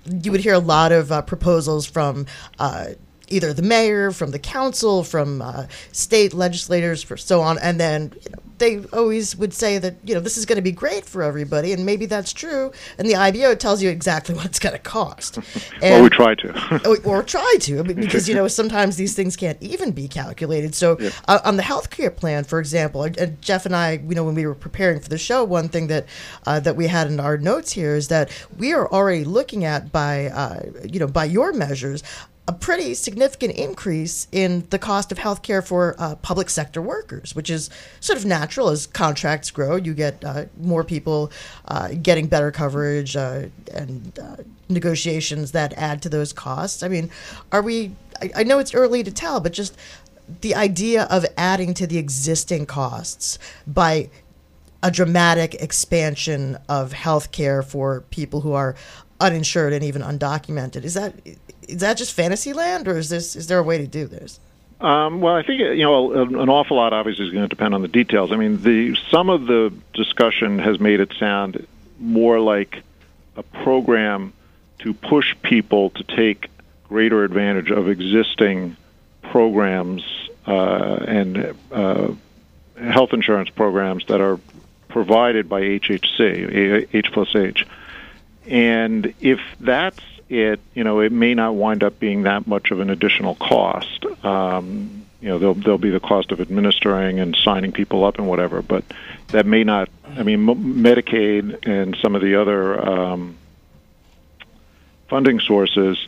you 0.05 0.33
would 0.33 0.41
hear 0.41 0.55
a 0.55 0.59
lot 0.59 0.91
of 0.93 1.13
uh, 1.13 1.23
proposals 1.23 1.87
from. 1.87 2.27
Uh, 2.59 2.87
Either 3.29 3.53
the 3.53 3.63
mayor, 3.63 4.11
from 4.11 4.31
the 4.31 4.39
council, 4.39 5.03
from 5.03 5.43
uh, 5.43 5.67
state 5.93 6.35
legislators, 6.35 7.03
for 7.03 7.17
so 7.17 7.41
on, 7.41 7.59
and 7.59 7.81
then 7.81 8.13
you 8.25 8.31
know, 8.31 8.43
they 8.59 8.85
always 8.93 9.37
would 9.37 9.53
say 9.53 9.79
that 9.79 9.97
you 10.05 10.15
know 10.15 10.21
this 10.21 10.37
is 10.37 10.47
going 10.47 10.57
to 10.57 10.63
be 10.63 10.73
great 10.73 11.05
for 11.05 11.23
everybody, 11.23 11.73
and 11.73 11.85
maybe 11.85 12.07
that's 12.07 12.33
true. 12.33 12.73
And 12.99 13.09
the 13.09 13.17
IBO 13.17 13.55
tells 13.55 13.83
you 13.83 13.91
exactly 13.91 14.35
what 14.37 14.47
it's 14.47 14.59
going 14.59 14.75
to 14.75 14.79
cost. 14.79 15.39
well, 15.83 16.03
we 16.03 16.09
try 16.09 16.35
to. 16.35 16.81
or, 17.05 17.19
or 17.19 17.23
try 17.23 17.57
to 17.61 17.83
because 17.83 18.29
you 18.29 18.35
know 18.35 18.49
sometimes 18.49 18.97
these 18.97 19.15
things 19.15 19.37
can't 19.37 19.61
even 19.63 19.91
be 19.91 20.09
calculated 20.09 20.75
so 20.75 20.99
uh, 21.29 21.41
on 21.45 21.57
the 21.57 21.63
healthcare 21.63 22.15
plan 22.15 22.45
for 22.45 22.59
example 22.59 23.03
uh, 23.03 23.27
jeff 23.41 23.67
and 23.67 23.75
i 23.75 23.93
you 23.93 24.15
know 24.15 24.25
when 24.25 24.35
we 24.35 24.47
were 24.47 24.55
preparing 24.55 25.01
for 25.01 25.09
the 25.09 25.19
show 25.19 25.45
one 25.45 25.69
thing 25.69 25.87
that 25.87 26.07
uh, 26.47 26.61
that 26.61 26.77
we 26.77 26.87
had 26.87 27.07
in 27.07 27.21
our 27.21 27.37
notes 27.37 27.73
here 27.73 27.95
is 27.95 28.09
that 28.09 28.31
we 28.59 28.73
are 28.73 28.91
already 28.93 29.25
looking 29.25 29.65
at 29.65 29.91
by 29.93 30.27
uh, 30.27 30.61
you 30.85 31.01
know 31.01 31.07
by 31.07 31.25
your 31.25 31.53
measures 31.53 32.03
a 32.47 32.53
pretty 32.53 32.93
significant 32.93 33.55
increase 33.55 34.29
in 34.31 34.67
the 34.69 34.79
cost 34.79 35.11
of 35.11 35.19
healthcare 35.19 35.67
for 35.67 35.95
uh, 35.99 36.15
public 36.17 36.51
sector 36.51 36.83
workers, 36.83 37.35
which 37.35 37.49
is 37.49 37.71
sort 38.01 38.19
of 38.19 38.27
natural 38.27 38.69
as 38.69 38.87
contracts 38.87 39.51
grow. 39.51 39.77
You 39.77 39.95
get 39.95 40.23
uh, 40.25 40.45
more 40.61 40.85
people 40.85 41.33
uh, 41.69 41.89
getting 42.03 42.27
better 42.27 42.51
coverage 42.51 43.17
uh, 43.17 43.47
and 43.73 44.19
uh, 44.19 44.37
negotiations 44.69 45.53
that 45.53 45.73
add 45.75 46.03
to 46.03 46.11
those 46.11 46.35
costs. 46.35 46.83
I 46.83 46.89
mean, 46.89 47.11
are 47.51 47.63
we? 47.63 47.93
I, 48.21 48.31
I 48.37 48.43
know 48.45 48.59
it's 48.59 48.75
early 48.75 49.03
to 49.03 49.11
tell, 49.11 49.41
but 49.41 49.53
just 49.53 49.77
the 50.43 50.55
idea 50.55 51.05
of 51.05 51.25
adding 51.39 51.73
to 51.75 51.87
the 51.87 51.97
existing 51.97 52.67
costs 52.67 53.39
by 53.67 54.11
a 54.83 54.91
dramatic 54.91 55.55
expansion 55.55 56.59
of 56.69 56.93
healthcare 56.93 57.65
for 57.65 58.03
people 58.11 58.43
who 58.43 58.53
are 58.53 58.77
uninsured 59.19 59.73
and 59.73 59.83
even 59.83 60.03
undocumented. 60.03 60.85
Is 60.85 60.93
that 60.95 61.15
is 61.69 61.81
that 61.81 61.97
just 61.97 62.13
fantasy 62.13 62.53
land, 62.53 62.89
or 62.89 62.99
is 62.99 63.09
this 63.09 63.37
is 63.37 63.47
there 63.47 63.59
a 63.59 63.63
way 63.63 63.79
to 63.79 63.87
do 63.87 64.07
this? 64.07 64.41
Um, 64.81 65.21
well, 65.21 65.35
I 65.35 65.43
think 65.43 65.61
you 65.61 65.83
know 65.83 66.13
an 66.13 66.49
awful 66.49 66.77
lot 66.77 66.93
obviously 66.93 67.27
is 67.27 67.33
going 67.33 67.45
to 67.45 67.49
depend 67.49 67.75
on 67.75 67.83
the 67.83 67.89
details. 67.89 68.33
I 68.33 68.37
mean, 68.37 68.63
the 68.63 68.97
some 69.11 69.31
of 69.31 69.47
the 69.47 69.73
discussion 69.93 70.59
has 70.59 70.79
made 70.81 71.01
it 71.01 71.13
sound 71.19 71.67
more 71.99 72.41
like 72.41 72.83
a 73.37 73.43
program 73.43 74.33
to 74.81 74.93
push 74.93 75.35
people 75.43 75.91
to 75.91 76.05
take 76.05 76.49
greater 76.89 77.25
advantage 77.25 77.71
of 77.71 77.89
existing 77.89 78.77
programs 79.23 80.03
uh, 80.47 80.97
and 81.07 81.57
uh, 81.73 82.09
health 82.79 83.13
insurance 83.13 83.51
programs 83.51 84.05
that 84.07 84.21
are 84.21 84.39
provided 84.89 85.49
by 85.49 85.61
HHC, 85.63 86.89
H 86.93 87.13
plus 87.13 87.35
H. 87.35 87.67
And 88.47 89.15
if 89.21 89.41
that's 89.59 90.01
it, 90.35 90.61
you 90.75 90.85
know, 90.85 91.01
it 91.01 91.13
may 91.13 91.35
not 91.35 91.55
wind 91.55 91.85
up 91.85 91.99
being 91.99 92.25
that 92.25 92.47
much 92.47 92.71
of 92.71 92.81
an 92.81 92.91
additional 92.91 93.35
cost. 93.37 94.05
Um, 94.25 95.07
you 95.21 95.29
know, 95.29 95.39
there'll, 95.39 95.55
there'll 95.55 95.79
be 95.79 95.91
the 95.91 96.01
cost 96.01 96.33
of 96.33 96.41
administering 96.41 97.21
and 97.21 97.35
signing 97.37 97.73
people 97.73 98.05
up 98.05 98.19
and 98.19 98.29
whatever, 98.29 98.61
but 98.61 98.85
that 99.29 99.47
may 99.47 99.65
not. 99.65 99.89
I 100.05 100.23
mean, 100.23 100.49
M- 100.49 100.83
Medicaid 100.83 101.67
and 101.67 101.97
some 101.97 102.15
of 102.15 102.21
the 102.21 102.41
other 102.41 102.87
um, 102.87 103.37
funding 105.09 105.41
sources, 105.41 106.07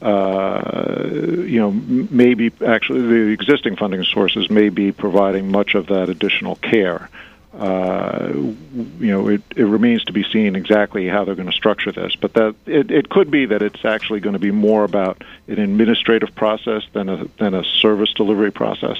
uh, 0.00 1.08
you 1.10 1.58
know, 1.58 1.70
maybe 1.72 2.52
actually 2.64 3.02
the 3.02 3.32
existing 3.32 3.76
funding 3.76 4.04
sources 4.04 4.50
may 4.50 4.68
be 4.68 4.92
providing 4.92 5.50
much 5.50 5.74
of 5.74 5.88
that 5.88 6.08
additional 6.08 6.56
care 6.56 7.08
uh, 7.58 8.32
you 8.34 9.12
know, 9.12 9.28
it, 9.28 9.42
it 9.54 9.64
remains 9.64 10.04
to 10.04 10.12
be 10.12 10.24
seen 10.24 10.56
exactly 10.56 11.06
how 11.06 11.24
they're 11.24 11.36
going 11.36 11.50
to 11.50 11.54
structure 11.54 11.92
this. 11.92 12.16
But 12.16 12.34
that 12.34 12.56
it, 12.66 12.90
it 12.90 13.10
could 13.10 13.30
be 13.30 13.46
that 13.46 13.62
it's 13.62 13.84
actually 13.84 14.20
going 14.20 14.32
to 14.32 14.40
be 14.40 14.50
more 14.50 14.84
about 14.84 15.22
an 15.46 15.60
administrative 15.60 16.34
process 16.34 16.82
than 16.92 17.08
a 17.08 17.24
than 17.38 17.54
a 17.54 17.62
service 17.64 18.12
delivery 18.12 18.50
process. 18.50 18.98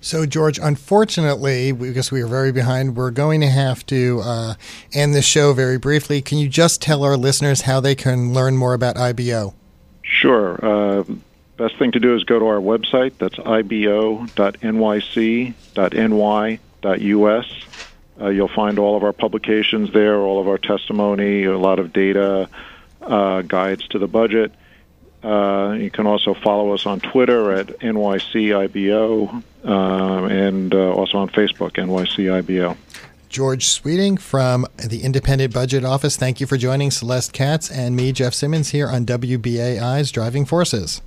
So, 0.00 0.26
George, 0.26 0.58
unfortunately, 0.58 1.70
because 1.72 2.10
we 2.10 2.22
are 2.22 2.26
very 2.26 2.50
behind, 2.50 2.96
we're 2.96 3.12
going 3.12 3.40
to 3.40 3.48
have 3.48 3.86
to 3.86 4.20
uh, 4.24 4.54
end 4.92 5.14
the 5.14 5.22
show 5.22 5.52
very 5.52 5.78
briefly. 5.78 6.20
Can 6.20 6.38
you 6.38 6.48
just 6.48 6.82
tell 6.82 7.04
our 7.04 7.16
listeners 7.16 7.62
how 7.62 7.78
they 7.78 7.94
can 7.94 8.32
learn 8.32 8.56
more 8.56 8.74
about 8.74 8.96
IBO? 8.96 9.54
Sure. 10.02 10.58
Uh, 10.60 11.04
best 11.56 11.78
thing 11.78 11.92
to 11.92 12.00
do 12.00 12.16
is 12.16 12.24
go 12.24 12.40
to 12.40 12.46
our 12.46 12.58
website. 12.58 13.12
That's 13.18 13.38
ibo.nyc.ny 13.38 14.28
us. 16.84 17.46
Uh, 18.20 18.28
you'll 18.28 18.48
find 18.48 18.78
all 18.78 18.96
of 18.96 19.02
our 19.02 19.12
publications 19.12 19.92
there, 19.92 20.18
all 20.18 20.40
of 20.40 20.48
our 20.48 20.58
testimony, 20.58 21.44
a 21.44 21.58
lot 21.58 21.78
of 21.78 21.92
data, 21.92 22.48
uh, 23.00 23.42
guides 23.42 23.86
to 23.88 23.98
the 23.98 24.06
budget. 24.06 24.52
Uh, 25.22 25.76
you 25.78 25.90
can 25.90 26.06
also 26.06 26.34
follow 26.34 26.72
us 26.72 26.84
on 26.84 27.00
Twitter 27.00 27.52
at 27.52 27.68
NYCIBO 27.78 29.42
um, 29.64 30.24
and 30.24 30.74
uh, 30.74 30.92
also 30.92 31.18
on 31.18 31.28
Facebook, 31.28 31.72
NYCIBO. 31.72 32.76
George 33.28 33.66
Sweeting 33.68 34.18
from 34.18 34.66
the 34.76 35.02
Independent 35.02 35.54
Budget 35.54 35.84
Office, 35.84 36.16
thank 36.16 36.40
you 36.40 36.46
for 36.46 36.58
joining 36.58 36.90
Celeste 36.90 37.32
Katz 37.32 37.70
and 37.70 37.96
me, 37.96 38.12
Jeff 38.12 38.34
Simmons, 38.34 38.70
here 38.70 38.88
on 38.88 39.06
WBAI's 39.06 40.10
Driving 40.10 40.44
Forces. 40.44 41.00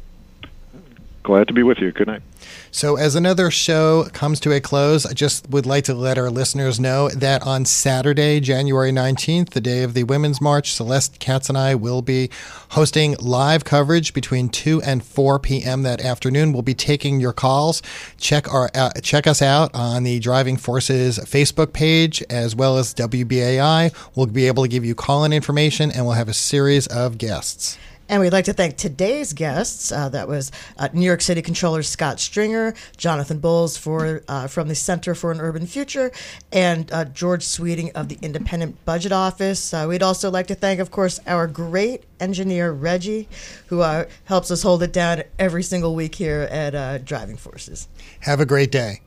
Glad 1.26 1.48
to 1.48 1.54
be 1.54 1.64
with 1.64 1.80
you. 1.80 1.92
Good 1.92 2.06
night. 2.06 2.22
So, 2.70 2.98
as 2.98 3.16
another 3.16 3.50
show 3.50 4.04
comes 4.14 4.40
to 4.42 4.52
a 4.52 4.62
close, 4.62 5.08
I 5.08 5.14
just 5.14 5.50
would 5.50 5.66
like 5.66 5.84
to 5.86 5.96
let 5.96 6.20
our 6.20 6.30
listeners 6.30 6.80
know 6.80 7.10
that 7.10 7.42
on 7.42 7.66
Saturday, 7.66 8.40
January 8.40 8.92
19th, 8.92 9.50
the 9.50 9.60
day 9.60 9.82
of 9.82 9.96
the 9.96 10.04
Women's 10.04 10.40
March, 10.40 10.72
Celeste 10.72 11.18
Katz 11.18 11.50
and 11.50 11.58
I 11.58 11.74
will 11.74 12.04
be 12.04 12.30
hosting 12.70 13.16
live 13.20 13.66
coverage 13.66 14.14
between 14.14 14.50
2 14.50 14.84
and 14.84 15.04
4 15.04 15.40
p.m. 15.40 15.82
that 15.82 16.00
afternoon. 16.00 16.54
We'll 16.54 16.62
be 16.62 16.76
taking 16.76 17.20
your 17.20 17.34
calls. 17.34 17.82
Check 18.20 18.48
our 18.54 18.70
uh, 18.76 18.92
check 19.02 19.26
us 19.26 19.42
out 19.42 19.74
on 19.74 20.04
the 20.04 20.20
Driving 20.20 20.58
Forces 20.58 21.18
Facebook 21.18 21.74
page 21.74 22.22
as 22.30 22.56
well 22.56 22.78
as 22.78 22.94
WBAI. 22.94 23.92
We'll 24.16 24.28
be 24.28 24.46
able 24.46 24.62
to 24.62 24.70
give 24.70 24.86
you 24.86 24.94
call 24.94 25.24
in 25.24 25.34
information 25.34 25.90
and 25.90 26.06
we'll 26.06 26.14
have 26.14 26.30
a 26.30 26.36
series 26.36 26.86
of 26.86 27.18
guests. 27.18 27.80
And 28.08 28.22
we'd 28.22 28.34
like 28.34 28.46
to 28.46 28.54
thank 28.54 28.78
today's 28.78 29.34
guests. 29.34 29.92
Uh, 29.92 30.10
that 30.10 30.28
was 30.28 30.52
uh, 30.78 30.90
New 30.94 31.06
York 31.06 31.22
City 31.22 31.42
Controller 31.42 31.82
Scott 31.82 32.20
Stringer, 32.20 32.76
Jonathan 32.98 33.40
Bowles 33.40 33.78
for 33.78 34.22
uh, 34.28 34.48
from 34.48 34.68
the 34.68 34.76
Center 34.76 35.16
for 35.16 35.32
an 35.32 35.42
Urban 35.42 35.66
Future, 35.66 36.12
and 36.52 36.92
uh, 36.92 37.06
George 37.06 37.44
Sweeting 37.44 37.92
of 37.94 38.10
the 38.10 38.20
Independent 38.22 38.84
Budget 38.86 39.12
Office. 39.12 39.74
Uh, 39.74 39.86
we'd 39.90 40.04
also 40.04 40.30
like 40.30 40.48
to 40.48 40.56
thank, 40.56 40.80
of 40.80 40.92
course, 40.92 41.20
our 41.26 41.48
great 41.48 42.04
engineer 42.20 42.72
Reggie, 42.72 43.28
who 43.68 43.82
uh, 43.82 44.06
helps 44.26 44.52
us 44.52 44.62
hold 44.62 44.84
it 44.84 44.94
down 44.94 45.24
every 45.40 45.64
single 45.64 45.96
week 45.96 46.16
here 46.16 46.48
at 46.52 47.06
Driving 47.06 47.38
Forces. 47.38 47.88
Have 48.22 48.40
a 48.40 48.46
great 48.46 48.72
day. 48.72 49.02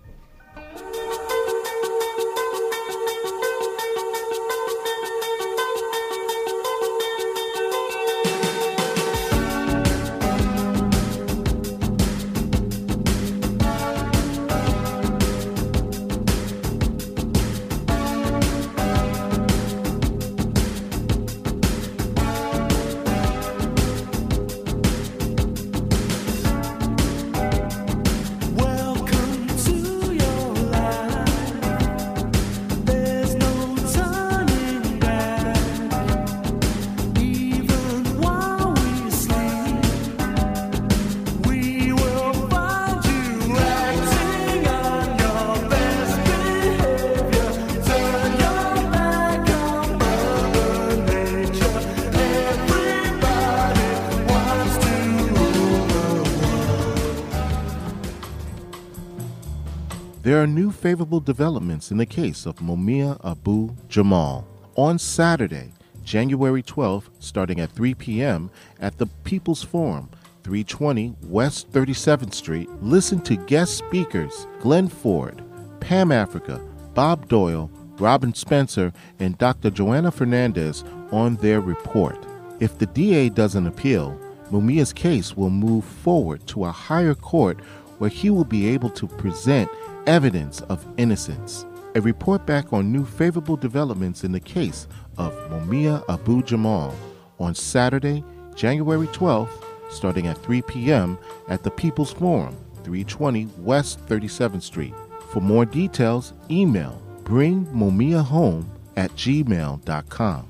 There 60.29 60.43
are 60.43 60.47
new 60.47 60.71
favorable 60.71 61.21
developments 61.21 61.91
in 61.91 61.97
the 61.97 62.05
case 62.05 62.45
of 62.45 62.57
Mumia 62.57 63.19
Abu 63.25 63.75
Jamal. 63.89 64.47
On 64.77 64.99
Saturday, 64.99 65.73
January 66.05 66.63
12th, 66.63 67.09
starting 67.19 67.61
at 67.61 67.73
3 67.73 67.95
p.m. 67.95 68.51
at 68.79 68.99
the 68.99 69.07
People's 69.25 69.63
Forum, 69.63 70.11
320 70.45 71.15
West 71.23 71.73
37th 71.73 72.35
Street, 72.35 72.69
listen 72.83 73.23
to 73.23 73.37
guest 73.37 73.79
speakers 73.79 74.47
Glen 74.61 74.89
Ford, 74.89 75.43
Pam 75.81 76.13
Africa, 76.13 76.61
Bob 76.93 77.27
Doyle, 77.31 77.71
Robin 77.99 78.35
Spencer, 78.35 78.93
and 79.19 79.39
Dr. 79.39 79.71
Johanna 79.71 80.11
Fernandez 80.11 80.85
on 81.11 81.37
their 81.37 81.63
report. 81.63 82.23
If 82.61 82.77
the 82.77 82.85
DA 82.85 83.31
doesn't 83.31 83.67
appeal, 83.67 84.21
Mumia's 84.51 84.93
case 84.93 85.35
will 85.35 85.49
move 85.49 85.87
forward 85.87 86.47
to 86.49 86.67
a 86.67 86.71
higher 86.71 87.15
court 87.15 87.61
where 87.97 88.11
he 88.11 88.29
will 88.29 88.45
be 88.45 88.69
able 88.69 88.91
to 88.91 89.07
present 89.07 89.71
evidence 90.09 90.63
of 90.63 90.85
innocence. 90.97 91.67
A 91.95 92.01
report 92.01 92.47
back 92.47 92.73
on 92.73 92.91
new 92.91 93.05
favorable 93.05 93.57
developments 93.57 94.25
in 94.25 94.33
the 94.33 94.41
case 94.41 94.89
of 95.19 95.33
Mumia 95.51 96.03
Abu 96.09 96.43
Jamal 96.43 96.95
on 97.39 97.55
Saturday, 97.55 98.25
January 98.55 99.07
12th, 99.09 99.51
starting 99.91 100.27
at 100.27 100.39
3 100.39 100.63
p.m. 100.63 101.19
at 101.49 101.63
the 101.63 101.71
People's 101.71 102.13
Forum, 102.13 102.57
320 102.85 103.49
West 103.59 104.05
37th 104.07 104.63
Street. 104.63 104.95
For 105.31 105.41
more 105.41 105.67
details, 105.67 106.33
email 106.51 107.01
bringmumia 107.25 108.65
at 108.97 109.11
gmail.com. 109.13 110.49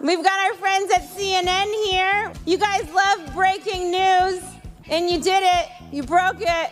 We've 0.00 0.22
got 0.22 0.38
our 0.38 0.54
friends 0.54 0.92
at 0.92 1.02
CNN 1.02 1.90
here. 1.90 2.32
You 2.46 2.56
guys 2.56 2.88
love 2.92 3.34
breaking 3.34 3.90
news, 3.90 4.40
and 4.90 5.08
you 5.10 5.20
did 5.20 5.42
it. 5.42 5.68
You 5.92 6.02
broke 6.02 6.40
it. 6.40 6.70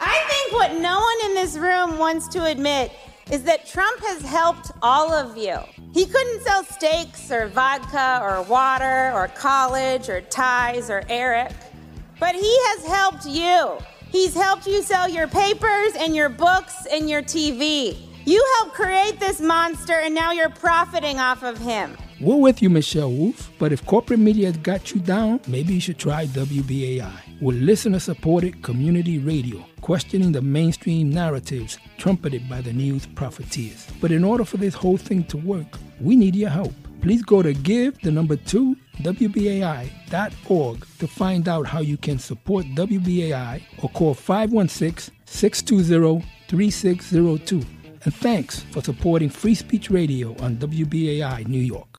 I 0.00 0.24
think 0.28 0.52
what 0.52 0.80
no 0.80 0.98
one 1.00 1.30
in 1.30 1.34
this 1.34 1.56
room 1.56 1.98
wants 1.98 2.28
to 2.28 2.44
admit 2.44 2.92
is 3.30 3.42
that 3.44 3.66
Trump 3.66 4.00
has 4.00 4.22
helped 4.22 4.70
all 4.82 5.12
of 5.12 5.36
you. 5.36 5.58
He 5.92 6.06
couldn't 6.06 6.42
sell 6.42 6.62
steaks 6.64 7.30
or 7.30 7.48
vodka 7.48 8.20
or 8.22 8.42
water 8.42 9.10
or 9.14 9.28
college 9.28 10.08
or 10.08 10.20
ties 10.20 10.90
or 10.90 11.02
Eric, 11.08 11.52
but 12.20 12.34
he 12.34 12.56
has 12.68 12.86
helped 12.86 13.26
you. 13.26 13.78
He's 14.10 14.34
helped 14.34 14.66
you 14.66 14.82
sell 14.82 15.08
your 15.08 15.26
papers 15.26 15.92
and 15.98 16.14
your 16.14 16.28
books 16.28 16.86
and 16.92 17.10
your 17.10 17.22
TV. 17.22 17.96
You 18.24 18.44
helped 18.58 18.74
create 18.74 19.18
this 19.18 19.40
monster 19.40 19.94
and 19.94 20.14
now 20.14 20.32
you're 20.32 20.50
profiting 20.50 21.18
off 21.18 21.42
of 21.42 21.58
him. 21.58 21.96
We're 22.18 22.36
with 22.36 22.62
you, 22.62 22.70
Michelle 22.70 23.12
Wolf, 23.12 23.50
but 23.58 23.72
if 23.72 23.84
corporate 23.84 24.20
media 24.20 24.46
has 24.46 24.56
got 24.56 24.90
you 24.90 25.00
down, 25.00 25.38
maybe 25.46 25.74
you 25.74 25.80
should 25.80 25.98
try 25.98 26.24
WBAI. 26.26 27.12
We're 27.42 27.60
listener 27.60 27.98
supported 27.98 28.62
community 28.62 29.18
radio, 29.18 29.62
questioning 29.82 30.32
the 30.32 30.40
mainstream 30.40 31.10
narratives 31.10 31.78
trumpeted 31.98 32.48
by 32.48 32.62
the 32.62 32.72
news 32.72 33.04
profiteers. 33.04 33.86
But 34.00 34.12
in 34.12 34.24
order 34.24 34.46
for 34.46 34.56
this 34.56 34.74
whole 34.74 34.96
thing 34.96 35.24
to 35.24 35.36
work, 35.36 35.66
we 36.00 36.16
need 36.16 36.34
your 36.34 36.48
help. 36.48 36.72
Please 37.02 37.22
go 37.22 37.42
to 37.42 37.52
give 37.52 38.00
the 38.00 38.10
number 38.10 38.36
two 38.36 38.76
WBAI.org 39.02 40.86
to 40.98 41.06
find 41.06 41.48
out 41.48 41.66
how 41.66 41.80
you 41.80 41.98
can 41.98 42.18
support 42.18 42.64
WBAI 42.74 43.60
or 43.82 43.90
call 43.90 44.14
516 44.14 45.14
620 45.26 46.26
3602. 46.48 47.62
And 48.04 48.14
thanks 48.14 48.60
for 48.60 48.82
supporting 48.82 49.28
Free 49.28 49.54
Speech 49.54 49.90
Radio 49.90 50.30
on 50.38 50.56
WBAI 50.56 51.46
New 51.46 51.60
York. 51.60 51.95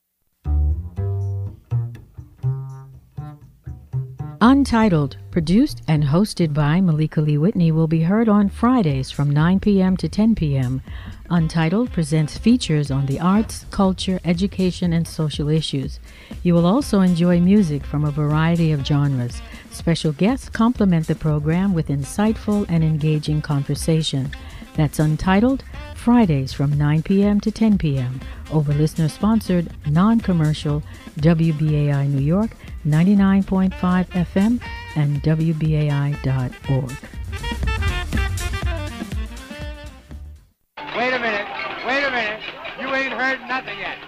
Untitled, 4.40 5.16
produced 5.32 5.82
and 5.88 6.04
hosted 6.04 6.54
by 6.54 6.80
Malika 6.80 7.20
Lee 7.20 7.38
Whitney, 7.38 7.72
will 7.72 7.88
be 7.88 8.02
heard 8.02 8.28
on 8.28 8.48
Fridays 8.48 9.10
from 9.10 9.28
9 9.30 9.58
p.m. 9.58 9.96
to 9.96 10.08
10 10.08 10.36
p.m. 10.36 10.80
Untitled 11.28 11.90
presents 11.90 12.38
features 12.38 12.88
on 12.88 13.06
the 13.06 13.18
arts, 13.18 13.66
culture, 13.72 14.20
education, 14.24 14.92
and 14.92 15.08
social 15.08 15.48
issues. 15.48 15.98
You 16.44 16.54
will 16.54 16.66
also 16.66 17.00
enjoy 17.00 17.40
music 17.40 17.84
from 17.84 18.04
a 18.04 18.12
variety 18.12 18.70
of 18.70 18.86
genres. 18.86 19.42
Special 19.72 20.12
guests 20.12 20.48
complement 20.48 21.08
the 21.08 21.16
program 21.16 21.74
with 21.74 21.88
insightful 21.88 22.64
and 22.68 22.84
engaging 22.84 23.42
conversation. 23.42 24.30
That's 24.76 25.00
Untitled, 25.00 25.64
Fridays 25.96 26.52
from 26.52 26.78
9 26.78 27.02
p.m. 27.02 27.40
to 27.40 27.50
10 27.50 27.78
p.m. 27.78 28.20
over 28.52 28.72
listener 28.72 29.08
sponsored, 29.08 29.74
non 29.88 30.20
commercial 30.20 30.84
WBAI 31.16 32.08
New 32.08 32.22
York 32.22 32.50
99.5 32.90 33.70
FM 34.06 34.60
and 34.96 35.22
WBAI.org. 35.22 36.96
Wait 40.96 41.12
a 41.12 41.18
minute. 41.18 41.46
Wait 41.86 42.04
a 42.04 42.10
minute. 42.10 42.40
You 42.80 42.88
ain't 42.94 43.12
heard 43.12 43.40
nothing 43.46 43.78
yet. 43.78 43.98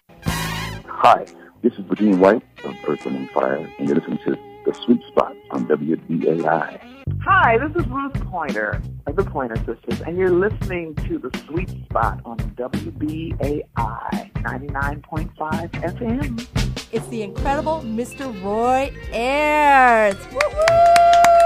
Hi, 0.87 1.25
this 1.63 1.73
is 1.75 1.81
Verdine 1.81 2.19
White 2.19 2.43
of 2.65 2.75
Earth, 2.89 3.05
Wind, 3.05 3.17
and 3.17 3.31
Fire, 3.31 3.71
and 3.79 3.89
you're 3.89 3.97
listening 3.97 4.19
to 4.25 4.37
The 4.65 4.75
Sweet 4.85 5.03
Spot 5.09 5.37
on 5.51 5.67
WBAI. 5.67 6.81
Hi, 7.23 7.59
this 7.59 7.75
is 7.77 7.87
Ruth 7.91 8.15
Pointer 8.27 8.81
of 9.07 9.17
the 9.17 9.25
Pointer 9.25 9.57
Sisters, 9.57 10.01
and 10.03 10.17
you're 10.17 10.31
listening 10.31 10.95
to 11.07 11.19
The 11.19 11.31
Sweet 11.47 11.69
Spot 11.87 12.21
on 12.25 12.39
WBAI 12.39 13.65
99.5 13.77 15.71
FM. 15.71 16.70
It's 16.93 17.07
the 17.07 17.23
incredible 17.23 17.83
Mr. 17.83 18.27
Roy 18.43 18.93
Ayers. 19.13 20.17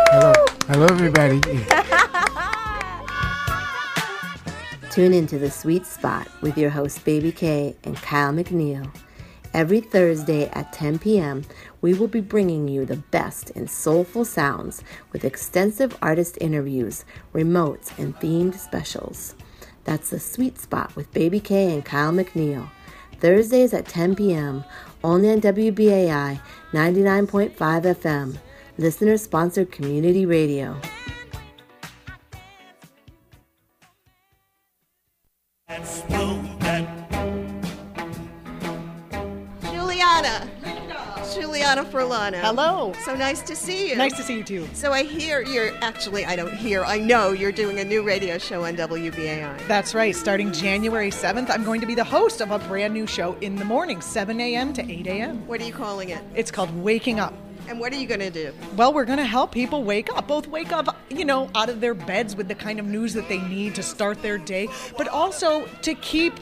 Hello, 0.09 0.33
hello, 0.69 0.87
everybody. 0.87 1.39
Tune 4.91 5.13
into 5.13 5.39
The 5.39 5.51
Sweet 5.51 5.85
Spot 5.85 6.27
with 6.41 6.57
your 6.57 6.71
hosts 6.71 6.99
Baby 6.99 7.31
K 7.31 7.77
and 7.85 7.95
Kyle 7.97 8.33
McNeil. 8.33 8.91
Every 9.53 9.81
Thursday 9.81 10.49
at 10.49 10.73
10 10.73 10.99
p.m., 10.99 11.45
we 11.83 11.93
will 11.93 12.09
be 12.09 12.23
bringing 12.23 12.67
you 12.67 12.87
the 12.87 12.97
best 12.97 13.51
in 13.51 13.69
soulful 13.69 14.25
sounds 14.25 14.83
with 15.13 15.27
extensive 15.27 15.95
artist 16.01 16.39
interviews, 16.41 17.05
remotes, 17.35 17.97
and 17.99 18.17
themed 18.17 18.55
specials. 18.55 19.35
That's 19.85 20.09
The 20.09 20.21
Sweet 20.21 20.59
Spot 20.59 20.97
with 20.97 21.13
Baby 21.13 21.41
K 21.41 21.71
and 21.71 21.85
Kyle 21.85 22.13
McNeil. 22.13 22.71
Thursdays 23.21 23.73
at 23.75 23.87
10 23.87 24.17
p.m., 24.17 24.65
only 25.03 25.31
on 25.31 25.41
WBAI 25.41 26.41
99.5 26.73 27.55
FM, 27.55 28.39
listener 28.79 29.17
sponsored 29.17 29.71
community 29.71 30.27
radio. 30.27 30.81
Hello. 42.05 42.93
So 43.05 43.15
nice 43.15 43.41
to 43.43 43.57
see 43.57 43.89
you. 43.89 43.97
Nice 43.97 44.17
to 44.17 44.23
see 44.23 44.37
you 44.37 44.45
too. 44.45 44.69
So 44.75 44.93
I 44.93 45.05
hear 45.05 45.43
you're 45.43 45.75
actually, 45.83 46.25
I 46.25 46.37
don't 46.37 46.55
hear, 46.55 46.85
I 46.85 46.99
know 46.99 47.33
you're 47.33 47.53
doing 47.53 47.79
a 47.81 47.85
new 47.85 48.03
radio 48.03 48.39
show 48.39 48.65
on 48.65 48.77
WBAI. 48.77 49.67
That's 49.67 49.95
right. 49.95 50.15
Starting 50.15 50.53
January 50.53 51.11
7th, 51.11 51.51
I'm 51.51 51.65
going 51.65 51.81
to 51.81 51.87
be 51.87 51.95
the 51.95 52.05
host 52.05 52.41
of 52.41 52.51
a 52.51 52.59
brand 52.61 52.95
new 52.95 53.07
show 53.07 53.35
in 53.41 53.57
the 53.57 53.65
morning, 53.65 54.01
7 54.01 54.39
a.m. 54.41 54.73
to 54.75 54.83
8 54.83 55.07
a.m. 55.07 55.47
What 55.47 55.61
are 55.61 55.65
you 55.65 55.73
calling 55.73 56.11
it? 56.11 56.23
It's 56.35 56.51
called 56.51 56.75
Waking 56.83 57.21
Up. 57.21 57.35
And 57.67 57.81
what 57.81 57.95
are 57.95 57.97
you 57.97 58.07
going 58.07 58.21
to 58.21 58.31
do? 58.31 58.53
Well, 58.77 58.93
we're 58.93 59.07
going 59.07 59.19
to 59.19 59.25
help 59.25 59.51
people 59.53 59.85
wake 59.85 60.15
up, 60.15 60.29
both 60.29 60.47
wake 60.49 60.71
up, 60.71 60.99
you 61.09 61.25
know, 61.25 61.49
out 61.55 61.71
of 61.71 61.81
their 61.81 61.95
beds 61.95 62.37
with 62.37 62.47
the 62.47 62.55
kind 62.55 62.79
of 62.79 62.85
news 62.85 63.15
that 63.15 63.27
they 63.29 63.39
need 63.39 63.75
to 63.77 63.83
start 63.83 64.21
their 64.21 64.37
day, 64.37 64.69
but 64.99 65.09
also 65.09 65.67
to 65.81 65.95
keep 65.95 66.35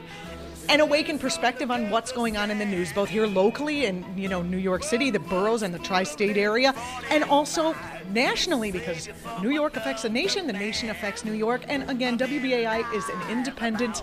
an 0.69 0.81
awakened 0.81 1.21
perspective 1.21 1.71
on 1.71 1.91
what's 1.91 2.13
going 2.13 2.37
on 2.37 2.51
in 2.51 2.59
the 2.59 2.65
news, 2.65 2.93
both 2.93 3.09
here 3.09 3.27
locally 3.27 3.85
in 3.87 4.05
you 4.17 4.29
know 4.29 4.43
New 4.43 4.59
York 4.59 4.83
City, 4.83 5.11
the 5.11 5.19
boroughs, 5.19 5.63
and 5.63 5.75
the 5.75 5.79
tri-state 5.79 6.37
area, 6.37 6.75
and 7.11 7.25
also 7.25 7.75
nationally 8.11 8.71
because 8.71 9.09
New 9.41 9.51
York 9.51 9.77
affects 9.77 10.03
the 10.03 10.09
nation, 10.09 10.47
the 10.47 10.53
nation 10.53 10.91
affects 10.91 11.25
New 11.25 11.33
York, 11.33 11.63
and 11.69 11.89
again, 11.91 12.19
WBAI 12.19 12.95
is 12.95 13.09
an 13.09 13.31
independent 13.31 14.03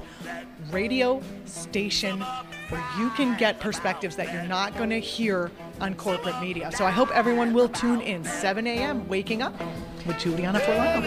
radio 0.72 1.22
station 1.46 2.22
where 2.70 2.84
you 2.98 3.10
can 3.12 3.38
get 3.38 3.60
perspectives 3.60 4.16
that 4.16 4.32
you're 4.32 4.44
not 4.44 4.78
going 4.78 4.90
to 4.90 5.00
hear 5.00 5.52
on 5.82 5.96
corporate 5.96 6.40
media. 6.42 6.72
So 6.72 6.86
I 6.86 6.92
hope 6.92 7.10
everyone 7.16 7.54
will 7.54 7.70
tune 7.70 8.02
in 8.02 8.24
7 8.24 8.68
a.m. 8.68 9.08
Waking 9.08 9.42
Up 9.42 9.54
with 10.06 10.20
Juliana 10.20 10.60
Furlano. 10.60 11.02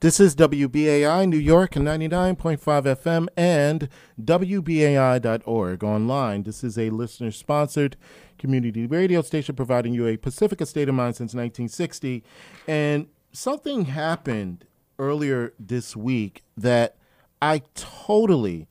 This 0.00 0.18
is 0.18 0.34
WBAI 0.34 1.28
New 1.28 1.36
York 1.36 1.72
99.5 1.72 2.58
FM 2.58 3.28
and 3.36 3.88
WBAI.org 4.20 5.84
online. 5.84 6.42
This 6.42 6.64
is 6.64 6.76
a 6.76 6.90
listener 6.90 7.30
sponsored 7.30 7.96
community 8.36 8.86
radio 8.86 9.22
station 9.22 9.54
providing 9.54 9.94
you 9.94 10.08
a 10.08 10.16
Pacifica 10.16 10.66
state 10.66 10.88
of 10.88 10.96
mind 10.96 11.14
since 11.14 11.34
1960. 11.34 12.24
And 12.66 13.06
something 13.32 13.84
happened 13.84 14.64
earlier 14.98 15.52
this 15.58 15.94
week 15.94 16.42
that 16.56 16.96
I 17.40 17.62
totally, 17.74 18.66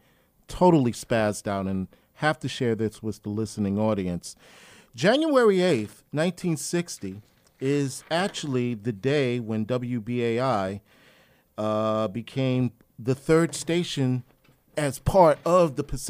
totally 0.49 0.91
spazzed 0.91 1.47
out 1.47 1.65
and 1.65 1.87
have 2.15 2.39
to 2.39 2.49
share 2.49 2.75
this 2.75 3.01
with 3.01 3.23
the 3.23 3.29
listening 3.29 3.79
audience. 3.79 4.35
January 4.93 5.57
8th, 5.57 6.03
1960, 6.11 7.21
is 7.61 8.03
actually 8.11 8.73
the 8.73 8.91
day 8.91 9.39
when 9.39 9.65
WBAI 9.65 10.81
uh, 11.57 12.07
became 12.07 12.71
the 12.97 13.15
third 13.15 13.55
station 13.55 14.23
as 14.75 14.99
part 14.99 15.37
of 15.45 15.75
the 15.75 15.83
Pacifica. 15.83 16.09